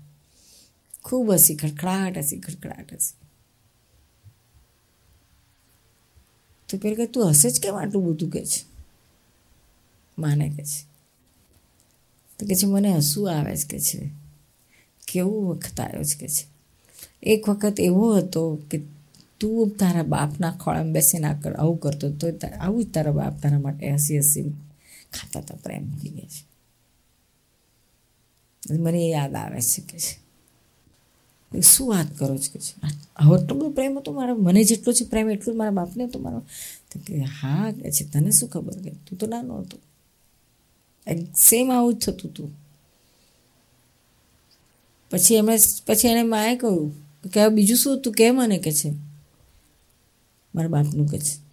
ખૂબ 1.03 1.33
હસી, 1.33 1.55
ખડખડાટ 1.55 2.17
હસી 2.17 2.39
ખડખડાટ 2.39 2.93
હસી. 2.93 3.15
તો 6.69 6.77
પેલું 6.77 6.97
કે 6.97 7.05
તું 7.05 7.29
હસે 7.29 7.49
જ 7.49 7.61
કેમ 7.61 7.75
આટલું 7.75 8.05
બધું? 8.05 8.29
કે 8.29 8.45
છે. 8.45 8.61
માને 10.19 10.49
કે 10.49 10.63
છે. 10.65 10.87
તો 12.39 12.45
કે 12.45 12.55
છે, 12.55 12.65
મને 12.65 12.93
હસવું 12.93 13.39
આવે 13.39 13.55
જ 13.55 13.65
કે 13.65 13.79
છે. 13.79 14.09
કેવું 15.07 15.47
વખત 15.47 15.79
આવ્યો? 15.79 16.03
છે 16.03 16.15
કે 16.19 16.27
છે. 16.27 16.45
એક 17.23 17.49
વખત 17.49 17.79
એવો 17.79 18.17
હતો 18.17 18.55
કે 18.71 18.81
તું 19.45 19.71
તારા 19.77 20.03
બાપના 20.05 20.51
ખોળામાં 20.53 20.93
બેસીને 20.93 21.27
આ 21.27 21.39
કર, 21.41 21.53
આવું 21.55 21.79
કરતો 21.79 22.05
તો 22.11 22.25
આવું 22.57 22.83
જ 22.83 22.87
તારા 22.91 23.11
બાપ 23.11 23.35
તારા 23.41 23.59
માટે 23.59 23.93
હસી 23.93 24.19
હસી 24.19 24.45
ખાતા 25.13 25.41
હતા 25.41 25.61
પ્રેમથી 25.63 26.11
કે 26.11 26.25
છે. 26.27 26.41
મને 28.79 29.01
યાદ 29.07 29.33
આવે 29.35 29.59
છે 29.63 29.81
કે 29.83 29.97
છે. 29.99 30.13
શું 31.51 31.87
વાત 31.89 32.09
કરો 32.17 32.35
છો 32.37 32.49
કે 32.53 32.59
છે? 32.59 32.73
આવો 33.19 33.33
એટલો 33.37 33.53
બધો 33.55 33.69
પ્રેમ 33.71 33.93
હતો 33.97 34.11
મારા, 34.11 34.37
મને 34.39 34.61
જેટલો 34.63 34.91
છે 34.93 35.05
પ્રેમ 35.05 35.27
એટલો 35.29 35.49
જ 35.49 35.57
મારા 35.57 35.77
બાપને 35.79 36.03
હતો 36.05 36.17
મારો. 36.19 36.39
તો 36.89 36.95
કે 36.99 37.13
હા, 37.37 37.67
કે 37.73 37.87
છે, 37.91 38.03
તને 38.05 38.29
શું 38.31 38.49
ખબર 38.49 38.75
કે 38.83 38.91
તું 39.05 39.15
તો 39.17 39.25
નાનો 39.27 39.53
હતો. 39.61 39.77
સેમ 41.37 41.67
આવું 41.69 41.93
જ 41.93 42.03
થતું 42.03 42.29
હતું. 42.29 42.49
પછી 45.11 45.35
એમણે, 45.35 45.55
પછી 45.85 46.07
એણે 46.07 46.23
માએ 46.25 46.53
કહ્યું 46.55 46.89
કે 47.31 47.41
બીજું 47.49 47.77
શું 47.77 47.93
હતું? 47.95 48.13
કે 48.13 48.31
મને 48.31 48.57
કે 48.59 48.71
છે. 48.71 48.89
મારા 50.55 50.67
બાપનું 50.67 51.07
કે 51.07 51.19
છે. 51.19 51.45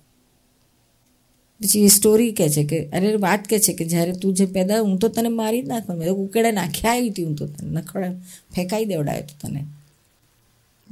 પછી 1.61 1.85
એ 1.85 1.89
સ્ટોરી 1.89 2.33
કહે 2.33 2.49
છે 2.49 2.65
કે, 2.65 2.89
અરે 2.89 3.17
વાત 3.17 3.49
કહે 3.49 3.59
છે 3.59 3.73
કે 3.73 3.85
જ્યારે 3.85 4.13
તું 4.13 4.35
જે 4.35 4.47
પેદા 4.47 4.81
હું 4.81 4.99
તો 4.99 5.09
તને 5.09 5.29
મારી 5.29 5.63
જ 5.63 5.69
નાખવાનું 5.69 6.01
મેં. 6.01 6.09
તો 6.09 6.15
ઉકેડે 6.15 6.53
નાખ્યા 6.53 6.91
આવી 6.91 7.11
હતી 7.11 7.23
હું 7.23 7.35
તો 7.35 7.47
તને 7.47 7.71
નખડે 7.71 8.09
ફેંકાઈ 8.55 8.85
દેવડાયો 8.85 9.21
તો 9.21 9.49
તને. 9.49 9.65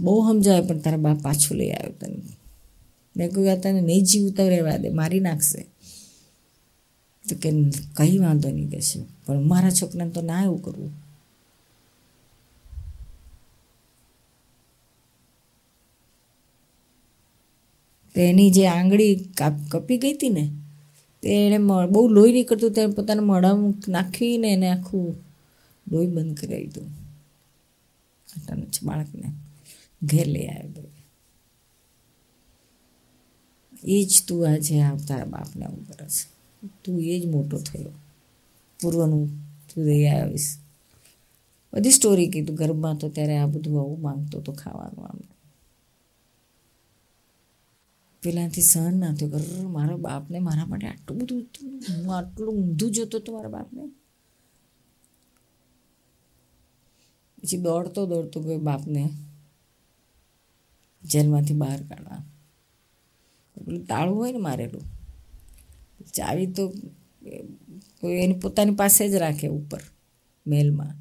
બહુ 0.01 0.33
સમજાવે 0.33 0.67
પણ 0.67 0.79
તારા 0.79 0.97
બાપ 0.97 1.23
પાછું 1.23 1.57
લઈ 1.57 1.71
આવ્યો 1.71 1.93
તને. 1.93 2.17
મેં 3.17 3.31
કહ્યું 3.31 3.61
તને 3.61 3.81
નહીં 3.81 4.05
જીવતા 4.05 4.49
રહેવા 4.49 4.77
દે, 4.77 4.89
મારી 4.89 5.21
નાખશે. 5.21 5.67
તો 7.29 7.37
કે, 7.37 7.51
કંઈ 7.95 8.19
વાંધો 8.19 8.51
નહીં 8.51 8.71
કહેશે 8.71 9.01
પણ 9.27 9.43
મારા 9.43 9.71
છોકરાને 9.71 10.11
તો 10.11 10.23
ના 10.23 10.43
એવું 10.43 10.63
કરવું. 10.63 11.10
તો 18.15 18.21
એની 18.21 18.51
જે 18.51 18.67
આંગળી 18.67 19.15
કાપ, 19.17 19.53
કપી 19.71 19.99
ગઈ 19.99 20.15
હતી 20.15 20.29
ને, 20.29 20.45
તે 21.23 21.29
એણે 21.29 21.59
બહુ 21.93 22.09
લોહી 22.09 22.33
નીકળતું 22.33 22.73
તે 22.73 22.87
પોતાના 22.87 23.23
મોઢામાં 23.23 23.75
નાખીને 23.89 24.49
એને 24.53 24.69
આખું 24.69 25.15
લોહી 25.93 26.07
બંધ 26.07 26.37
કરાવી 26.41 26.67
દીધું. 26.67 26.89
આટાનું 28.29 28.73
છે 28.73 28.87
બાળકને 28.87 29.33
ઘેર 30.03 30.29
લઈ 30.29 30.47
આવ્યો 30.47 30.91
એ 33.85 34.05
જ 34.05 34.25
તું 34.29 34.49
આજે 34.49 34.81
આ 34.81 34.97
તારા 35.09 35.25
બાપને 35.25 35.65
આવું 35.65 35.89
કરે 35.89 36.07
છે. 36.09 36.25
તું 36.85 37.01
એ 37.01 37.21
જ 37.21 37.27
મોટો 37.27 37.59
થયો. 37.59 37.93
પૂર્વનું 38.81 39.29
તું 39.69 39.85
દઈ 39.85 40.07
આવીશ. 40.07 40.57
બધી 41.73 41.91
સ્ટોરી 41.91 42.29
કીધું 42.29 42.57
ગર્ભમાં 42.57 42.97
તો 42.97 43.09
ત્યારે 43.09 43.37
આ 43.37 43.47
બધું 43.47 43.81
આવું 43.81 44.01
માંગતો 44.01 44.41
તો 44.41 44.53
ખાવાનું 44.53 45.07
આમ. 45.07 45.21
પેલાથી 48.23 48.63
સહન 48.63 48.95
ના 49.01 49.13
થયું. 49.15 49.33
કર 49.33 49.67
મારા 49.69 49.97
બાપને, 50.07 50.39
મારા 50.39 50.67
માટે 50.67 50.87
આટલું 50.87 51.19
બધું 51.21 51.43
હું 51.97 52.15
આટલું 52.17 52.55
ઊંધું 52.55 52.91
જોતો 52.91 53.17
હતો 53.19 53.31
મારા 53.33 53.49
બાપને. 53.49 53.83
પછી 57.39 57.59
દોડતો 57.59 58.01
દોડતો 58.07 58.39
ગયો 58.41 58.61
બાપને 58.61 59.03
જેલમાંથી 61.03 61.55
બહાર 61.55 61.81
કાઢવા. 61.83 62.21
પેલું 63.57 63.85
તાળું 63.87 64.17
હોય 64.19 64.33
ને 64.33 64.39
મારેલું. 64.39 64.85
ચાવી 66.13 66.47
તો 66.47 66.65
એની 68.23 68.39
પોતાની 68.39 68.75
પાસે 68.75 69.03
જ 69.09 69.15
રાખે 69.15 69.47
ઉપર 69.49 69.83
મેલમાં 70.47 70.95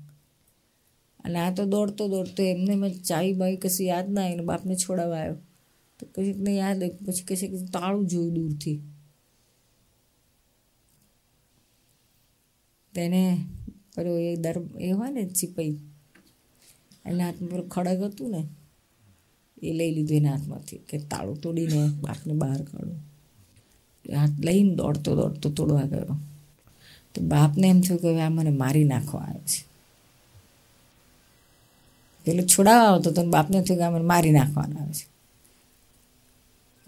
અને 1.19 1.37
આ 1.39 1.51
તો 1.53 1.63
દોડતો 1.65 2.03
દોડતો 2.07 2.41
એમને 2.43 2.89
ચાવી 3.09 3.33
બાવી 3.33 3.61
કશું 3.63 3.85
યાદ 3.87 4.07
ના 4.09 4.23
આવીને 4.23 4.43
બાપને 4.43 4.75
છોડાવવા 4.75 5.17
આવ્યો. 5.17 5.37
તો 5.99 6.07
કશીકને 6.15 6.51
યાદ 6.55 6.83
પછી 7.05 7.23
કશે 7.23 7.47
કે 7.47 7.57
તાળું 7.65 8.07
જોયું 8.07 8.33
દૂરથી. 8.33 8.81
તેને 12.93 13.45
પેલો 13.95 14.17
એ 14.17 14.35
દર, 14.35 14.57
એ 14.79 14.91
હોય 14.91 15.11
ને 15.11 15.29
સિપાઈ, 15.29 15.77
એના 17.05 17.25
હાથમાં 17.25 17.49
પેલું 17.49 17.69
ખડગ 17.69 18.03
હતું 18.03 18.31
ને, 18.31 18.47
એ 19.63 19.73
લઈ 19.73 19.91
લીધું 19.95 20.17
એના 20.17 20.31
હાથમાંથી 20.31 20.77
કે 20.77 20.97
તાળું 20.97 21.41
તોડીને 21.41 21.87
બાપને 22.01 22.33
બહાર 22.33 22.61
કાઢું. 22.61 22.99
હાથ 24.17 24.29
લઈને 24.39 24.75
દોડતો 24.75 25.15
દોડતો 25.15 25.49
તોડવા 25.49 25.81
ગયો. 25.81 26.15
તો 27.13 27.21
બાપને 27.21 27.67
એમ 27.67 27.81
થયું 27.81 27.99
કે 27.99 28.21
આ 28.21 28.29
મને 28.29 28.49
મારી 28.49 28.83
નાખવા 28.83 29.21
આવે 29.21 29.39
છે. 29.39 29.61
પેલો 32.25 32.43
છોડાવવા 32.45 32.89
આવતો 32.89 33.11
તો 33.11 33.29
બાપને 33.29 33.63
થયું 33.63 33.79
કે 33.79 33.83
આ 33.83 33.89
મને 33.89 34.03
મારી 34.03 34.31
નાખવાના 34.31 34.81
આવે 34.81 34.93
છે. 34.93 35.08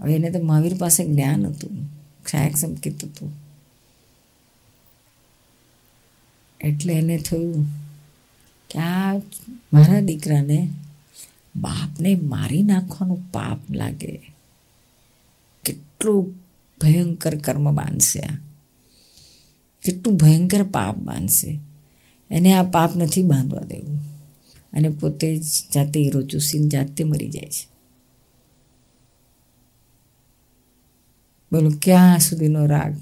હવે 0.01 0.15
એને 0.15 0.29
તો 0.29 0.39
મહાવીર 0.39 0.77
પાસે 0.77 1.05
જ્ઞાન 1.05 1.45
હતું. 1.45 1.85
ક્ષાયક 2.23 2.57
સંકેત 2.57 3.05
હતું. 3.05 3.31
એટલે 6.61 6.93
એને 6.93 7.17
થયું 7.17 7.65
કે 8.69 8.79
આ 8.79 9.17
મારા 9.73 9.99
દીકરાને 9.99 10.69
બાપને 11.55 12.15
મારી 12.15 12.63
નાખવાનું 12.63 13.31
પાપ 13.31 13.71
લાગે. 13.71 14.33
કેટલું 15.65 16.33
ભયંકર 16.81 17.37
કર્મ 17.37 17.75
બાંધશે 17.75 18.19
આ. 18.19 18.37
કેટલું 19.83 20.15
ભયંકર 20.15 20.63
પાપ 20.63 20.97
બાંધશે 20.97 21.59
એને 22.31 22.53
આ 22.53 22.63
પાપ 22.63 22.95
નથી 22.95 23.23
બાંધવા 23.23 23.61
દેવું. 23.61 23.99
અને 24.73 24.89
પોતે 24.89 25.37
જ 25.37 25.43
જાતે 25.75 25.99
હીરો 25.99 26.21
ચૂસીને 26.21 26.67
જાતે 26.67 27.03
મરી 27.03 27.29
જાય 27.29 27.49
છે. 27.49 27.70
બોલો 31.51 31.71
ક્યાં 31.81 32.19
સુધીનો 32.19 32.65
રાગ. 32.65 32.95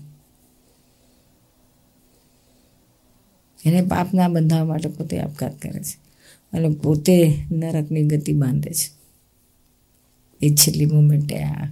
એને 3.66 3.82
પાપના 3.82 4.28
બંધાવવા 4.28 4.66
માટે 4.66 4.90
પોતે 4.90 5.20
આપઘાત 5.20 5.62
કરે 5.62 5.84
છે 5.84 5.98
અને 6.54 6.70
પોતે 6.70 7.46
નરકની 7.52 8.04
ગતિ 8.04 8.34
બાંધે 8.34 8.72
છે. 8.74 9.00
એ 10.42 10.56
છેલ્લી 10.56 10.86
મુમેન્ટે 10.86 11.44
આ 11.44 11.68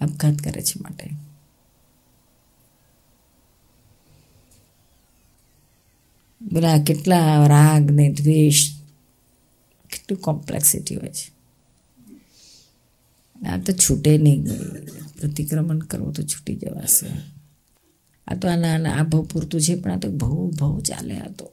આપઘાત 0.00 0.38
કરે 0.38 0.62
છે 0.62 0.80
માટે. 0.80 1.10
બોલા, 6.42 6.78
કેટલા 6.78 7.46
રાગ 7.46 7.90
ને 7.90 8.12
દ્વેષ, 8.12 8.76
કેટલું 9.90 10.20
કોમ્પ્લેક્સિટી 10.20 10.96
હોય 10.96 11.08
છે. 11.08 11.35
આ 13.44 13.58
તો 13.58 13.72
છૂટે 13.72 14.18
નહીં. 14.18 14.44
પ્રતિક્રમણ 15.20 15.78
કરવું 15.78 16.12
તો 16.12 16.22
છૂટી 16.22 16.56
જવાશે. 16.56 17.06
આ 18.26 18.34
તો 18.34 18.48
આના 18.48 18.94
આ 18.94 19.02
ભાવ 19.02 19.22
પૂરતું 19.22 19.60
છે, 19.60 19.74
પણ 19.74 19.90
આ 19.90 19.96
તો 19.96 20.10
બહુ 20.10 20.50
ભવ 20.50 20.80
ચાલે 20.80 21.18
આ 21.18 21.30
તો. 21.30 21.52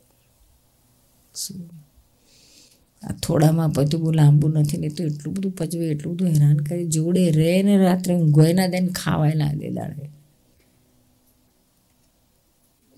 આ 3.04 3.14
થોડામાં 3.14 3.72
બધું 3.72 4.02
બહુ 4.02 4.12
લાંબુ 4.12 4.48
નથી 4.48 4.78
ને 4.78 4.90
તો 4.90 5.04
એટલું 5.04 5.34
બધું 5.34 5.52
પચવે, 5.52 5.86
એટલું 5.86 6.14
બધું 6.14 6.28
હેરાન 6.28 6.58
કરે, 6.58 6.88
જોડે 6.88 7.32
રહે 7.32 7.64
ને 7.64 7.78
રાત્રે 7.78 8.16
ઊંઘવાય 8.16 8.54
ના 8.54 8.68
દે 8.68 8.80
ને 8.80 8.88
ખાવાય 8.88 9.34
ના 9.34 9.54
દે 9.54 9.70
દાડે. 9.70 10.10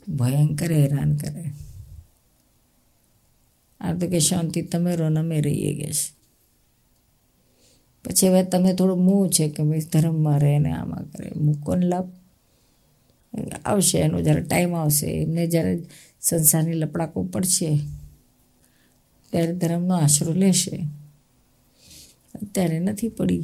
ભયંકર 0.07 0.71
હેરાન 0.71 1.15
કરે. 1.15 1.51
આ 3.81 3.93
તો 3.93 4.07
કે 4.07 4.19
શાંતિ, 4.19 4.61
તમે 4.61 4.95
રહો 4.95 5.09
ને 5.09 5.19
અમે 5.19 5.41
રહીએ 5.41 5.75
કે 5.75 5.93
છે. 5.93 6.14
પછી 8.05 8.29
હવે 8.29 8.43
તમે 8.43 8.73
થોડું 8.73 9.03
મૂ 9.03 9.27
છે 9.27 9.49
કે 9.49 9.63
ભાઈ 9.63 9.79
ધર્મમાં 9.79 10.39
રહે 10.39 10.59
ને 10.59 10.71
આમાં 10.71 11.11
કરે. 11.11 11.31
મૂકોને 11.41 11.85
લાભ 11.85 12.09
આવશે 13.65 13.97
એનો 13.99 14.21
જ્યારે 14.21 14.41
ટાઈમ 14.41 14.75
આવશે. 14.75 15.07
એમને 15.07 15.47
જ્યારે 15.47 15.83
સંસારની 16.21 16.73
લપડાકો 16.73 17.23
પડશે, 17.23 17.77
ત્યારે 19.31 19.53
ધર્મનો 19.55 19.95
આશરો 19.95 20.33
લેશે. 20.33 20.75
અત્યારે 22.35 22.79
નથી 22.79 23.09
પડી. 23.09 23.43